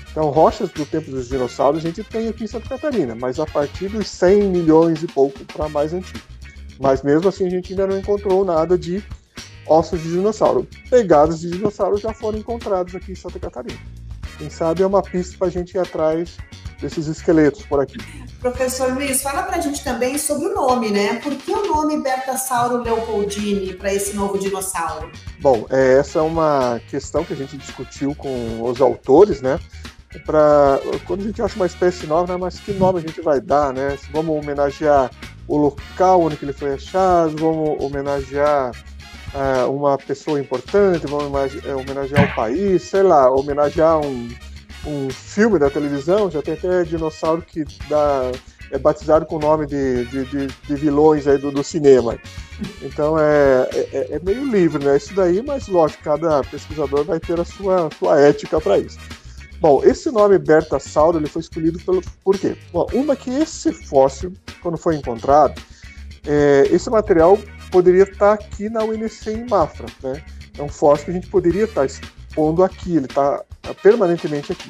Então, 0.09 0.31
rochas 0.31 0.71
do 0.71 0.83
tempo 0.83 1.11
dos 1.11 1.29
dinossauros 1.29 1.85
a 1.85 1.87
gente 1.87 2.03
tem 2.03 2.27
aqui 2.27 2.45
em 2.45 2.47
Santa 2.47 2.69
Catarina, 2.69 3.13
mas 3.13 3.39
a 3.39 3.45
partir 3.45 3.89
dos 3.89 4.07
100 4.07 4.45
milhões 4.45 5.03
e 5.03 5.07
pouco 5.07 5.45
para 5.45 5.69
mais 5.69 5.93
antigo. 5.93 6.25
Mas 6.79 7.03
mesmo 7.03 7.29
assim, 7.29 7.45
a 7.45 7.49
gente 7.51 7.71
ainda 7.71 7.85
não 7.85 7.99
encontrou 7.99 8.43
nada 8.43 8.75
de 8.75 9.03
ossos 9.67 10.01
de 10.01 10.09
dinossauro. 10.09 10.67
Pegadas 10.89 11.41
de 11.41 11.51
dinossauro 11.51 11.97
já 11.97 12.15
foram 12.15 12.39
encontrados 12.39 12.95
aqui 12.95 13.11
em 13.11 13.15
Santa 13.15 13.39
Catarina. 13.39 13.79
Quem 14.39 14.49
sabe 14.49 14.81
é 14.81 14.87
uma 14.87 15.03
pista 15.03 15.37
para 15.37 15.47
a 15.47 15.51
gente 15.51 15.75
ir 15.75 15.79
atrás 15.79 16.35
desses 16.79 17.07
esqueletos 17.07 17.63
por 17.63 17.79
aqui. 17.79 17.97
Professor 18.39 18.93
Luiz, 18.93 19.21
fala 19.21 19.43
para 19.43 19.57
a 19.57 19.61
gente 19.61 19.83
também 19.83 20.17
sobre 20.17 20.47
o 20.47 20.53
nome, 20.53 20.89
né? 20.91 21.15
Por 21.15 21.35
que 21.35 21.51
o 21.51 21.65
nome 21.67 22.01
Bertasauro 22.01 22.83
leopoldini 22.83 23.73
para 23.73 23.93
esse 23.93 24.15
novo 24.15 24.37
dinossauro? 24.37 25.11
Bom, 25.41 25.65
é, 25.69 25.97
essa 25.99 26.19
é 26.19 26.21
uma 26.21 26.79
questão 26.89 27.23
que 27.23 27.33
a 27.33 27.35
gente 27.35 27.57
discutiu 27.57 28.13
com 28.15 28.61
os 28.63 28.79
autores, 28.79 29.41
né? 29.41 29.59
Para 30.25 30.79
quando 31.05 31.21
a 31.21 31.23
gente 31.23 31.41
acha 31.41 31.55
uma 31.55 31.65
espécie 31.65 32.05
nova, 32.05 32.33
né? 32.33 32.39
Mas 32.39 32.59
que 32.59 32.71
nome 32.73 32.99
a 32.99 33.01
gente 33.01 33.21
vai 33.21 33.41
dar, 33.41 33.73
né? 33.73 33.97
Se 33.97 34.11
vamos 34.11 34.37
homenagear 34.37 35.09
o 35.47 35.57
local 35.57 36.21
onde 36.21 36.37
ele 36.41 36.53
foi 36.53 36.73
achado, 36.73 37.35
vamos 37.37 37.83
homenagear 37.83 38.71
uh, 39.33 39.71
uma 39.71 39.97
pessoa 39.97 40.39
importante, 40.39 41.07
vamos 41.07 41.31
homenagear 41.65 42.31
o 42.31 42.35
país, 42.35 42.83
sei 42.83 43.03
lá, 43.03 43.29
homenagear 43.31 43.99
um 43.99 44.29
um 44.87 45.09
filme 45.09 45.59
da 45.59 45.69
televisão, 45.69 46.31
já 46.31 46.41
tem 46.41 46.53
até 46.53 46.83
dinossauro 46.83 47.41
que 47.41 47.65
dá, 47.89 48.31
é 48.71 48.77
batizado 48.77 49.25
com 49.25 49.35
o 49.35 49.39
nome 49.39 49.65
de, 49.65 50.05
de, 50.05 50.25
de, 50.25 50.47
de 50.47 50.75
vilões 50.75 51.27
aí 51.27 51.37
do, 51.37 51.51
do, 51.51 51.63
cinema. 51.63 52.17
Então 52.81 53.19
é, 53.19 53.67
é, 53.73 54.07
é, 54.11 54.19
meio 54.23 54.45
livre, 54.45 54.83
né? 54.83 54.95
Isso 54.95 55.13
daí, 55.13 55.43
mas 55.45 55.67
lógico, 55.67 56.03
cada 56.03 56.41
pesquisador 56.43 57.03
vai 57.03 57.19
ter 57.19 57.39
a 57.39 57.45
sua, 57.45 57.89
sua 57.99 58.19
ética 58.19 58.61
para 58.61 58.79
isso. 58.79 58.97
Bom, 59.59 59.83
esse 59.83 60.09
nome 60.11 60.37
Bertasauro 60.37 61.17
ele 61.17 61.27
foi 61.27 61.41
escolhido 61.41 61.79
pelo, 61.79 62.01
por 62.23 62.37
quê? 62.37 62.55
Bom, 62.71 62.87
uma 62.93 63.15
que 63.15 63.29
esse 63.29 63.73
fóssil, 63.73 64.31
quando 64.61 64.77
foi 64.77 64.95
encontrado, 64.95 65.59
é, 66.25 66.67
esse 66.71 66.89
material 66.89 67.37
poderia 67.71 68.03
estar 68.03 68.33
aqui 68.33 68.69
na 68.69 68.83
UNC 68.83 69.29
em 69.29 69.49
Mafra, 69.49 69.87
né? 70.01 70.23
É 70.57 70.63
um 70.63 70.69
fóssil 70.69 71.05
que 71.05 71.11
a 71.11 71.13
gente 71.13 71.27
poderia 71.27 71.65
estar 71.65 71.85
expondo 72.37 72.63
aqui, 72.63 72.95
ele 72.95 73.05
está 73.05 73.43
permanentemente 73.81 74.51
aqui. 74.51 74.69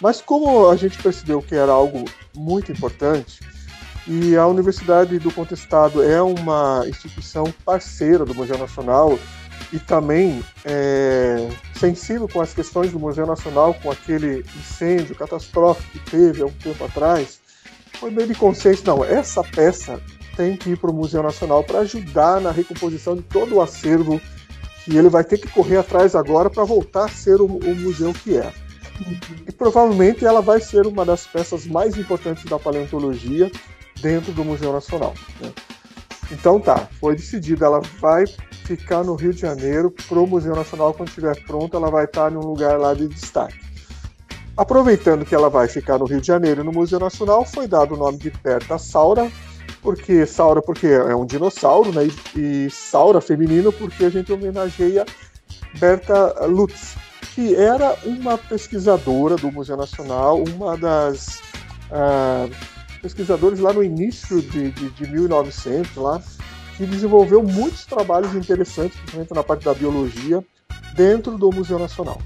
Mas 0.00 0.20
como 0.20 0.68
a 0.70 0.76
gente 0.76 1.02
percebeu 1.02 1.42
que 1.42 1.54
era 1.54 1.72
algo 1.72 2.04
muito 2.34 2.70
importante, 2.70 3.40
e 4.06 4.36
a 4.36 4.46
Universidade 4.46 5.18
do 5.18 5.32
Contestado 5.32 6.02
é 6.02 6.22
uma 6.22 6.84
instituição 6.88 7.52
parceira 7.64 8.24
do 8.24 8.34
Museu 8.34 8.58
Nacional 8.58 9.18
e 9.72 9.78
também 9.78 10.44
é, 10.64 11.48
sensível 11.74 12.28
com 12.28 12.40
as 12.40 12.52
questões 12.52 12.90
do 12.92 12.98
Museu 12.98 13.26
Nacional, 13.26 13.74
com 13.74 13.90
aquele 13.90 14.44
incêndio 14.58 15.14
catastrófico 15.14 15.90
que 15.92 16.10
teve 16.10 16.42
há 16.42 16.46
um 16.46 16.50
tempo 16.50 16.84
atrás, 16.84 17.40
foi 17.94 18.10
meio 18.10 18.26
de 18.26 18.34
consenso, 18.34 18.82
não, 18.86 19.04
essa 19.04 19.44
peça 19.44 20.00
tem 20.36 20.56
que 20.56 20.70
ir 20.70 20.78
para 20.78 20.90
o 20.90 20.94
Museu 20.94 21.22
Nacional 21.22 21.62
para 21.62 21.80
ajudar 21.80 22.40
na 22.40 22.50
recomposição 22.50 23.14
de 23.14 23.22
todo 23.22 23.56
o 23.56 23.62
acervo 23.62 24.20
que 24.84 24.96
ele 24.96 25.08
vai 25.08 25.24
ter 25.24 25.38
que 25.38 25.48
correr 25.48 25.78
atrás 25.78 26.14
agora 26.14 26.50
para 26.50 26.64
voltar 26.64 27.06
a 27.06 27.08
ser 27.08 27.40
o, 27.40 27.46
o 27.46 27.76
museu 27.76 28.12
que 28.12 28.36
é. 28.36 28.52
E 29.46 29.52
provavelmente 29.52 30.24
ela 30.24 30.40
vai 30.40 30.60
ser 30.60 30.86
uma 30.86 31.04
das 31.04 31.26
peças 31.26 31.66
mais 31.66 31.96
importantes 31.96 32.44
da 32.44 32.58
paleontologia 32.58 33.50
dentro 34.00 34.32
do 34.32 34.44
Museu 34.44 34.72
Nacional. 34.72 35.14
Né? 35.40 35.52
Então 36.30 36.60
tá, 36.60 36.88
foi 37.00 37.16
decidido, 37.16 37.64
ela 37.64 37.80
vai 38.00 38.24
ficar 38.64 39.02
no 39.02 39.14
Rio 39.14 39.32
de 39.32 39.40
Janeiro 39.40 39.90
para 39.90 40.18
o 40.18 40.26
Museu 40.26 40.54
Nacional 40.54 40.94
quando 40.94 41.08
estiver 41.08 41.36
pronta, 41.44 41.76
ela 41.76 41.90
vai 41.90 42.04
estar 42.04 42.30
em 42.32 42.36
um 42.36 42.40
lugar 42.40 42.78
lá 42.78 42.94
de 42.94 43.08
destaque. 43.08 43.60
Aproveitando 44.56 45.24
que 45.24 45.34
ela 45.34 45.48
vai 45.48 45.66
ficar 45.66 45.98
no 45.98 46.04
Rio 46.04 46.20
de 46.20 46.26
Janeiro 46.26 46.62
no 46.62 46.72
Museu 46.72 47.00
Nacional, 47.00 47.44
foi 47.44 47.66
dado 47.66 47.94
o 47.94 47.96
nome 47.96 48.18
de 48.18 48.30
Berta 48.30 48.78
Saura, 48.78 49.30
porque 49.82 50.24
Saura 50.24 50.62
porque 50.62 50.86
é 50.86 51.14
um 51.14 51.26
dinossauro, 51.26 51.92
né? 51.92 52.08
E, 52.36 52.66
e 52.66 52.70
Saura 52.70 53.20
feminino 53.20 53.72
porque 53.72 54.04
a 54.04 54.10
gente 54.10 54.32
homenageia 54.32 55.04
Berta 55.78 56.46
Lutz, 56.46 56.96
que 57.34 57.54
era 57.54 57.96
uma 58.04 58.38
pesquisadora 58.38 59.36
do 59.36 59.50
Museu 59.50 59.76
Nacional, 59.76 60.42
uma 60.54 60.76
das 60.76 61.40
uh, 61.90 62.50
pesquisadores 63.00 63.58
lá 63.58 63.72
no 63.72 63.82
início 63.82 64.40
de, 64.40 64.70
de, 64.70 64.90
de 64.90 65.10
1900, 65.10 65.96
lá, 65.96 66.22
que 66.76 66.86
desenvolveu 66.86 67.42
muitos 67.42 67.84
trabalhos 67.84 68.34
interessantes, 68.34 68.96
principalmente 68.98 69.34
na 69.34 69.42
parte 69.42 69.64
da 69.64 69.74
biologia, 69.74 70.44
dentro 70.94 71.36
do 71.36 71.50
Museu 71.50 71.78
Nacional. 71.78 72.20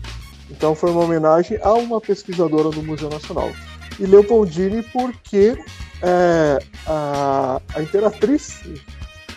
Então 0.51 0.75
foi 0.75 0.91
uma 0.91 1.05
homenagem 1.05 1.59
a 1.63 1.73
uma 1.73 2.01
pesquisadora 2.01 2.71
do 2.71 2.83
Museu 2.83 3.09
Nacional. 3.09 3.51
E 3.99 4.07
Leopoldine 4.07 4.83
porque 4.83 5.57
é, 6.03 6.59
a, 6.87 7.61
a, 7.75 7.83
imperatriz 7.83 8.61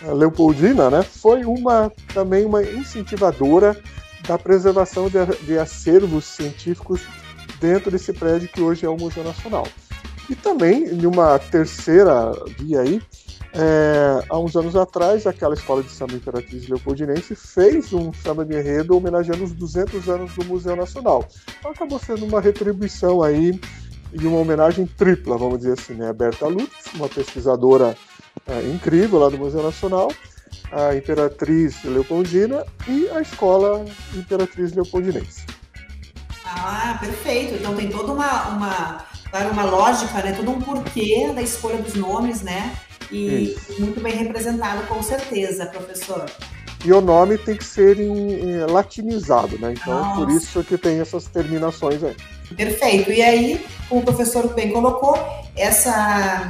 a 0.06 0.12
Leopoldina 0.12 0.90
né, 0.90 1.02
foi 1.02 1.44
uma, 1.44 1.90
também 2.12 2.44
uma 2.44 2.62
incentivadora 2.62 3.76
da 4.26 4.38
preservação 4.38 5.08
de, 5.08 5.24
de 5.44 5.58
acervos 5.58 6.24
científicos 6.24 7.00
dentro 7.58 7.90
desse 7.90 8.12
prédio 8.12 8.48
que 8.48 8.60
hoje 8.60 8.86
é 8.86 8.88
o 8.88 8.96
Museu 8.96 9.24
Nacional. 9.24 9.66
E 10.28 10.34
também, 10.34 10.84
em 10.84 11.06
uma 11.06 11.38
terceira 11.38 12.32
via 12.58 12.80
aí, 12.80 13.02
é, 13.52 14.24
há 14.28 14.38
uns 14.38 14.54
anos 14.54 14.76
atrás, 14.76 15.26
aquela 15.26 15.54
escola 15.54 15.82
de 15.82 15.90
samba 15.90 16.14
Imperatriz 16.14 16.68
Leopoldinense 16.68 17.34
fez 17.34 17.92
um 17.92 18.12
samba 18.12 18.44
de 18.44 18.56
enredo 18.56 18.96
homenageando 18.96 19.42
os 19.42 19.52
200 19.52 20.08
anos 20.08 20.32
do 20.34 20.44
Museu 20.44 20.76
Nacional. 20.76 21.26
Então 21.58 21.72
acabou 21.72 21.98
sendo 21.98 22.24
uma 22.24 22.40
retribuição 22.40 23.22
aí 23.22 23.58
e 24.12 24.26
uma 24.26 24.38
homenagem 24.38 24.86
tripla, 24.86 25.36
vamos 25.36 25.58
dizer 25.58 25.78
assim, 25.78 25.94
né? 25.94 26.08
A 26.08 26.12
Berta 26.12 26.46
Lutz, 26.46 26.92
uma 26.94 27.08
pesquisadora 27.08 27.96
é, 28.46 28.60
incrível 28.68 29.18
lá 29.18 29.28
do 29.28 29.38
Museu 29.38 29.62
Nacional, 29.62 30.12
a 30.72 30.94
Imperatriz 30.94 31.82
Leopoldina 31.84 32.64
e 32.88 33.08
a 33.10 33.20
Escola 33.20 33.84
Imperatriz 34.14 34.72
Leopoldinense. 34.72 35.44
Ah, 36.44 36.98
perfeito. 37.00 37.54
Então 37.54 37.74
tem 37.76 37.88
toda 37.88 38.12
uma, 38.12 38.48
uma, 38.48 39.04
uma 39.52 39.64
lógica, 39.64 40.22
né? 40.22 40.32
Todo 40.32 40.50
um 40.50 40.60
porquê 40.60 41.30
da 41.34 41.42
escolha 41.42 41.78
dos 41.78 41.94
nomes, 41.94 42.42
né? 42.42 42.74
E 43.10 43.52
Isso. 43.52 43.80
muito 43.80 44.00
bem 44.00 44.14
representado, 44.16 44.86
com 44.86 45.02
certeza, 45.02 45.66
professor. 45.66 46.26
E 46.84 46.92
o 46.92 47.00
nome 47.00 47.36
tem 47.36 47.56
que 47.56 47.64
ser 47.64 47.98
em, 47.98 48.40
em 48.40 48.58
latinizado, 48.66 49.58
né? 49.58 49.74
Então, 49.76 49.94
Nossa. 49.94 50.20
por 50.20 50.30
isso 50.30 50.64
que 50.64 50.78
tem 50.78 51.00
essas 51.00 51.26
terminações 51.26 52.02
aí. 52.02 52.16
Perfeito. 52.56 53.10
E 53.10 53.22
aí, 53.22 53.66
como 53.88 54.00
o 54.00 54.04
professor 54.04 54.52
bem 54.54 54.72
colocou, 54.72 55.18
essa, 55.56 56.48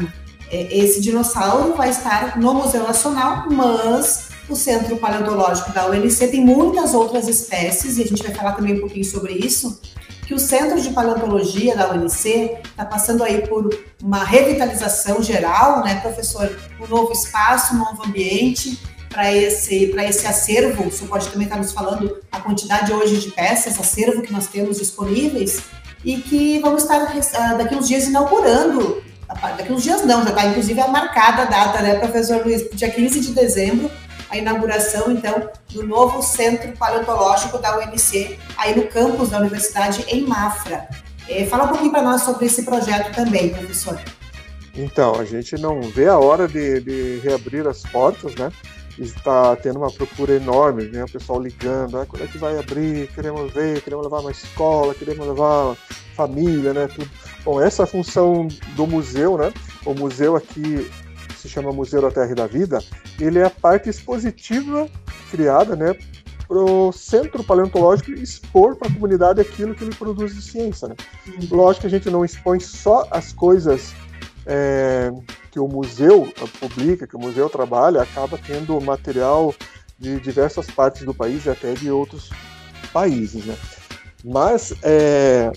é, 0.51 0.77
esse 0.77 1.01
dinossauro 1.01 1.75
vai 1.75 1.91
estar 1.91 2.39
no 2.39 2.55
Museu 2.55 2.83
Nacional, 2.83 3.45
mas 3.51 4.29
o 4.49 4.57
Centro 4.57 4.97
Paleontológico 4.97 5.73
da 5.73 5.87
UNC 5.87 6.29
tem 6.29 6.45
muitas 6.45 6.95
outras 6.95 7.29
espécies, 7.29 7.99
e 7.99 8.03
a 8.03 8.07
gente 8.07 8.23
vai 8.23 8.35
falar 8.35 8.53
também 8.53 8.75
um 8.75 8.81
pouquinho 8.81 9.05
sobre 9.05 9.33
isso, 9.35 9.81
que 10.27 10.35
o 10.35 10.39
Centro 10.39 10.81
de 10.81 10.91
Paleontologia 10.91 11.77
da 11.77 11.93
UNC 11.93 12.59
está 12.65 12.85
passando 12.85 13.25
aí 13.25 13.47
por 13.49 13.69
uma 14.01 14.23
revitalização 14.23 15.23
geral, 15.23 15.85
né, 15.85 15.97
professor? 16.01 16.57
Um 16.81 16.87
novo 16.87 17.13
espaço, 17.13 17.75
um 17.75 17.79
novo 17.79 18.05
ambiente 18.07 18.79
para 19.09 19.35
esse, 19.35 19.93
esse 19.93 20.27
acervo. 20.29 20.87
O 20.87 20.93
senhor 20.93 21.09
pode 21.09 21.29
também 21.29 21.47
estar 21.47 21.59
nos 21.59 21.73
falando 21.73 22.17
a 22.31 22.39
quantidade 22.39 22.93
hoje 22.93 23.19
de 23.19 23.33
peças, 23.33 23.79
acervo 23.79 24.23
que 24.23 24.33
nós 24.33 24.47
temos 24.47 24.79
disponíveis 24.79 25.65
e 26.05 26.17
que 26.17 26.59
vamos 26.61 26.83
estar 26.83 27.13
ah, 27.35 27.55
daqui 27.55 27.75
uns 27.75 27.89
dias 27.89 28.07
inaugurando. 28.07 29.03
Daqui 29.29 29.73
uns 29.73 29.83
dias 29.83 30.05
não, 30.05 30.25
já 30.25 30.31
está 30.31 30.47
inclusive 30.47 30.81
a 30.81 30.89
marcada 30.89 31.43
a 31.43 31.45
data, 31.45 31.83
né, 31.83 31.95
professor 31.99 32.45
Luiz? 32.45 32.69
Dia 32.73 32.91
15 32.91 33.21
de 33.21 33.33
dezembro, 33.33 33.91
a 34.29 34.37
inauguração, 34.37 35.11
então, 35.13 35.49
do 35.71 35.87
novo 35.87 36.21
Centro 36.21 36.73
Paleontológico 36.73 37.59
da 37.59 37.79
UNC, 37.79 38.39
aí 38.57 38.75
no 38.75 38.89
campus 38.89 39.31
da 39.31 39.39
Universidade 39.39 40.05
em 40.09 40.27
Mafra. 40.27 40.89
É, 41.29 41.45
fala 41.47 41.65
um 41.65 41.69
pouquinho 41.69 41.93
para 41.93 42.03
nós 42.03 42.23
sobre 42.23 42.47
esse 42.47 42.65
projeto 42.65 43.15
também, 43.15 43.51
professor. 43.51 44.01
Então, 44.75 45.15
a 45.15 45.25
gente 45.25 45.57
não 45.61 45.81
vê 45.81 46.09
a 46.09 46.19
hora 46.19 46.49
de, 46.49 46.81
de 46.81 47.21
reabrir 47.23 47.67
as 47.69 47.83
portas, 47.83 48.35
né? 48.35 48.51
Está 48.99 49.57
tendo 49.57 49.79
uma 49.79 49.91
procura 49.91 50.35
enorme, 50.35 50.85
né? 50.89 51.05
O 51.05 51.11
pessoal 51.11 51.41
ligando, 51.41 51.99
ah, 51.99 52.07
quando 52.07 52.25
é 52.25 52.27
que 52.27 52.39
vai 52.39 52.59
abrir? 52.59 53.09
Queremos 53.15 53.53
ver, 53.53 53.81
queremos 53.83 54.05
levar 54.05 54.21
uma 54.21 54.31
escola, 54.31 54.95
queremos 54.95 55.27
levar 55.27 55.77
família, 56.15 56.75
né? 56.75 56.89
Tudo. 56.89 57.09
Bom, 57.45 57.61
essa 57.61 57.83
é 57.83 57.85
a 57.85 57.87
função 57.87 58.49
do 58.77 58.87
museu, 58.87 59.39
né? 59.39 59.53
O 59.87 59.95
museu 59.95 60.37
aqui 60.37 60.91
se 61.41 61.49
chama 61.49 61.73
Museu 61.73 62.03
da 62.03 62.11
Terra 62.11 62.33
e 62.33 62.35
da 62.35 62.47
Vida, 62.47 62.85
ele 63.19 63.39
é 63.39 63.45
a 63.45 63.51
parte 63.51 63.89
expositiva 63.89 64.89
criada, 65.31 65.75
né, 65.75 65.97
para 66.47 66.59
o 66.59 66.93
Centro 66.93 67.45
Paleontológico 67.45 68.11
expor 68.11 68.77
para 68.77 68.89
a 68.89 68.93
comunidade 68.93 69.41
aquilo 69.41 69.75
que 69.75 69.85
ele 69.85 69.95
produz 69.95 70.35
de 70.35 70.43
ciência. 70.43 70.89
Né? 70.89 70.97
Uhum. 71.29 71.57
Lógico 71.57 71.83
que 71.83 71.87
a 71.87 71.91
gente 71.91 72.11
não 72.11 72.25
expõe 72.25 72.59
só 72.59 73.07
as 73.11 73.33
coisas 73.33 73.95
é, 74.45 75.13
que 75.51 75.59
o 75.59 75.69
museu 75.69 76.33
publica, 76.61 77.07
que 77.07 77.17
o 77.17 77.21
museu 77.21 77.49
trabalha, 77.51 78.03
acaba 78.03 78.39
tendo 78.39 78.81
material 78.81 79.55
de 79.99 80.19
diversas 80.21 80.67
partes 80.67 81.03
do 81.03 81.13
país 81.13 81.45
e 81.45 81.51
até 81.51 81.75
de 81.75 81.91
outros 81.91 82.31
países. 82.93 83.45
Né? 83.45 83.57
Mas 84.25 84.73
é, 84.83 85.51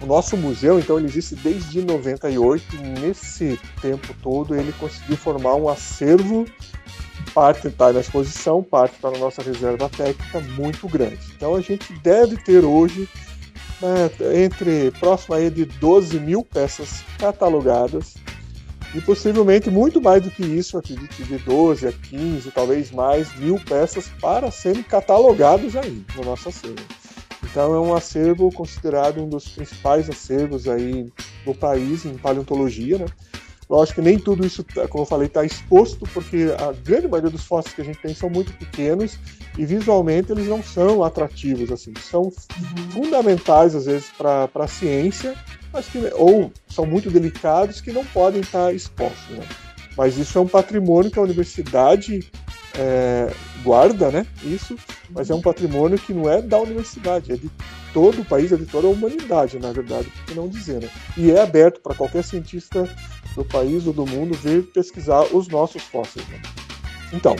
o 0.00 0.06
nosso 0.06 0.36
museu, 0.36 0.78
então, 0.78 0.98
ele 0.98 1.08
existe 1.08 1.34
desde 1.34 1.82
98. 1.82 2.76
Nesse 3.00 3.58
tempo 3.80 4.14
todo, 4.22 4.54
ele 4.54 4.72
conseguiu 4.72 5.16
formar 5.16 5.54
um 5.54 5.68
acervo, 5.68 6.44
parte 7.32 7.68
está 7.68 7.92
na 7.92 8.00
exposição, 8.00 8.62
parte 8.62 8.96
está 8.96 9.10
na 9.10 9.18
nossa 9.18 9.42
reserva 9.42 9.88
técnica, 9.88 10.40
muito 10.40 10.86
grande. 10.88 11.18
Então, 11.34 11.54
a 11.54 11.60
gente 11.60 11.92
deve 11.94 12.36
ter 12.36 12.64
hoje 12.64 13.08
né, 13.80 14.42
entre 14.42 14.90
próximo 14.92 15.34
aí 15.34 15.50
de 15.50 15.64
12 15.64 16.20
mil 16.20 16.44
peças 16.44 17.02
catalogadas 17.18 18.14
e 18.96 19.00
possivelmente 19.02 19.70
muito 19.70 20.00
mais 20.00 20.22
do 20.22 20.30
que 20.30 20.42
isso, 20.42 20.78
acredito 20.78 21.22
de 21.22 21.36
12 21.36 21.86
a 21.86 21.92
15, 21.92 22.50
talvez 22.50 22.90
mais, 22.90 23.36
mil 23.36 23.60
peças 23.60 24.08
para 24.22 24.50
serem 24.50 24.82
catalogadas 24.82 25.76
aí 25.76 26.02
no 26.16 26.24
nosso 26.24 26.48
acervo. 26.48 26.82
Então 27.44 27.74
é 27.74 27.78
um 27.80 27.94
acervo 27.94 28.50
considerado 28.50 29.22
um 29.22 29.28
dos 29.28 29.48
principais 29.48 30.08
acervos 30.08 30.66
aí 30.66 31.12
do 31.44 31.54
país 31.54 32.06
em 32.06 32.16
paleontologia, 32.16 32.96
né? 32.96 33.06
Lógico 33.68 34.00
que 34.00 34.06
nem 34.06 34.18
tudo 34.18 34.46
isso, 34.46 34.64
como 34.88 35.02
eu 35.02 35.08
falei, 35.08 35.26
está 35.26 35.44
exposto, 35.44 36.06
porque 36.14 36.54
a 36.56 36.72
grande 36.72 37.08
maioria 37.08 37.30
dos 37.30 37.44
fósseis 37.44 37.74
que 37.74 37.80
a 37.80 37.84
gente 37.84 37.98
tem 37.98 38.14
são 38.14 38.30
muito 38.30 38.52
pequenos 38.52 39.18
e 39.58 39.66
visualmente 39.66 40.30
eles 40.30 40.46
não 40.46 40.62
são 40.62 41.02
atrativos, 41.02 41.72
assim, 41.72 41.92
são 42.00 42.30
fundamentais 42.90 43.74
às 43.74 43.86
vezes 43.86 44.08
para 44.16 44.48
a 44.54 44.68
ciência, 44.68 45.34
mas 45.72 45.86
que, 45.88 45.98
ou 46.14 46.52
são 46.68 46.86
muito 46.86 47.10
delicados 47.10 47.80
que 47.80 47.90
não 47.90 48.04
podem 48.04 48.40
estar 48.40 48.66
tá 48.66 48.72
expostos. 48.72 49.36
Né? 49.36 49.44
Mas 49.96 50.16
isso 50.16 50.38
é 50.38 50.40
um 50.40 50.48
patrimônio 50.48 51.10
que 51.10 51.18
a 51.18 51.22
universidade 51.22 52.30
é, 52.78 53.32
guarda, 53.62 54.10
né? 54.10 54.26
Isso, 54.44 54.76
mas 55.10 55.30
é 55.30 55.34
um 55.34 55.40
patrimônio 55.40 55.98
que 55.98 56.12
não 56.12 56.30
é 56.30 56.40
da 56.42 56.58
universidade, 56.58 57.32
é 57.32 57.36
de 57.36 57.50
todo 57.92 58.20
o 58.20 58.24
país, 58.24 58.52
é 58.52 58.56
de 58.56 58.66
toda 58.66 58.86
a 58.86 58.90
humanidade, 58.90 59.58
na 59.58 59.72
verdade, 59.72 60.10
por 60.10 60.24
que 60.26 60.34
não 60.34 60.48
dizer, 60.48 60.82
né? 60.82 60.90
E 61.16 61.30
é 61.30 61.40
aberto 61.40 61.80
para 61.80 61.94
qualquer 61.94 62.22
cientista 62.22 62.88
do 63.36 63.44
país 63.44 63.86
ou 63.86 63.92
do 63.92 64.06
mundo 64.06 64.34
vir 64.34 64.64
pesquisar 64.64 65.22
os 65.32 65.46
nossos 65.46 65.82
fósseis. 65.82 66.26
Né? 66.28 66.40
Então, 67.12 67.36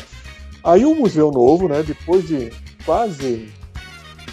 aí 0.63 0.85
o 0.85 0.95
Museu 0.95 1.33
Novo, 1.33 1.67
né, 1.67 1.83
depois 1.83 2.29
de 2.29 2.53
quase 2.85 3.49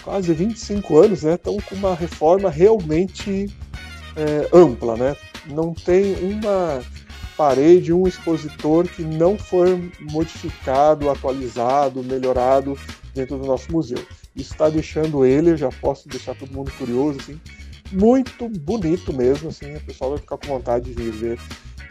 quase 0.02 0.34
25 0.34 0.98
anos, 0.98 1.22
né, 1.22 1.34
estão 1.34 1.56
com 1.56 1.74
uma 1.74 1.94
reforma 1.94 2.50
realmente 2.50 3.50
é, 4.14 4.48
ampla, 4.52 4.96
né? 4.96 5.16
Não 5.46 5.72
tem 5.72 6.14
uma 6.16 6.82
parede, 7.36 7.92
um 7.92 8.06
expositor 8.06 8.86
que 8.86 9.02
não 9.02 9.38
foi 9.38 9.90
modificado, 10.12 11.10
atualizado, 11.10 12.02
melhorado 12.04 12.78
dentro 13.14 13.38
do 13.38 13.46
nosso 13.46 13.72
museu. 13.72 13.98
Isso 14.36 14.52
está 14.52 14.68
deixando 14.68 15.24
ele, 15.24 15.56
já 15.56 15.70
posso 15.80 16.08
deixar 16.08 16.34
todo 16.34 16.52
mundo 16.52 16.70
curioso, 16.72 17.18
assim, 17.20 17.40
muito 17.94 18.48
bonito 18.48 19.12
mesmo, 19.12 19.48
assim, 19.48 19.74
o 19.76 19.80
pessoal 19.80 20.10
vai 20.10 20.18
ficar 20.18 20.36
com 20.36 20.48
vontade 20.48 20.94
de 20.94 21.10
ver. 21.10 21.38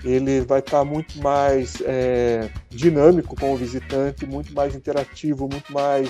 Ele 0.04 0.41
vai 0.41 0.60
estar 0.60 0.80
tá 0.80 0.86
muito 0.86 1.18
mais 1.22 1.82
é, 1.86 2.49
dinâmico 2.70 3.36
com 3.39 3.54
o 3.54 3.58
visitante, 3.58 4.26
muito 4.26 4.54
mais 4.54 4.76
interativo, 4.76 5.47
muito 5.49 5.72
mais 5.72 6.10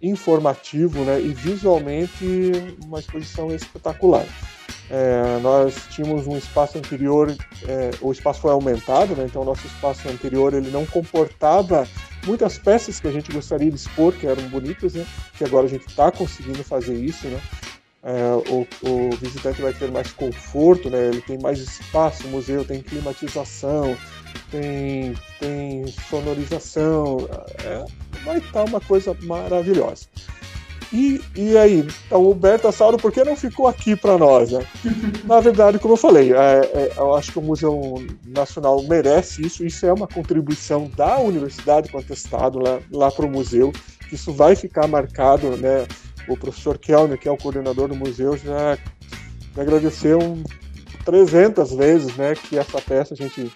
informativo, 0.00 1.04
né? 1.04 1.20
E 1.20 1.28
visualmente 1.28 2.24
uma 2.84 3.00
exposição 3.00 3.54
espetacular. 3.54 4.24
É, 4.90 5.38
nós 5.42 5.74
tínhamos 5.90 6.26
um 6.26 6.38
espaço 6.38 6.78
anterior, 6.78 7.36
é, 7.66 7.90
o 8.00 8.10
espaço 8.10 8.40
foi 8.40 8.52
aumentado, 8.52 9.14
né? 9.14 9.26
então 9.26 9.42
o 9.42 9.44
nosso 9.44 9.66
espaço 9.66 10.08
anterior 10.08 10.54
ele 10.54 10.70
não 10.70 10.86
comportava 10.86 11.86
muitas 12.24 12.56
peças 12.56 12.98
que 12.98 13.06
a 13.06 13.12
gente 13.12 13.30
gostaria 13.30 13.70
de 13.70 13.76
expor, 13.76 14.14
que 14.14 14.26
eram 14.26 14.48
bonitas, 14.48 14.94
né? 14.94 15.06
que 15.36 15.44
agora 15.44 15.66
a 15.66 15.68
gente 15.68 15.86
está 15.86 16.10
conseguindo 16.10 16.64
fazer 16.64 16.94
isso. 16.94 17.26
Né? 17.26 17.38
É, 18.08 18.50
o, 18.50 18.66
o, 18.88 19.10
visitante 19.16 19.60
vai 19.60 19.74
ter 19.74 19.90
mais 19.90 20.10
conforto, 20.12 20.88
né? 20.88 21.08
ele 21.08 21.20
tem 21.20 21.38
mais 21.38 21.58
espaço, 21.58 22.26
o 22.26 22.30
museu 22.30 22.64
tem 22.64 22.80
climatização, 22.80 23.94
tem, 24.50 25.14
tem 25.38 25.86
sonorização, 26.08 27.28
é, 27.62 27.84
vai 28.24 28.38
estar 28.38 28.64
tá 28.64 28.64
uma 28.64 28.80
coisa 28.80 29.14
maravilhosa. 29.24 30.06
E, 30.90 31.20
e 31.36 31.54
aí, 31.58 31.86
então 32.06 32.24
o 32.24 32.34
Bertassauro, 32.34 32.96
por 32.96 33.12
que 33.12 33.22
não 33.22 33.36
ficou 33.36 33.66
aqui 33.66 33.94
para 33.94 34.16
nós? 34.16 34.52
Né? 34.52 34.66
Na 35.24 35.38
verdade, 35.40 35.78
como 35.78 35.92
eu 35.92 35.98
falei, 35.98 36.32
é, 36.32 36.60
é, 36.72 36.92
eu 36.96 37.14
acho 37.14 37.32
que 37.32 37.38
o 37.38 37.42
Museu 37.42 38.02
Nacional 38.26 38.82
merece 38.84 39.44
isso, 39.44 39.66
isso 39.66 39.84
é 39.84 39.92
uma 39.92 40.06
contribuição 40.06 40.90
da 40.96 41.18
Universidade 41.18 41.92
Contestado 41.92 42.58
lá, 42.58 42.80
lá 42.90 43.10
para 43.10 43.26
o 43.26 43.30
museu, 43.30 43.70
isso 44.10 44.32
vai 44.32 44.56
ficar 44.56 44.86
marcado, 44.86 45.58
né? 45.58 45.86
O 46.28 46.36
professor 46.36 46.78
Kellner, 46.78 47.18
que 47.18 47.28
é 47.28 47.32
o 47.32 47.36
coordenador 47.36 47.88
do 47.88 47.96
museu, 47.96 48.36
já, 48.36 48.76
já 49.56 49.62
agradeceu 49.62 50.18
um, 50.18 50.42
300 51.04 51.72
vezes 51.72 52.16
né, 52.16 52.34
que 52.34 52.58
essa 52.58 52.80
peça 52.80 53.14
a 53.14 53.16
gente 53.16 53.50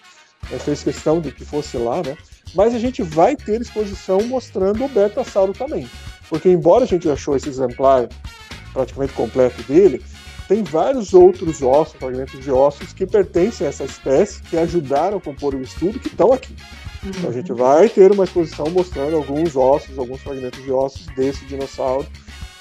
fez 0.59 0.83
questão 0.83 1.21
de 1.21 1.31
que 1.31 1.45
fosse 1.45 1.77
lá, 1.77 2.01
né? 2.01 2.17
Mas 2.55 2.73
a 2.73 2.79
gente 2.79 3.01
vai 3.01 3.35
ter 3.35 3.61
exposição 3.61 4.21
mostrando 4.23 4.83
o 4.83 4.89
Bertassauro 4.89 5.53
também. 5.53 5.89
Porque 6.29 6.49
embora 6.49 6.83
a 6.83 6.87
gente 6.87 7.09
achou 7.09 7.35
esse 7.35 7.47
exemplar 7.47 8.09
praticamente 8.73 9.13
completo 9.13 9.61
dele, 9.63 10.03
tem 10.47 10.63
vários 10.63 11.13
outros 11.13 11.61
ossos, 11.61 11.95
fragmentos 11.95 12.43
de 12.43 12.51
ossos 12.51 12.91
que 12.91 13.05
pertencem 13.05 13.65
a 13.65 13.69
essa 13.69 13.83
espécie, 13.83 14.41
que 14.43 14.57
ajudaram 14.57 15.17
a 15.17 15.21
compor 15.21 15.55
o 15.55 15.61
estudo, 15.61 15.99
que 15.99 16.07
estão 16.07 16.33
aqui. 16.33 16.55
Uhum. 17.03 17.09
Então 17.09 17.29
a 17.29 17.33
gente 17.33 17.51
uhum. 17.51 17.57
vai 17.57 17.89
ter 17.89 18.11
uma 18.11 18.23
exposição 18.23 18.67
mostrando 18.69 19.15
alguns 19.15 19.55
ossos, 19.55 19.97
alguns 19.97 20.21
fragmentos 20.21 20.61
de 20.63 20.71
ossos 20.71 21.05
desse 21.15 21.45
dinossauro, 21.45 22.07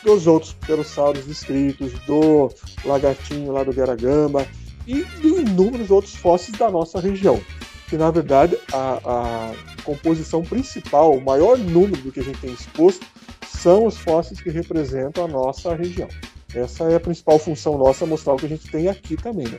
dos 0.04 0.26
outros 0.26 0.52
pterossauros 0.52 1.26
descritos, 1.26 1.92
do 2.06 2.50
lagartinho 2.84 3.52
lá 3.52 3.62
do 3.62 3.72
Garagamba 3.72 4.46
e 4.86 5.04
de 5.04 5.28
inúmeros 5.28 5.90
outros 5.90 6.14
fósseis 6.14 6.56
da 6.58 6.70
nossa 6.70 7.00
região. 7.00 7.40
Que 7.88 7.96
na 7.96 8.10
verdade 8.10 8.58
a, 8.72 9.00
a 9.04 9.82
composição 9.84 10.42
principal, 10.42 11.14
o 11.14 11.20
maior 11.20 11.58
número 11.58 12.00
do 12.02 12.10
que 12.12 12.20
a 12.20 12.24
gente 12.24 12.40
tem 12.40 12.52
exposto, 12.52 13.06
são 13.46 13.86
os 13.86 13.96
fósseis 13.96 14.40
que 14.40 14.50
representam 14.50 15.24
a 15.24 15.28
nossa 15.28 15.74
região. 15.74 16.08
Essa 16.54 16.84
é 16.84 16.96
a 16.96 17.00
principal 17.00 17.38
função 17.38 17.78
nossa, 17.78 18.04
mostrar 18.04 18.34
o 18.34 18.36
que 18.36 18.46
a 18.46 18.48
gente 18.48 18.70
tem 18.70 18.88
aqui 18.88 19.16
também, 19.16 19.48
né? 19.48 19.58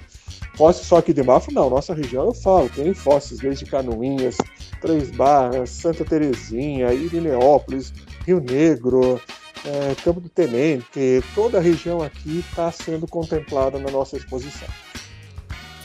Fósseis 0.56 0.86
só 0.86 0.98
aqui 0.98 1.14
de 1.14 1.24
Mafra, 1.24 1.52
não. 1.54 1.70
Nossa 1.70 1.94
região, 1.94 2.26
eu 2.26 2.34
falo, 2.34 2.70
tem 2.70 2.94
fósseis 2.94 3.39
desde 3.39 3.66
Canoinhas, 3.66 4.38
Três 4.82 5.10
Barras, 5.10 5.72
Santa 5.72 6.06
Terezinha, 6.06 6.94
Irineópolis, 6.94 7.91
Rio 8.28 8.39
Negro, 8.39 9.20
é, 9.66 9.95
Campo 10.03 10.20
do 10.20 10.30
Tenente. 10.30 11.24
Toda 11.34 11.57
a 11.57 11.61
região 11.61 12.01
aqui 12.01 12.43
está 12.47 12.72
sendo 12.72 13.07
contemplada 13.07 13.80
na 13.80 13.89
nossa 13.91 14.18
exposição. 14.18 14.68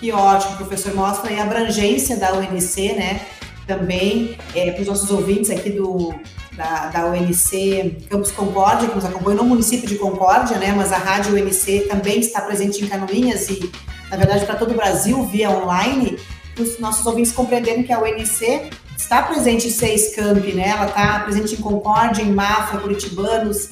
Que 0.00 0.12
ótimo, 0.12 0.56
professor. 0.56 0.94
Mostra 0.94 1.30
aí 1.30 1.38
a 1.38 1.42
abrangência 1.42 2.16
da 2.16 2.32
UNC, 2.32 2.94
né? 2.94 3.20
Também 3.66 4.38
é, 4.54 4.70
para 4.70 4.80
os 4.80 4.86
nossos 4.86 5.10
ouvintes 5.10 5.50
aqui 5.50 5.70
do, 5.70 6.14
da, 6.56 6.86
da 6.86 7.06
UNC 7.06 8.06
Campus 8.08 8.30
Concórdia, 8.30 8.88
que 8.88 8.94
nos 8.94 9.04
acompanha 9.04 9.36
no 9.36 9.44
município 9.44 9.88
de 9.88 9.96
Concórdia, 9.96 10.58
né? 10.58 10.72
Mas 10.72 10.92
a 10.92 10.98
rádio 10.98 11.34
UNC 11.34 11.86
também 11.88 12.20
está 12.20 12.40
presente 12.40 12.84
em 12.84 12.88
Canoinhas 12.88 13.48
e, 13.48 13.70
na 14.10 14.16
verdade, 14.16 14.46
para 14.46 14.56
todo 14.56 14.72
o 14.72 14.74
Brasil 14.74 15.22
via 15.24 15.50
online. 15.50 16.18
Os 16.58 16.78
nossos 16.78 17.04
ouvintes 17.06 17.32
compreenderem 17.32 17.82
que 17.82 17.92
a 17.92 18.00
UNC 18.00 18.70
está 18.98 19.22
presente 19.22 19.68
em 19.68 19.70
seis 19.70 20.14
campi, 20.14 20.52
né? 20.52 20.68
Ela 20.68 20.86
está 20.86 21.20
presente 21.20 21.54
em 21.54 21.58
Concórdia, 21.58 22.22
em 22.22 22.32
Mafra, 22.32 22.80
Curitibanos, 22.80 23.70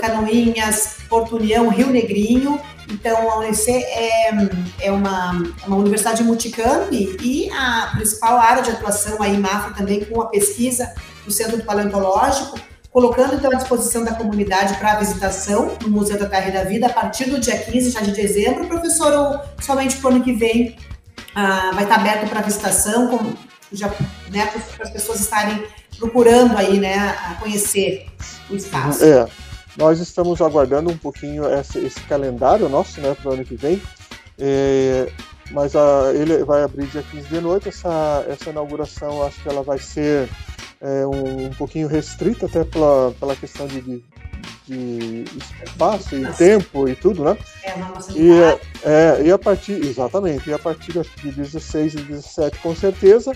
Canoinhas, 0.00 0.98
Porto 1.08 1.36
União, 1.36 1.68
Rio 1.68 1.88
Negrinho. 1.88 2.60
Então, 2.90 3.30
a 3.30 3.38
UNC 3.38 3.70
é, 3.70 4.30
é 4.80 4.92
uma, 4.92 5.32
uma 5.66 5.76
universidade 5.76 6.22
multicamp 6.22 6.92
e 6.92 7.50
a 7.50 7.92
principal 7.94 8.36
área 8.36 8.62
de 8.62 8.70
atuação 8.70 9.22
aí 9.22 9.38
Mafra 9.38 9.72
também 9.74 10.04
com 10.04 10.20
a 10.20 10.26
pesquisa 10.26 10.92
do 11.24 11.30
Centro 11.30 11.62
Paleontológico, 11.64 12.60
colocando 12.90 13.34
então 13.36 13.50
à 13.50 13.54
disposição 13.54 14.04
da 14.04 14.12
comunidade 14.12 14.74
para 14.74 14.96
visitação 14.96 15.78
no 15.80 15.88
Museu 15.88 16.18
da 16.18 16.26
Terra 16.26 16.48
e 16.48 16.52
da 16.52 16.64
Vida 16.64 16.86
a 16.86 16.92
partir 16.92 17.30
do 17.30 17.40
dia 17.40 17.56
15 17.56 17.90
já 17.90 18.00
de 18.00 18.10
dezembro. 18.10 18.66
Professor, 18.66 19.40
somente 19.60 19.96
para 19.96 20.10
o 20.10 20.14
ano 20.14 20.24
que 20.24 20.34
vem 20.34 20.76
ah, 21.34 21.70
vai 21.72 21.84
estar 21.84 21.94
aberto 21.94 22.28
para 22.28 22.42
visitação, 22.42 23.08
com, 23.08 23.32
já, 23.72 23.88
né, 24.30 24.46
para 24.76 24.84
as 24.84 24.90
pessoas 24.90 25.20
estarem 25.20 25.64
procurando 25.98 26.56
aí, 26.56 26.78
né, 26.78 26.96
a 26.96 27.36
conhecer 27.40 28.06
o 28.50 28.54
espaço. 28.54 29.04
É, 29.04 29.26
nós 29.76 30.00
estamos 30.00 30.40
aguardando 30.40 30.90
um 30.90 30.96
pouquinho 30.96 31.44
esse, 31.52 31.78
esse 31.78 32.00
calendário 32.02 32.68
nosso, 32.68 33.00
né, 33.00 33.14
para 33.14 33.30
o 33.30 33.34
ano 33.34 33.44
que 33.44 33.54
vem. 33.54 33.80
É, 34.38 35.10
mas 35.50 35.76
a, 35.76 36.12
ele 36.14 36.44
vai 36.44 36.62
abrir 36.62 36.86
dia 36.86 37.02
15 37.02 37.28
de 37.28 37.40
noite. 37.40 37.68
Essa, 37.68 38.24
essa 38.28 38.50
inauguração, 38.50 39.22
acho 39.22 39.40
que 39.42 39.48
ela 39.48 39.62
vai 39.62 39.78
ser 39.78 40.28
é, 40.80 41.06
um, 41.06 41.46
um 41.46 41.50
pouquinho 41.50 41.86
restrita 41.86 42.46
até 42.46 42.64
pela, 42.64 43.12
pela 43.18 43.36
questão 43.36 43.66
de, 43.66 43.80
de, 43.80 44.02
de 44.66 45.24
espaço 45.64 46.16
e 46.16 46.26
tempo 46.32 46.88
e 46.88 46.94
tudo, 46.96 47.24
né? 47.24 47.36
É, 47.62 47.74
e, 48.16 48.30
é, 48.32 48.60
é, 48.84 49.22
e 49.26 49.32
a 49.32 49.38
partir, 49.38 49.84
exatamente, 49.84 50.50
e 50.50 50.52
a 50.52 50.58
partir 50.58 50.92
de 50.92 51.30
16 51.30 51.94
e 51.94 51.96
17 51.98 52.58
com 52.58 52.74
certeza, 52.74 53.32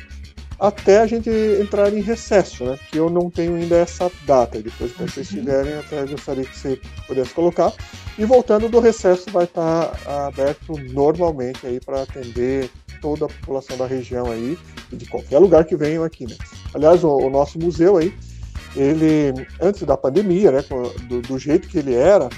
até 0.58 1.00
a 1.00 1.06
gente 1.06 1.28
entrar 1.60 1.92
em 1.92 2.00
recesso, 2.00 2.64
né? 2.64 2.78
Que 2.90 2.98
eu 2.98 3.10
não 3.10 3.30
tenho 3.30 3.56
ainda 3.56 3.76
essa 3.76 4.10
data. 4.26 4.60
Depois 4.60 4.92
que 4.92 5.02
vocês 5.02 5.30
uhum. 5.30 5.38
tiverem, 5.38 5.74
até 5.74 6.04
gostaria 6.06 6.44
que 6.44 6.58
você 6.58 6.80
pudesse 7.06 7.34
colocar. 7.34 7.72
E 8.18 8.24
voltando 8.24 8.68
do 8.68 8.80
recesso, 8.80 9.30
vai 9.30 9.44
estar 9.44 9.92
aberto 10.06 10.72
normalmente 10.92 11.66
aí 11.66 11.78
para 11.78 12.02
atender 12.02 12.70
toda 13.00 13.26
a 13.26 13.28
população 13.28 13.76
da 13.76 13.86
região 13.86 14.30
aí 14.30 14.58
e 14.90 14.96
de 14.96 15.06
qualquer 15.06 15.38
lugar 15.38 15.64
que 15.64 15.76
venham 15.76 16.02
aqui, 16.02 16.26
né? 16.26 16.36
Aliás, 16.74 17.04
o, 17.04 17.08
o 17.08 17.30
nosso 17.30 17.58
museu 17.58 17.98
aí, 17.98 18.12
ele 18.74 19.46
antes 19.60 19.82
da 19.82 19.96
pandemia, 19.96 20.50
né, 20.50 20.64
do, 21.08 21.20
do 21.20 21.38
jeito 21.38 21.68
que 21.68 21.78
ele 21.78 21.94
era, 21.94 22.28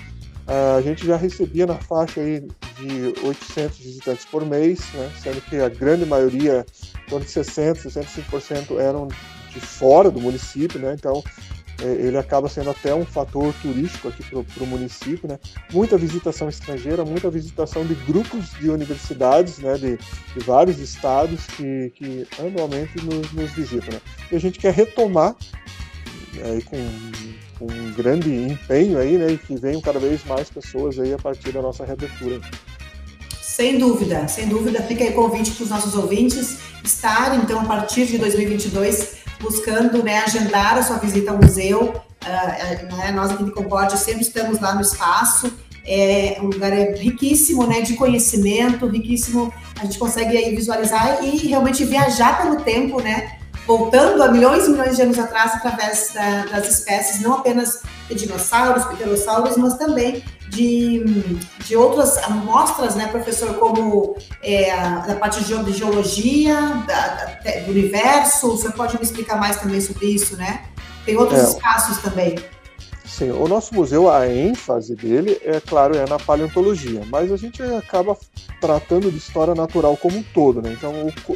a 0.49 0.81
gente 0.81 1.07
já 1.07 1.17
recebia 1.17 1.67
na 1.67 1.77
faixa 1.77 2.21
aí 2.21 2.41
de 2.77 3.15
800 3.23 3.79
visitantes 3.79 4.25
por 4.25 4.45
mês, 4.47 4.81
né, 4.95 5.11
sendo 5.23 5.41
que 5.43 5.57
a 5.57 5.69
grande 5.69 6.07
maioria, 6.07 6.65
em 7.07 7.11
torno 7.11 7.25
de 7.25 7.31
60, 7.31 7.89
65% 7.89 8.79
eram 8.79 9.09
de 9.53 9.61
fora 9.61 10.11
do 10.11 10.21
município, 10.21 10.81
né, 10.81 10.95
então 10.99 11.23
é, 11.81 11.87
ele 11.87 12.17
acaba 12.19 12.49
sendo 12.49 12.71
até 12.71 12.93
um 12.93 13.05
fator 13.05 13.55
turístico 13.63 14.09
aqui 14.09 14.25
para 14.25 14.65
o 14.65 14.67
município, 14.67 15.29
né? 15.29 15.39
Muita 15.73 15.97
visitação 15.97 16.49
estrangeira, 16.49 17.05
muita 17.05 17.31
visitação 17.31 17.87
de 17.87 17.95
grupos 17.95 18.51
de 18.59 18.69
universidades, 18.69 19.59
né? 19.59 19.75
De, 19.75 19.97
de 19.97 20.41
vários 20.45 20.81
estados 20.81 21.47
que, 21.47 21.93
que 21.95 22.27
anualmente 22.41 23.01
nos, 23.05 23.33
nos 23.33 23.53
visitam, 23.53 23.95
né? 23.95 24.01
E 24.33 24.35
a 24.35 24.41
gente 24.41 24.59
quer 24.59 24.75
retomar 24.75 25.37
aí 26.35 26.63
com, 26.63 26.77
com 26.77 27.48
um 27.61 27.93
grande 27.93 28.33
empenho 28.33 28.99
aí, 28.99 29.17
né? 29.17 29.33
E 29.33 29.39
que 29.39 29.57
venham 29.57 29.81
cada 29.81 29.99
vez 29.99 30.25
mais 30.25 30.49
pessoas 30.49 30.99
aí 30.99 31.13
a 31.13 31.19
partir 31.19 31.53
da 31.53 31.63
nossa 31.63 31.85
reabertura. 31.85 32.41
Sem 33.43 33.79
dúvida, 33.79 34.29
sem 34.29 34.47
dúvida, 34.47 34.81
fica 34.83 35.03
aí 35.03 35.13
convite 35.13 35.51
para 35.51 35.65
os 35.65 35.71
nossos 35.71 35.95
ouvintes 35.95 36.59
estarem, 36.85 37.41
então, 37.41 37.61
a 37.61 37.65
partir 37.65 38.07
de 38.07 38.17
2022, 38.17 39.17
buscando 39.41 40.03
né, 40.03 40.19
agendar 40.19 40.79
a 40.79 40.83
sua 40.83 40.99
visita 40.99 41.33
ao 41.33 41.39
museu. 41.39 41.95
Uh, 42.23 42.97
né, 42.97 43.11
nós 43.13 43.31
aqui 43.31 43.45
de 43.45 43.51
Concórdia 43.51 43.97
sempre 43.97 44.23
estamos 44.23 44.61
lá 44.61 44.75
no 44.75 44.81
espaço. 44.81 45.53
É 45.85 46.37
um 46.41 46.47
lugar 46.47 46.73
riquíssimo 46.73 47.67
né, 47.67 47.81
de 47.81 47.95
conhecimento, 47.95 48.87
riquíssimo. 48.87 49.53
A 49.81 49.85
gente 49.85 49.99
consegue 49.99 50.37
aí 50.37 50.55
visualizar 50.55 51.25
e 51.25 51.49
realmente 51.49 51.85
viajar 51.85 52.43
pelo 52.43 52.57
tempo, 52.63 53.01
né? 53.01 53.39
Voltando 53.69 54.23
a 54.23 54.33
milhões 54.33 54.67
e 54.67 54.71
milhões 54.71 54.97
de 54.97 55.03
anos 55.03 55.19
atrás 55.19 55.53
através 55.57 56.11
da, 56.15 56.47
das 56.47 56.67
espécies, 56.67 57.21
não 57.21 57.35
apenas 57.35 57.83
de 58.09 58.15
dinossauros, 58.15 58.87
pterossauros, 58.87 59.59
mas 59.59 59.75
também 59.75 60.25
de, 60.49 61.05
de 61.67 61.77
outras 61.77 62.17
amostras, 62.25 62.95
né, 62.95 63.09
professor, 63.09 63.53
como 63.57 64.17
é, 64.43 64.75
da 65.07 65.17
parte 65.17 65.45
de 65.45 65.73
geologia, 65.75 66.59
da, 66.87 67.37
da, 67.45 67.61
do 67.67 67.71
universo. 67.71 68.55
O 68.55 68.57
senhor 68.57 68.73
pode 68.73 68.97
me 68.97 69.03
explicar 69.03 69.39
mais 69.39 69.59
também 69.59 69.83
sobre 69.83 70.07
isso, 70.07 70.35
né? 70.39 70.65
Tem 71.05 71.19
outros 71.19 71.39
é. 71.39 71.43
espaços 71.45 71.99
também. 71.99 72.37
Sim, 73.19 73.33
o 73.33 73.49
nosso 73.49 73.75
museu, 73.75 74.09
a 74.09 74.29
ênfase 74.29 74.95
dele, 74.95 75.41
é 75.43 75.59
claro, 75.59 75.97
é 75.97 76.09
na 76.09 76.21
paleontologia, 76.21 77.03
mas 77.11 77.33
a 77.33 77.37
gente 77.37 77.61
acaba 77.61 78.17
tratando 78.61 79.11
de 79.11 79.19
história 79.19 79.57
natural 79.57 79.97
como 79.97 80.19
um 80.19 80.23
todo, 80.23 80.63
né? 80.63 80.73
Então, 80.73 80.93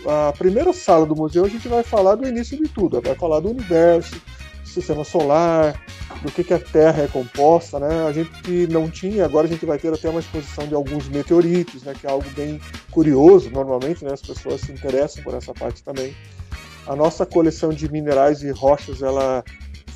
a 0.07 0.33
primeira 0.33 0.72
sala 0.72 1.05
do 1.05 1.16
museu 1.16 1.45
a 1.45 1.49
gente 1.49 1.66
vai 1.66 1.83
falar 1.83 2.14
do 2.14 2.24
início 2.24 2.57
de 2.57 2.68
tudo, 2.68 3.01
vai 3.01 3.16
falar 3.16 3.41
do 3.41 3.51
universo, 3.51 4.14
do 4.14 4.68
sistema 4.68 5.03
solar, 5.03 5.74
do 6.22 6.30
que, 6.30 6.45
que 6.45 6.55
a 6.55 6.59
Terra 6.61 7.03
é 7.03 7.09
composta, 7.09 7.80
né? 7.80 8.07
A 8.07 8.12
gente 8.12 8.68
não 8.70 8.89
tinha, 8.89 9.24
agora 9.24 9.49
a 9.49 9.51
gente 9.51 9.66
vai 9.66 9.76
ter 9.76 9.93
até 9.93 10.09
uma 10.09 10.20
exposição 10.20 10.68
de 10.68 10.76
alguns 10.76 11.09
meteoritos, 11.09 11.83
né? 11.83 11.95
Que 12.01 12.07
é 12.07 12.11
algo 12.12 12.30
bem 12.30 12.61
curioso, 12.93 13.51
normalmente, 13.51 14.05
né? 14.05 14.12
As 14.12 14.22
pessoas 14.22 14.61
se 14.61 14.70
interessam 14.70 15.24
por 15.24 15.35
essa 15.35 15.53
parte 15.53 15.83
também. 15.83 16.14
A 16.87 16.95
nossa 16.95 17.26
coleção 17.26 17.70
de 17.70 17.91
minerais 17.91 18.41
e 18.45 18.53
rochas, 18.53 19.03
ela 19.03 19.43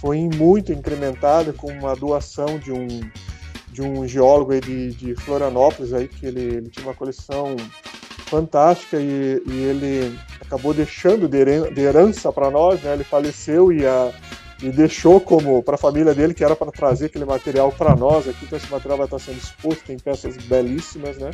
foi 0.01 0.29
muito 0.35 0.73
incrementada 0.73 1.53
com 1.53 1.71
uma 1.73 1.95
doação 1.95 2.59
de 2.59 2.73
um, 2.73 2.87
de 3.71 3.83
um 3.83 4.07
geólogo 4.07 4.59
de, 4.61 4.93
de 4.93 5.15
Florianópolis, 5.15 5.93
aí, 5.93 6.09
que 6.09 6.27
ele, 6.27 6.41
ele 6.41 6.71
tinha 6.71 6.87
uma 6.87 6.95
coleção 6.95 7.57
fantástica 8.27 8.99
e, 8.99 9.43
e 9.47 9.63
ele 9.65 10.19
acabou 10.41 10.75
deixando 10.75 11.29
de 11.29 11.81
herança 11.81 12.33
para 12.33 12.51
nós, 12.51 12.83
né? 12.83 12.95
Ele 12.95 13.05
faleceu 13.05 13.73
e 13.73 13.87
a, 13.87 14.13
e 14.63 14.71
deixou 14.71 15.21
como 15.21 15.63
para 15.63 15.75
a 15.75 15.79
família 15.79 16.15
dele 16.15 16.35
que 16.35 16.45
era 16.45 16.57
para 16.57 16.73
trazer 16.73 17.07
aquele 17.07 17.25
material 17.25 17.71
para 17.73 17.95
nós 17.95 18.29
aqui, 18.29 18.45
então 18.45 18.59
esse 18.59 18.71
material 18.71 18.99
vai 18.99 19.07
estar 19.07 19.19
sendo 19.19 19.39
exposto, 19.39 19.85
tem 19.85 19.99
peças 19.99 20.37
belíssimas, 20.37 21.17
né? 21.19 21.31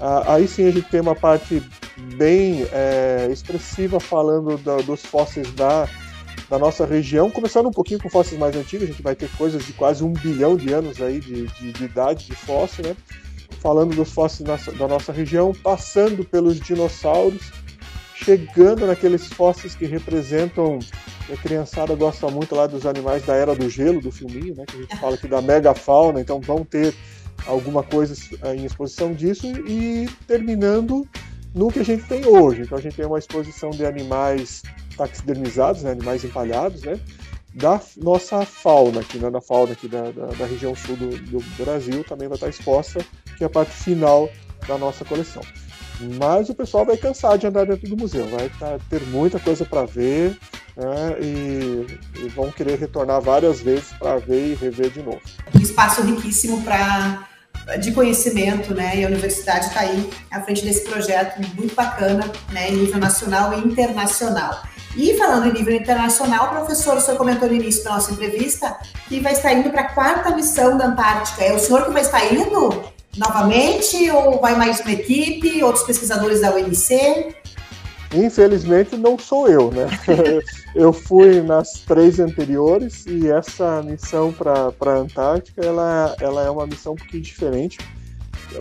Ah, 0.00 0.34
aí 0.34 0.46
sim 0.46 0.66
a 0.66 0.70
gente 0.70 0.88
tem 0.88 1.00
uma 1.00 1.16
parte 1.16 1.62
bem 2.16 2.66
é, 2.72 3.28
expressiva 3.30 3.98
falando 3.98 4.56
da, 4.58 4.76
dos 4.76 5.04
fósseis 5.04 5.50
da, 5.52 5.88
da 6.48 6.58
nossa 6.58 6.84
região, 6.86 7.30
começando 7.30 7.66
um 7.66 7.72
pouquinho 7.72 8.00
com 8.00 8.08
fósseis 8.08 8.38
mais 8.38 8.56
antigos, 8.56 8.84
a 8.84 8.90
gente 8.90 9.02
vai 9.02 9.14
ter 9.14 9.28
coisas 9.36 9.64
de 9.64 9.72
quase 9.72 10.02
um 10.02 10.12
bilhão 10.12 10.56
de 10.56 10.72
anos 10.72 11.00
aí 11.00 11.20
de, 11.20 11.46
de, 11.46 11.72
de 11.72 11.84
idade 11.84 12.26
de 12.26 12.34
fóssil, 12.34 12.84
né? 12.84 12.96
Falando 13.60 13.94
dos 13.94 14.12
fósseis 14.12 14.48
da 14.78 14.88
nossa 14.88 15.12
região, 15.12 15.52
passando 15.52 16.24
pelos 16.24 16.60
dinossauros, 16.60 17.50
chegando 18.14 18.86
naqueles 18.86 19.26
fósseis 19.26 19.74
que 19.74 19.86
representam 19.86 20.78
a 21.32 21.36
criançada 21.36 21.94
gosta 21.94 22.28
muito 22.28 22.54
lá 22.54 22.66
dos 22.66 22.86
animais 22.86 23.24
da 23.24 23.34
era 23.34 23.54
do 23.54 23.68
gelo, 23.68 24.00
do 24.00 24.10
filminho, 24.10 24.54
né? 24.56 24.64
Que 24.66 24.76
a 24.76 24.80
gente 24.80 24.96
fala 24.98 25.14
aqui 25.14 25.28
da 25.28 25.42
megafauna, 25.42 26.20
então 26.20 26.40
vão 26.40 26.64
ter 26.64 26.94
alguma 27.46 27.82
coisa 27.82 28.14
em 28.54 28.64
exposição 28.64 29.12
disso 29.12 29.46
e 29.66 30.08
terminando 30.26 31.06
no 31.58 31.72
que 31.72 31.80
a 31.80 31.84
gente 31.84 32.04
tem 32.04 32.24
hoje. 32.24 32.62
Então 32.62 32.78
a 32.78 32.80
gente 32.80 32.94
tem 32.94 33.04
uma 33.04 33.18
exposição 33.18 33.70
de 33.70 33.84
animais 33.84 34.62
taxidermizados, 34.96 35.82
né? 35.82 35.90
animais 35.90 36.24
empalhados, 36.24 36.82
né? 36.82 36.98
Da 37.52 37.80
nossa 37.96 38.44
fauna 38.44 39.00
aqui, 39.00 39.18
né? 39.18 39.28
da 39.28 39.40
fauna 39.40 39.72
aqui 39.72 39.88
da, 39.88 40.12
da, 40.12 40.26
da 40.26 40.46
região 40.46 40.74
sul 40.76 40.96
do, 40.96 41.18
do 41.18 41.40
Brasil 41.62 42.04
também 42.04 42.28
vai 42.28 42.36
estar 42.36 42.48
exposta, 42.48 43.04
que 43.36 43.42
é 43.42 43.46
a 43.46 43.50
parte 43.50 43.72
final 43.72 44.30
da 44.68 44.78
nossa 44.78 45.04
coleção. 45.04 45.42
Mas 46.16 46.48
o 46.48 46.54
pessoal 46.54 46.86
vai 46.86 46.96
cansar 46.96 47.36
de 47.36 47.48
andar 47.48 47.66
dentro 47.66 47.88
do 47.88 47.96
museu, 47.96 48.28
vai 48.28 48.48
tá, 48.60 48.78
ter 48.88 49.02
muita 49.06 49.40
coisa 49.40 49.64
para 49.64 49.84
ver 49.84 50.38
né, 50.76 51.16
e, 51.20 51.86
e, 52.20 52.28
vão 52.28 52.52
querer 52.52 52.78
retornar 52.78 53.20
várias 53.20 53.60
vezes 53.60 53.92
para 53.98 54.16
ver 54.18 54.52
e 54.52 54.54
rever 54.54 54.90
de 54.90 55.02
novo. 55.02 55.20
Um 55.52 55.60
espaço 55.60 56.02
riquíssimo 56.02 56.62
para 56.62 57.27
de 57.76 57.92
conhecimento, 57.92 58.74
né? 58.74 58.96
E 58.96 59.04
a 59.04 59.08
universidade 59.08 59.66
está 59.66 59.80
aí 59.80 60.08
à 60.30 60.40
frente 60.40 60.64
desse 60.64 60.82
projeto 60.84 61.40
muito 61.54 61.74
bacana, 61.74 62.30
né? 62.50 62.70
Em 62.70 62.76
nível 62.76 62.98
nacional 62.98 63.52
e 63.58 63.66
internacional. 63.66 64.62
E 64.96 65.14
falando 65.16 65.48
em 65.48 65.52
nível 65.52 65.74
internacional, 65.74 66.48
professor, 66.50 66.96
o 66.96 67.00
senhor 67.00 67.18
comentou 67.18 67.48
no 67.48 67.54
início 67.54 67.84
da 67.84 67.90
nossa 67.90 68.12
entrevista 68.12 68.76
que 69.06 69.20
vai 69.20 69.32
estar 69.32 69.52
indo 69.52 69.70
para 69.70 69.82
a 69.82 69.92
quarta 69.92 70.34
missão 70.34 70.76
da 70.78 70.86
Antártica. 70.86 71.44
É 71.44 71.52
o 71.52 71.58
senhor 71.58 71.84
que 71.84 71.92
vai 71.92 72.02
estar 72.02 72.32
indo? 72.32 72.98
novamente 73.16 74.10
ou 74.10 74.40
vai 74.40 74.54
mais 74.54 74.80
uma 74.80 74.92
equipe, 74.92 75.62
outros 75.62 75.84
pesquisadores 75.84 76.40
da 76.40 76.54
UNC? 76.54 77.34
Infelizmente 78.14 78.96
não 78.96 79.18
sou 79.18 79.48
eu, 79.48 79.70
né? 79.70 79.86
eu 80.74 80.92
fui 80.92 81.42
nas 81.42 81.72
três 81.80 82.18
anteriores 82.18 83.04
e 83.06 83.28
essa 83.28 83.82
missão 83.82 84.32
para 84.32 84.72
a 84.80 84.98
Antártica 84.98 85.64
ela, 85.64 86.16
ela 86.20 86.42
é 86.42 86.50
uma 86.50 86.66
missão 86.66 86.94
um 86.94 86.96
pouquinho 86.96 87.22
diferente 87.22 87.78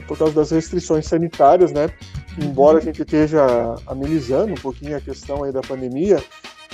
por 0.08 0.18
causa 0.18 0.34
das 0.34 0.52
restrições 0.52 1.06
sanitárias, 1.06 1.72
né? 1.72 1.89
Embora 2.38 2.80
a 2.80 2.82
gente 2.82 3.02
esteja 3.02 3.45
amenizando 3.88 4.52
um 4.52 4.58
pouquinho 4.58 4.98
a 4.98 5.02
questão 5.02 5.43
aí 5.43 5.52
da 5.52 5.62
pandemia, 5.62 6.22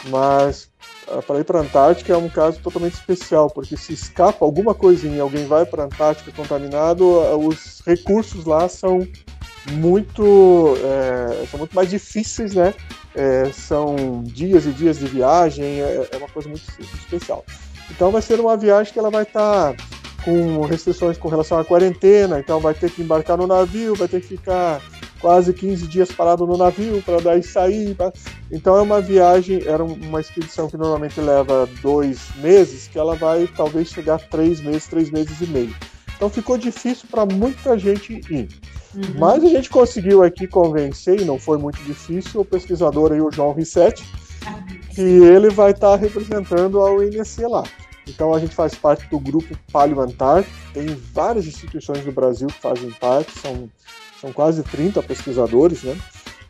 mas 0.10 0.70
ah, 1.08 1.22
para 1.22 1.40
ir 1.40 1.44
para 1.44 1.60
a 1.60 1.62
Antártica 1.62 2.14
é 2.14 2.18
um 2.18 2.30
caso 2.30 2.60
totalmente 2.60 2.94
especial, 2.94 3.50
porque 3.50 3.78
se 3.78 3.94
escapa 3.94 4.44
alguma 4.44 4.74
coisinha 4.74 5.22
alguém 5.22 5.46
vai 5.46 5.66
para 5.66 5.84
a 5.84 5.86
Antártica 5.86 6.32
contaminado, 6.32 7.20
ah, 7.22 7.38
os 7.38 7.82
recursos 7.86 8.46
lá 8.46 8.68
são 8.68 9.08
muito, 9.72 10.76
é, 10.84 11.46
são 11.48 11.58
muito 11.60 11.76
mais 11.76 11.90
difíceis, 11.90 12.54
né? 12.54 12.74
É, 13.16 13.52
são 13.54 14.24
dias 14.24 14.66
e 14.66 14.72
dias 14.72 15.00
de 15.00 15.06
viagem, 15.06 15.82
é, 15.82 16.08
é 16.12 16.18
uma 16.18 16.28
coisa 16.28 16.50
muito, 16.50 16.64
especial. 16.80 17.46
Então 17.92 18.12
vai 18.12 18.22
ser 18.22 18.40
uma 18.40 18.58
viagem 18.58 18.92
que 18.92 19.00
ela 19.00 19.12
vai 19.12 19.24
estar 19.24 19.74
tá 19.74 19.84
com 20.24 20.62
restrições 20.62 21.18
com 21.18 21.28
relação 21.28 21.60
à 21.60 21.66
quarentena, 21.66 22.40
então 22.40 22.60
vai 22.60 22.74
ter 22.74 22.90
que 22.90 23.02
embarcar 23.02 23.38
no 23.38 23.46
navio, 23.46 23.96
vai 23.96 24.08
ter 24.08 24.22
que 24.22 24.28
ficar 24.28 24.82
quase 25.20 25.54
15 25.54 25.88
dias 25.88 26.12
parado 26.12 26.46
no 26.46 26.58
navio 26.58 27.02
para 27.02 27.20
daí 27.22 27.44
sair. 27.44 27.96
Pra... 27.96 28.12
Então 28.52 28.76
é 28.76 28.82
uma 28.82 29.00
viagem, 29.00 29.64
era 29.66 29.84
uma 29.84 30.20
expedição 30.20 30.70
que 30.70 30.78
normalmente 30.78 31.20
leva 31.22 31.68
dois 31.82 32.20
meses, 32.38 32.88
que 32.88 32.98
ela 32.98 33.16
vai 33.16 33.48
talvez 33.56 33.90
chegar 33.90 34.16
a 34.16 34.20
três 34.20 34.60
meses, 34.62 34.88
três 34.88 35.10
meses 35.10 35.40
e 35.40 35.48
meio. 35.48 35.76
Então 36.24 36.32
ficou 36.32 36.58
difícil 36.58 37.06
para 37.12 37.26
muita 37.26 37.78
gente 37.78 38.14
ir. 38.32 38.48
Uhum. 38.96 39.20
Mas 39.20 39.44
a 39.44 39.48
gente 39.50 39.70
conseguiu 39.70 40.24
aqui 40.24 40.48
convencer, 40.48 41.20
e 41.20 41.26
não 41.26 41.38
foi 41.38 41.58
muito 41.58 41.84
difícil, 41.84 42.40
o 42.40 42.46
pesquisador 42.46 43.12
aí, 43.12 43.20
o 43.20 43.30
João 43.30 43.52
Rissetti, 43.52 44.06
que 44.96 45.02
ele 45.02 45.50
vai 45.50 45.72
estar 45.72 45.90
tá 45.90 45.96
representando 45.98 46.80
a 46.80 46.96
UNC 46.96 47.46
lá. 47.46 47.64
Então 48.08 48.34
a 48.34 48.40
gente 48.40 48.56
faz 48.56 48.74
parte 48.74 49.06
do 49.10 49.20
grupo 49.20 49.54
Palio 49.70 50.00
Antártico, 50.00 50.56
tem 50.74 50.86
várias 51.14 51.46
instituições 51.46 52.06
do 52.06 52.12
Brasil 52.14 52.48
que 52.48 52.62
fazem 52.62 52.90
parte, 52.92 53.38
são 53.40 53.70
são 54.22 54.32
quase 54.32 54.64
30 54.64 55.04
pesquisadores, 55.04 55.84
né? 55.84 55.98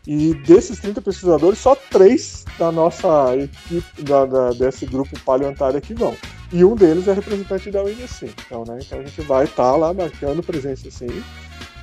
E 0.06 0.36
desses 0.36 0.78
30 0.80 1.02
pesquisadores, 1.02 1.58
só 1.58 1.76
três 1.76 2.46
da 2.60 2.72
nossa 2.72 3.36
equipe, 3.36 4.04
da, 4.04 4.28
da, 4.28 4.52
desse 4.52 4.86
grupo 4.86 5.20
paleontário 5.22 5.82
que 5.82 5.96
vão. 5.96 6.16
E 6.54 6.64
um 6.64 6.76
deles 6.76 7.08
é 7.08 7.14
representante 7.14 7.72
da 7.72 7.84
UNC. 7.84 8.32
Então, 8.46 8.64
né, 8.64 8.78
então 8.80 9.00
a 9.00 9.04
gente 9.04 9.22
vai 9.22 9.46
estar 9.46 9.72
tá 9.72 9.76
lá 9.76 9.92
marcando 9.92 10.44
presença 10.44 10.90
sim. 10.92 11.24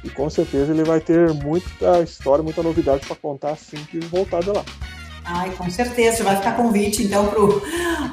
E 0.04 0.08
com 0.08 0.30
certeza 0.30 0.72
ele 0.72 0.84
vai 0.84 1.00
ter 1.00 1.34
muita 1.34 2.00
história, 2.02 2.42
muita 2.42 2.62
novidade 2.62 3.04
para 3.04 3.16
contar 3.16 3.50
assim 3.50 3.76
que 3.90 3.98
voltar 3.98 4.40
de 4.40 4.50
lá. 4.50 4.64
Ai, 5.24 5.50
com 5.50 5.68
certeza, 5.68 6.22
vai 6.22 6.36
ficar 6.36 6.56
convite 6.56 7.02
então 7.02 7.26
pro, 7.26 7.60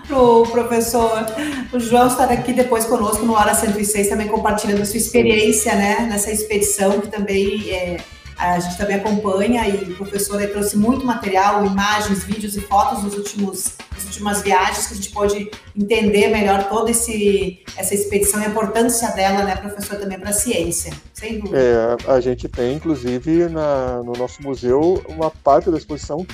pro 0.07 0.43
professor 0.51 1.25
o 1.71 1.79
João 1.79 2.07
estar 2.07 2.29
aqui 2.31 2.53
depois 2.53 2.85
conosco 2.85 3.23
no 3.23 3.33
Hora 3.33 3.53
106, 3.53 4.09
também 4.09 4.27
compartilhando 4.27 4.81
a 4.81 4.85
sua 4.85 4.97
experiência, 4.97 5.75
né, 5.75 6.07
nessa 6.09 6.31
expedição 6.31 6.99
que 6.99 7.07
também 7.07 7.71
é, 7.71 7.97
a 8.37 8.59
gente 8.59 8.77
também 8.77 8.97
acompanha 8.97 9.67
e 9.67 9.91
o 9.91 9.95
professor 9.95 10.39
trouxe 10.47 10.77
muito 10.77 11.05
material, 11.05 11.65
imagens, 11.65 12.23
vídeos 12.23 12.55
e 12.55 12.61
fotos 12.61 13.03
dos 13.03 13.17
últimos, 13.17 13.75
das 13.93 14.05
últimas 14.05 14.41
viagens 14.41 14.87
que 14.87 14.93
a 14.93 14.95
gente 14.95 15.09
pôde 15.09 15.51
entender 15.75 16.27
melhor 16.27 16.69
toda 16.69 16.91
esse, 16.91 17.63
essa 17.75 17.95
expedição 17.95 18.41
e 18.41 18.45
a 18.45 18.49
importância 18.49 19.09
dela, 19.11 19.43
né, 19.43 19.55
professor, 19.55 19.97
também 19.97 20.19
para 20.19 20.29
a 20.29 20.33
ciência, 20.33 20.93
sem 21.13 21.39
dúvida. 21.39 21.57
É, 21.57 22.11
a 22.11 22.19
gente 22.19 22.47
tem, 22.47 22.75
inclusive, 22.75 23.49
na, 23.49 24.03
no 24.03 24.13
nosso 24.13 24.41
museu, 24.43 25.03
uma 25.09 25.31
parte 25.31 25.71
da 25.71 25.77
exposição 25.77 26.25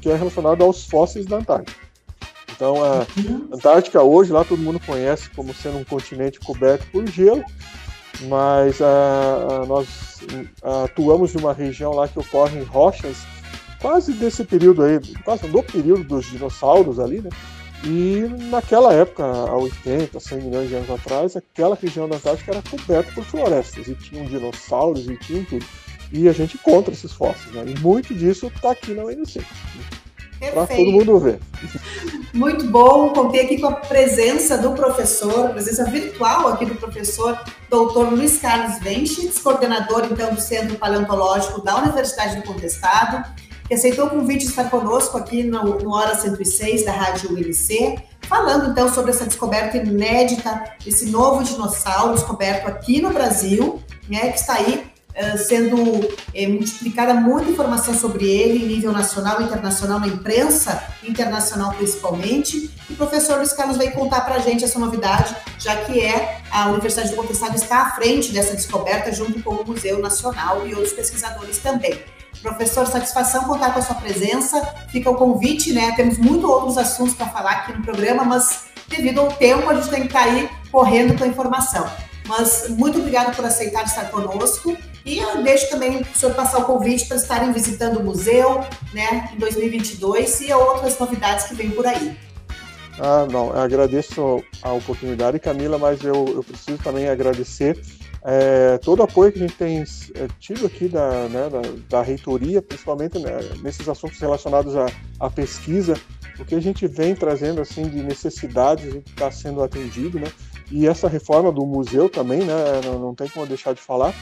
que 0.00 0.08
é 0.08 0.16
relacionada 0.16 0.64
aos 0.64 0.86
fósseis 0.86 1.26
da 1.26 1.36
Antártica. 1.36 1.90
Então, 2.60 2.82
a 2.84 3.06
uhum. 3.16 3.48
Antártica 3.52 4.02
hoje, 4.02 4.32
lá 4.32 4.44
todo 4.44 4.60
mundo 4.60 4.80
conhece 4.80 5.30
como 5.30 5.54
sendo 5.54 5.78
um 5.78 5.84
continente 5.84 6.38
coberto 6.40 6.86
por 6.92 7.06
gelo, 7.06 7.42
mas 8.22 8.78
uh, 8.80 9.66
nós 9.66 10.20
uh, 10.62 10.84
atuamos 10.84 11.34
numa 11.34 11.52
região 11.52 11.92
lá 11.92 12.06
que 12.08 12.18
ocorrem 12.18 12.62
rochas 12.62 13.18
quase 13.80 14.12
desse 14.12 14.44
período 14.44 14.82
aí, 14.82 15.00
quase 15.24 15.48
do 15.48 15.62
período 15.62 16.04
dos 16.04 16.26
dinossauros 16.26 16.98
ali, 16.98 17.20
né? 17.20 17.30
E 17.82 18.26
naquela 18.50 18.92
época, 18.92 19.24
há 19.24 19.56
80, 19.56 20.20
100 20.20 20.42
milhões 20.42 20.68
de 20.68 20.74
anos 20.74 20.90
atrás, 20.90 21.34
aquela 21.34 21.74
região 21.74 22.06
da 22.06 22.16
Antártica 22.16 22.52
era 22.52 22.62
coberta 22.62 23.10
por 23.12 23.24
florestas, 23.24 23.88
e 23.88 23.94
tinham 23.94 24.26
dinossauros, 24.26 25.08
e 25.08 25.16
tinham 25.16 25.44
tudo. 25.46 25.64
E 26.12 26.28
a 26.28 26.32
gente 26.32 26.56
encontra 26.56 26.92
esses 26.92 27.12
fósseis, 27.12 27.54
né? 27.54 27.64
E 27.66 27.78
muito 27.80 28.14
disso 28.14 28.48
está 28.48 28.72
aqui 28.72 28.92
na 28.92 29.04
UNC 29.04 29.40
para 30.48 30.66
todo 30.66 30.92
mundo 30.92 31.18
ver. 31.18 31.40
Muito 32.32 32.64
bom, 32.68 33.10
contei 33.10 33.42
aqui 33.42 33.60
com 33.60 33.66
a 33.66 33.72
presença 33.72 34.56
do 34.56 34.72
professor, 34.72 35.50
presença 35.50 35.84
virtual 35.84 36.48
aqui 36.48 36.64
do 36.64 36.74
professor 36.76 37.38
doutor 37.68 38.10
Luiz 38.10 38.38
Carlos 38.38 38.78
Venchitz, 38.78 39.38
coordenador 39.40 40.06
então 40.10 40.32
do 40.32 40.40
Centro 40.40 40.76
Paleontológico 40.76 41.62
da 41.62 41.76
Universidade 41.76 42.36
do 42.36 42.42
Contestado, 42.42 43.24
que 43.66 43.74
aceitou 43.74 44.06
o 44.06 44.10
convite 44.10 44.44
de 44.44 44.50
estar 44.50 44.70
conosco 44.70 45.18
aqui 45.18 45.42
no, 45.42 45.78
no 45.78 45.92
Hora 45.94 46.14
106 46.14 46.84
da 46.84 46.92
Rádio 46.92 47.32
UNC, 47.32 48.02
falando 48.22 48.70
então 48.70 48.92
sobre 48.92 49.10
essa 49.10 49.24
descoberta 49.24 49.76
inédita, 49.76 50.64
esse 50.86 51.06
novo 51.06 51.44
dinossauro 51.44 52.14
descoberto 52.14 52.66
aqui 52.66 53.00
no 53.00 53.10
Brasil, 53.10 53.82
né, 54.08 54.30
que 54.30 54.38
está 54.38 54.54
aí 54.54 54.89
sendo 55.36 56.08
é, 56.34 56.46
multiplicada 56.46 57.14
muita 57.14 57.50
informação 57.50 57.94
sobre 57.94 58.26
ele 58.26 58.64
em 58.64 58.68
nível 58.68 58.92
nacional 58.92 59.40
e 59.40 59.44
internacional, 59.44 60.00
na 60.00 60.08
imprensa 60.08 60.82
internacional 61.02 61.72
principalmente. 61.74 62.70
E 62.88 62.92
o 62.92 62.96
professor 62.96 63.36
Luiz 63.36 63.52
Carlos 63.52 63.76
veio 63.76 63.92
contar 63.92 64.22
para 64.22 64.36
a 64.36 64.38
gente 64.38 64.64
essa 64.64 64.78
novidade, 64.78 65.34
já 65.58 65.76
que 65.76 66.00
é 66.00 66.40
a 66.50 66.68
Universidade 66.68 67.10
do 67.10 67.16
Contestado 67.16 67.56
está 67.56 67.82
à 67.82 67.90
frente 67.92 68.32
dessa 68.32 68.54
descoberta, 68.54 69.12
junto 69.12 69.42
com 69.42 69.54
o 69.54 69.66
Museu 69.66 69.98
Nacional 69.98 70.66
e 70.66 70.74
outros 70.74 70.92
pesquisadores 70.92 71.58
também. 71.58 71.98
Professor, 72.42 72.86
satisfação 72.86 73.44
contar 73.44 73.72
com 73.72 73.80
a 73.80 73.82
sua 73.82 73.96
presença. 73.96 74.62
Fica 74.90 75.10
o 75.10 75.14
convite, 75.14 75.72
né? 75.72 75.92
Temos 75.94 76.16
muitos 76.16 76.48
outros 76.48 76.78
assuntos 76.78 77.14
para 77.14 77.26
falar 77.26 77.50
aqui 77.50 77.72
no 77.72 77.82
programa, 77.82 78.24
mas 78.24 78.64
devido 78.88 79.20
ao 79.20 79.28
tempo, 79.32 79.68
a 79.68 79.74
gente 79.74 79.88
tem 79.90 80.00
que 80.00 80.06
estar 80.06 80.24
tá 80.24 80.30
aí 80.30 80.48
correndo 80.70 81.16
com 81.18 81.24
a 81.24 81.26
informação. 81.26 81.88
Mas 82.26 82.68
muito 82.70 82.98
obrigada 82.98 83.32
por 83.32 83.44
aceitar 83.44 83.84
estar 83.84 84.10
conosco 84.10 84.76
e 85.10 85.18
eu 85.18 85.42
deixo 85.42 85.68
também 85.68 86.00
o 86.00 86.16
senhor 86.16 86.34
passar 86.36 86.58
o 86.58 86.64
convite 86.64 87.06
para 87.06 87.16
estarem 87.16 87.52
visitando 87.52 87.98
o 87.98 88.04
museu, 88.04 88.60
né, 88.94 89.28
em 89.34 89.38
2022 89.38 90.42
e 90.42 90.52
outras 90.52 90.96
novidades 90.98 91.46
que 91.46 91.54
vêm 91.56 91.70
por 91.70 91.84
aí. 91.84 92.16
Ah, 92.96 93.26
não, 93.28 93.50
agradeço 93.52 94.44
a 94.62 94.72
oportunidade, 94.72 95.40
Camila, 95.40 95.78
mas 95.78 96.04
eu, 96.04 96.26
eu 96.28 96.44
preciso 96.44 96.78
também 96.78 97.08
agradecer 97.08 97.80
é, 98.22 98.78
todo 98.78 99.00
o 99.00 99.02
apoio 99.02 99.32
que 99.32 99.38
a 99.38 99.42
gente 99.42 99.56
tem 99.56 99.78
é, 99.78 100.28
tido 100.38 100.66
aqui 100.66 100.86
da, 100.86 101.26
né, 101.28 101.48
da, 101.48 101.62
da, 101.88 102.02
reitoria, 102.02 102.60
principalmente 102.60 103.18
né, 103.18 103.40
nesses 103.62 103.88
assuntos 103.88 104.18
relacionados 104.18 104.76
à, 104.76 104.86
à, 105.18 105.30
pesquisa, 105.30 105.94
o 106.38 106.44
que 106.44 106.54
a 106.54 106.60
gente 106.60 106.86
vem 106.86 107.14
trazendo 107.14 107.60
assim 107.60 107.88
de 107.88 108.02
necessidades, 108.02 108.94
está 109.06 109.30
sendo 109.30 109.62
atendido, 109.62 110.20
né? 110.20 110.26
E 110.70 110.86
essa 110.86 111.08
reforma 111.08 111.50
do 111.50 111.66
museu 111.66 112.08
também, 112.08 112.40
né? 112.40 112.54
Não, 112.84 112.98
não 112.98 113.14
tem 113.14 113.28
como 113.28 113.46
deixar 113.46 113.74
de 113.74 113.80
falar. 113.80 114.14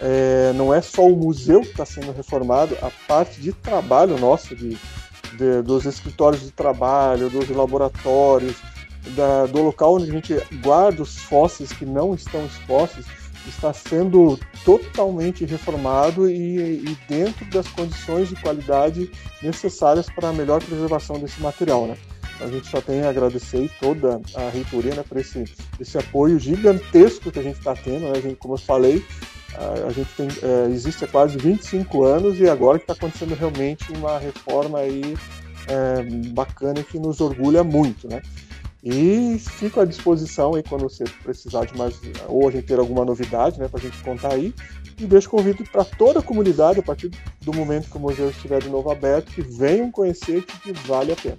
É, 0.00 0.52
não 0.54 0.72
é 0.72 0.80
só 0.80 1.06
o 1.06 1.16
museu 1.16 1.60
que 1.60 1.68
está 1.68 1.84
sendo 1.84 2.12
reformado, 2.12 2.76
a 2.80 2.90
parte 3.06 3.40
de 3.40 3.52
trabalho 3.52 4.18
nossa, 4.18 4.56
de, 4.56 4.78
de, 5.36 5.62
dos 5.62 5.84
escritórios 5.84 6.42
de 6.42 6.50
trabalho, 6.50 7.28
dos 7.28 7.48
laboratórios, 7.50 8.56
da, 9.08 9.46
do 9.46 9.62
local 9.62 9.96
onde 9.96 10.10
a 10.10 10.14
gente 10.14 10.34
guarda 10.62 11.02
os 11.02 11.18
fósseis 11.18 11.72
que 11.72 11.84
não 11.84 12.14
estão 12.14 12.44
expostos, 12.46 13.04
está 13.46 13.72
sendo 13.72 14.38
totalmente 14.64 15.44
reformado 15.44 16.30
e, 16.30 16.82
e, 16.84 16.98
dentro 17.08 17.44
das 17.46 17.66
condições 17.68 18.28
de 18.28 18.36
qualidade 18.36 19.10
necessárias 19.42 20.06
para 20.10 20.28
a 20.28 20.32
melhor 20.32 20.62
preservação 20.62 21.18
desse 21.18 21.40
material, 21.40 21.86
né? 21.86 21.96
A 22.40 22.48
gente 22.48 22.68
só 22.68 22.80
tem 22.80 23.02
a 23.02 23.10
agradecer 23.10 23.70
toda 23.80 24.20
a 24.34 24.48
reitoria 24.48 24.94
né, 24.94 25.04
por 25.06 25.18
esse, 25.18 25.44
esse 25.78 25.98
apoio 25.98 26.38
gigantesco 26.38 27.30
que 27.30 27.38
a 27.38 27.42
gente 27.42 27.58
está 27.58 27.74
tendo. 27.74 28.00
Né? 28.00 28.12
A 28.12 28.20
gente, 28.20 28.36
como 28.36 28.54
eu 28.54 28.58
falei, 28.58 29.04
a 29.56 29.90
gente 29.90 30.10
tem, 30.14 30.28
é, 30.42 30.70
existe 30.70 31.04
há 31.04 31.08
quase 31.08 31.36
25 31.36 32.04
anos 32.04 32.38
e 32.38 32.48
agora 32.48 32.78
que 32.78 32.84
está 32.84 32.94
acontecendo 32.94 33.34
realmente 33.34 33.92
uma 33.92 34.18
reforma 34.18 34.78
aí 34.78 35.16
é, 35.68 36.02
bacana 36.30 36.82
que 36.82 36.98
nos 36.98 37.20
orgulha 37.20 37.62
muito, 37.64 38.08
né? 38.08 38.22
E 38.82 39.38
fico 39.38 39.80
à 39.80 39.84
disposição 39.84 40.54
aí 40.54 40.62
quando 40.62 40.82
você 40.82 41.04
precisar 41.22 41.66
de 41.66 41.76
mais, 41.76 42.00
ou 42.26 42.48
a 42.48 42.50
gente 42.50 42.66
ter 42.66 42.78
alguma 42.78 43.04
novidade, 43.04 43.60
né, 43.60 43.68
para 43.68 43.78
a 43.78 43.82
gente 43.82 43.98
contar 43.98 44.32
aí. 44.32 44.54
E 44.98 45.04
deixo 45.06 45.28
convite 45.28 45.64
para 45.64 45.84
toda 45.84 46.20
a 46.20 46.22
comunidade, 46.22 46.80
a 46.80 46.82
partir 46.82 47.10
do 47.42 47.52
momento 47.52 47.90
que 47.90 47.96
o 47.96 48.00
museu 48.00 48.30
estiver 48.30 48.62
de 48.62 48.68
novo 48.68 48.90
aberto, 48.90 49.32
que 49.32 49.42
venham 49.42 49.90
conhecer 49.90 50.44
que 50.44 50.72
vale 50.72 51.12
a 51.12 51.16
pena. 51.16 51.38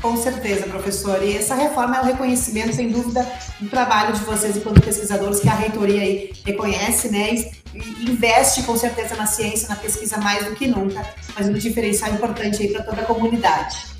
Com 0.00 0.16
certeza, 0.16 0.66
professor. 0.66 1.22
E 1.22 1.36
essa 1.36 1.54
reforma 1.54 1.98
é 1.98 2.00
um 2.00 2.04
reconhecimento, 2.04 2.74
sem 2.74 2.88
dúvida, 2.90 3.26
do 3.60 3.68
trabalho 3.68 4.14
de 4.14 4.24
vocês 4.24 4.56
enquanto 4.56 4.80
pesquisadores, 4.80 5.40
que 5.40 5.48
a 5.48 5.54
reitoria 5.54 6.00
aí 6.00 6.32
reconhece, 6.44 7.10
né? 7.10 7.34
E 7.74 8.10
investe 8.10 8.62
com 8.62 8.76
certeza 8.76 9.14
na 9.14 9.26
ciência, 9.26 9.68
na 9.68 9.76
pesquisa 9.76 10.16
mais 10.16 10.44
do 10.46 10.52
que 10.52 10.66
nunca, 10.66 11.02
fazendo 11.34 11.54
um 11.54 11.58
diferencial 11.58 12.12
importante 12.12 12.62
aí 12.62 12.68
para 12.72 12.82
toda 12.82 13.02
a 13.02 13.04
comunidade. 13.04 13.90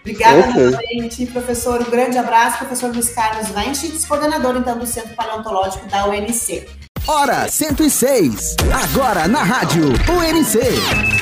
Obrigada 0.00 0.50
okay. 0.50 0.64
novamente, 0.64 1.26
professor. 1.26 1.80
Um 1.80 1.90
grande 1.90 2.18
abraço, 2.18 2.58
professor 2.58 2.90
Luiz 2.90 3.10
Carlos 3.10 3.50
Weinschitz, 3.54 4.04
coordenador 4.04 4.56
então 4.56 4.78
do 4.78 4.86
Centro 4.86 5.14
Paleontológico 5.14 5.86
da 5.88 6.06
UNC. 6.08 6.66
Hora 7.14 7.46
106. 7.46 8.56
Agora 8.72 9.28
na 9.28 9.42
rádio 9.42 9.84
UNC. 9.84 10.58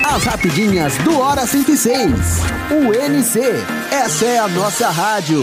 As 0.07 0.23
rapidinhas 0.23 0.97
do 0.99 1.19
Hora 1.19 1.45
106. 1.45 1.99
UNC. 2.71 3.41
Essa 3.91 4.25
é 4.25 4.39
a 4.39 4.47
nossa 4.47 4.89
rádio. 4.89 5.41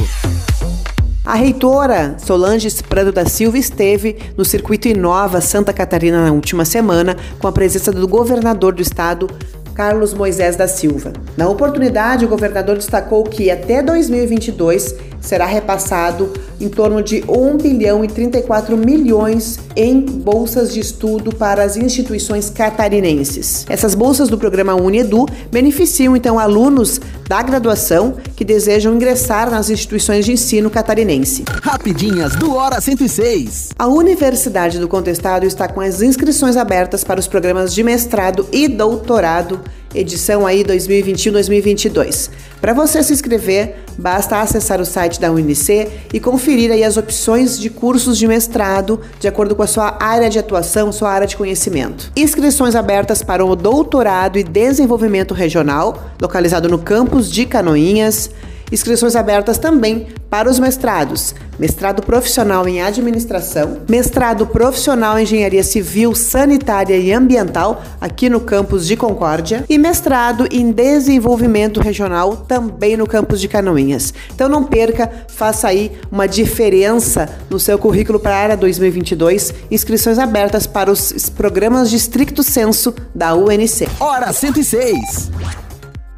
A 1.26 1.36
reitora 1.36 2.16
Solange 2.18 2.74
Prado 2.82 3.12
da 3.12 3.26
Silva 3.26 3.58
esteve 3.58 4.18
no 4.38 4.46
Circuito 4.46 4.88
Inova 4.88 5.42
Santa 5.42 5.74
Catarina 5.74 6.24
na 6.24 6.32
última 6.32 6.64
semana 6.64 7.18
com 7.40 7.48
a 7.50 7.52
presença 7.52 7.92
do 7.92 8.08
governador 8.08 8.74
do 8.74 8.82
estado, 8.82 9.30
Carlos 9.76 10.14
Moisés 10.14 10.56
da 10.56 10.68
Silva. 10.68 11.12
Na 11.36 11.50
oportunidade, 11.50 12.24
o 12.24 12.30
governador 12.30 12.78
destacou 12.78 13.26
que 13.26 13.52
até 13.52 13.84
2022 13.84 14.96
será 15.22 15.46
repassado 15.46 16.32
em 16.60 16.70
torno 16.70 17.02
de 17.02 17.24
1 17.28 17.58
bilhão 17.58 18.04
e 18.04 18.08
34 18.08 18.76
milhões 18.76 19.60
em 19.76 20.02
bolsas 20.02 20.74
de 20.74 20.80
estudo 20.80 21.36
para 21.36 21.64
as 21.64 21.78
instituições 21.78 22.50
catarinenses. 22.50 23.66
Essas 23.70 23.94
bolsas 23.94 24.30
do 24.30 24.38
programa 24.38 24.76
Unedu 24.76 25.26
beneficiam 25.52 26.16
então 26.16 26.40
alunos 26.40 27.00
da 27.28 27.42
graduação 27.42 28.16
que 28.36 28.46
desejam 28.46 28.96
ingressar 28.96 29.50
nas 29.50 29.70
instituições 29.70 30.26
de 30.26 30.32
ensino 30.32 30.70
catarinense. 30.70 31.44
Rapidinhas 31.62 32.36
do 32.36 32.56
Hora 32.56 32.80
106. 32.80 33.70
A 33.78 33.88
Universidade 33.88 34.80
do 34.80 34.88
Contestado 34.88 35.46
está 35.46 35.68
com 35.68 35.82
as 35.82 36.02
inscrições 36.02 36.56
abertas 36.56 37.04
para 37.04 37.20
os 37.20 37.28
programas 37.28 37.74
de 37.74 37.84
mestrado 37.84 38.48
e 38.52 38.68
doutorado 38.68 39.60
edição 40.00 40.46
aí 40.46 40.64
2021-2022. 40.64 42.30
Para 42.62 42.74
você 42.74 43.04
se 43.04 43.14
inscrever, 43.14 43.76
basta 43.98 44.40
acessar 44.40 44.80
o 44.82 44.86
site 44.86 45.20
da 45.20 45.32
UNC 45.32 45.88
e 46.14 46.20
conferir 46.20 46.72
aí 46.72 46.84
as 46.84 46.98
opções 46.98 47.60
de 47.60 47.70
cursos 47.70 48.18
de 48.18 48.28
mestrado 48.28 49.00
de 49.20 49.28
acordo 49.28 49.56
com 49.56 49.64
a 49.64 49.68
sua 49.68 49.98
área 50.00 50.30
de 50.30 50.40
atuação, 50.40 50.92
sua 50.92 51.12
área 51.12 51.28
de 51.28 51.38
conhecimento. 51.38 52.12
Inscrições 52.16 52.76
abertas 52.76 53.22
para 53.22 53.46
o 53.46 53.56
doutorado 53.56 54.38
e 54.38 54.44
desenvolvimento 54.44 55.34
regional, 55.34 56.12
localizado 56.22 56.68
no 56.70 56.80
campus 56.80 57.32
de 57.32 57.46
Canoinhas. 57.46 58.30
Inscrições 58.72 59.16
abertas 59.16 59.58
também 59.58 60.08
para 60.30 60.50
os 60.50 60.60
mestrados: 60.60 61.34
mestrado 61.58 62.02
profissional 62.02 62.68
em 62.68 62.82
administração, 62.82 63.80
mestrado 63.88 64.46
profissional 64.46 65.18
em 65.18 65.24
engenharia 65.24 65.64
civil, 65.64 66.14
sanitária 66.16 66.98
e 66.98 67.12
ambiental, 67.14 67.84
aqui 68.00 68.30
no 68.30 68.40
campus 68.40 68.88
de 68.88 68.96
Concórdia, 68.96 69.64
e 69.70 69.78
mestrado 69.78 70.48
em 70.52 70.72
desenvolvimento 70.72 71.80
regional, 71.80 72.38
também 72.38 72.98
no 72.98 73.08
campus 73.08 73.40
de 73.40 73.48
Canoinhas. 73.48 74.14
Então 74.34 74.50
não 74.50 74.64
perca, 74.64 75.10
faça 75.28 75.68
aí 75.68 75.92
uma 76.12 76.28
diferença 76.28 77.30
no 77.50 77.60
seu 77.60 77.78
currículo 77.78 78.20
para 78.20 78.36
a 78.36 78.40
área 78.40 78.58
2022. 78.58 79.54
Inscrições 79.72 80.20
abertas 80.20 80.68
para 80.68 80.92
os 80.92 81.30
programas 81.30 81.90
de 81.90 81.96
estricto 81.96 82.44
senso 82.44 82.94
da 83.14 83.34
UNC. 83.36 83.88
Hora 84.00 84.32
106. 84.32 85.32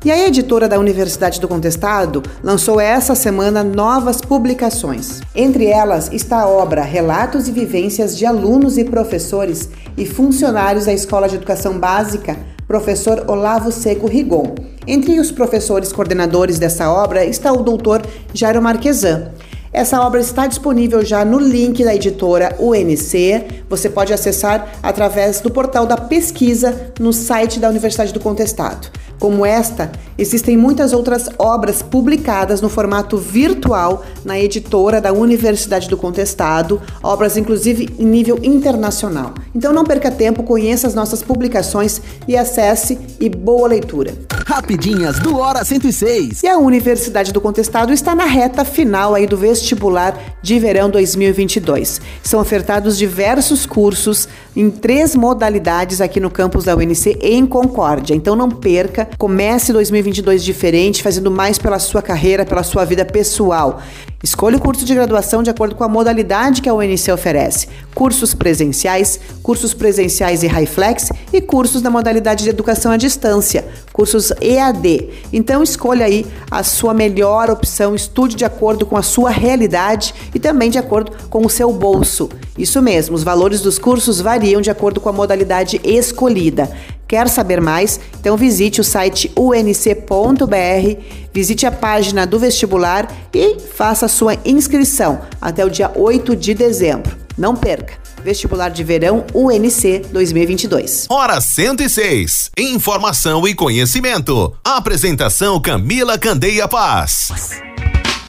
E 0.04 0.10
a 0.10 0.28
editora 0.28 0.70
da 0.70 0.80
Universidade 0.80 1.42
do 1.42 1.48
Contestado 1.48 2.24
lançou 2.42 2.80
essa 2.80 3.16
semana 3.16 3.66
novas 3.66 4.22
publicações. 4.22 5.20
Entre 5.36 5.66
elas 5.66 6.10
está 6.14 6.44
a 6.44 6.48
obra 6.48 6.84
Relatos 6.84 7.50
e 7.50 7.52
Vivências 7.52 8.18
de 8.18 8.26
Alunos 8.26 8.78
e 8.78 8.86
Professores 8.86 9.70
e 9.98 10.06
Funcionários 10.06 10.86
da 10.86 10.94
Escola 10.94 11.28
de 11.28 11.36
Educação 11.36 11.78
Básica, 11.78 12.38
professor 12.66 13.26
Olavo 13.28 13.74
Seco 13.74 14.08
Rigon. 14.08 14.56
Entre 14.88 15.20
os 15.20 15.34
professores 15.34 15.92
coordenadores 15.92 16.58
dessa 16.58 16.90
obra 16.90 17.26
está 17.26 17.52
o 17.52 17.62
doutor 17.62 18.02
Jairo 18.34 18.62
Marquesan. 18.62 19.32
Essa 19.72 20.02
obra 20.02 20.22
está 20.22 20.48
disponível 20.48 21.04
já 21.06 21.24
no 21.26 21.38
link 21.38 21.84
da 21.84 21.94
editora 21.94 22.56
UNC. 22.58 23.64
Você 23.70 23.90
pode 23.90 24.14
acessar 24.14 24.68
através 24.82 25.42
do 25.42 25.52
portal 25.52 25.86
da 25.86 25.98
pesquisa 25.98 26.92
no 27.00 27.12
site 27.12 27.60
da 27.60 27.70
Universidade 27.70 28.14
do 28.14 28.20
Contestado. 28.20 28.90
Como 29.20 29.46
esta, 29.46 29.92
existem 30.18 30.56
muitas 30.56 30.94
outras 30.94 31.30
obras 31.38 31.82
publicadas 31.82 32.62
no 32.62 32.70
formato 32.70 33.18
virtual 33.18 34.06
na 34.24 34.40
editora 34.40 35.02
da 35.02 35.12
Universidade 35.12 35.90
do 35.90 35.98
Contestado, 35.98 36.82
obras 37.04 37.36
inclusive 37.36 37.90
em 38.00 38.06
nível 38.06 38.40
internacional. 38.42 39.34
Então 39.54 39.74
não 39.74 39.84
perca 39.84 40.10
tempo, 40.10 40.42
conheça 40.44 40.88
as 40.88 40.96
nossas 40.96 41.22
publicações 41.22 42.02
e 42.30 42.38
acesse 42.38 42.98
e 43.20 43.28
boa 43.28 43.68
leitura. 43.68 44.14
Rapidinhas 44.48 45.20
do 45.20 45.38
Hora 45.38 45.66
106. 45.66 46.42
E 46.42 46.48
a 46.48 46.58
Universidade 46.58 47.34
do 47.34 47.42
Contestado 47.42 47.92
está 47.92 48.16
na 48.16 48.26
reta 48.26 48.64
final 48.64 49.14
aí 49.14 49.28
do 49.28 49.38
vestibular 49.38 50.18
de 50.42 50.58
verão 50.58 50.90
2022. 50.90 52.00
São 52.24 52.40
ofertados 52.40 52.98
diversos 52.98 53.66
cursos 53.66 54.30
em 54.60 54.70
três 54.70 55.16
modalidades 55.16 56.02
aqui 56.02 56.20
no 56.20 56.30
campus 56.30 56.66
da 56.66 56.76
UNC 56.76 57.18
em 57.22 57.46
Concórdia. 57.46 58.14
Então 58.14 58.36
não 58.36 58.50
perca 58.50 59.08
Comece 59.18 59.72
2022 59.72 60.44
diferente, 60.44 61.02
fazendo 61.02 61.32
mais 61.32 61.58
pela 61.58 61.80
sua 61.80 62.02
carreira, 62.02 62.46
pela 62.46 62.62
sua 62.62 62.84
vida 62.84 63.06
pessoal. 63.06 63.82
Escolha 64.22 64.58
o 64.58 64.62
curso 64.62 64.84
de 64.84 64.94
graduação 64.94 65.42
de 65.42 65.50
acordo 65.50 65.76
com 65.76 65.84
a 65.86 65.88
modalidade 65.88 66.62
que 66.62 66.68
a 66.68 66.74
UNC 66.74 67.10
oferece: 67.10 67.70
cursos 67.96 68.34
presenciais, 68.34 69.18
cursos 69.42 69.74
presenciais 69.74 70.44
e 70.44 70.48
Highflex 70.48 71.10
e 71.32 71.40
cursos 71.40 71.82
da 71.82 71.90
modalidade 71.90 72.44
de 72.44 72.50
educação 72.50 72.92
à 72.92 72.98
distância, 72.98 73.66
cursos 73.94 74.34
EAD. 74.42 75.10
Então 75.32 75.64
escolha 75.64 76.06
aí 76.06 76.26
a 76.52 76.64
sua 76.64 76.94
melhor 76.94 77.50
opção, 77.50 77.96
estude 77.96 78.36
de 78.36 78.44
acordo 78.44 78.86
com 78.86 78.98
a 78.98 79.02
sua 79.02 79.30
realidade 79.30 80.14
e 80.36 80.40
também 80.40 80.70
de 80.70 80.78
acordo 80.78 81.14
com 81.30 81.46
o 81.46 81.50
seu 81.50 81.72
bolso. 81.72 82.30
Isso 82.58 82.82
mesmo, 82.82 83.16
os 83.16 83.24
valores 83.24 83.62
dos 83.62 83.80
cursos 83.80 84.20
variam 84.20 84.60
de 84.60 84.70
acordo 84.70 85.00
com 85.00 85.08
a 85.08 85.14
modalidade 85.14 85.80
escolhida. 85.82 86.70
Quer 87.10 87.28
saber 87.28 87.60
mais? 87.60 88.00
Então 88.20 88.38
visite 88.38 88.80
o 88.80 88.84
site 88.84 89.32
unc.br, 89.36 91.02
visite 91.34 91.66
a 91.66 91.72
página 91.72 92.28
do 92.28 92.38
vestibular 92.38 93.12
e 93.34 93.60
faça 93.60 94.08
sua 94.08 94.38
inscrição 94.46 95.20
até 95.42 95.66
o 95.66 95.72
dia 95.72 95.92
8 95.96 96.36
de 96.36 96.54
dezembro. 96.54 97.18
Não 97.36 97.56
perca! 97.56 97.98
Vestibular 98.24 98.70
de 98.70 98.84
Verão 98.84 99.26
UNC 99.34 100.06
2022. 100.12 101.08
Hora 101.10 101.42
106. 101.42 102.52
Informação 102.56 103.48
e 103.48 103.56
conhecimento. 103.56 104.54
Apresentação 104.64 105.60
Camila 105.60 106.18
Candeia 106.18 106.68
Paz. 106.68 107.32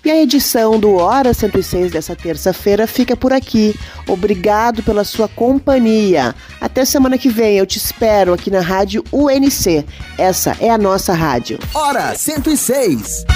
E 0.05 0.11
a 0.11 0.17
edição 0.17 0.81
do 0.81 0.95
Hora 0.95 1.35
106 1.35 1.93
dessa 1.93 2.17
terça-feira 2.17 2.87
fica 2.87 3.15
por 3.15 3.33
aqui. 3.33 3.79
Obrigado 4.09 4.83
pela 4.83 5.05
sua 5.05 5.29
companhia. 5.29 6.35
Até 6.61 6.85
semana 6.85 7.19
que 7.19 7.29
vem, 7.29 7.59
eu 7.59 7.67
te 7.67 7.77
espero 7.77 8.33
aqui 8.33 8.51
na 8.51 8.61
Rádio 8.61 9.05
UNC. 9.13 9.85
Essa 10.17 10.57
é 10.59 10.71
a 10.71 10.79
nossa 10.79 11.13
rádio. 11.13 11.59
Hora 11.75 12.15
106. 12.15 13.27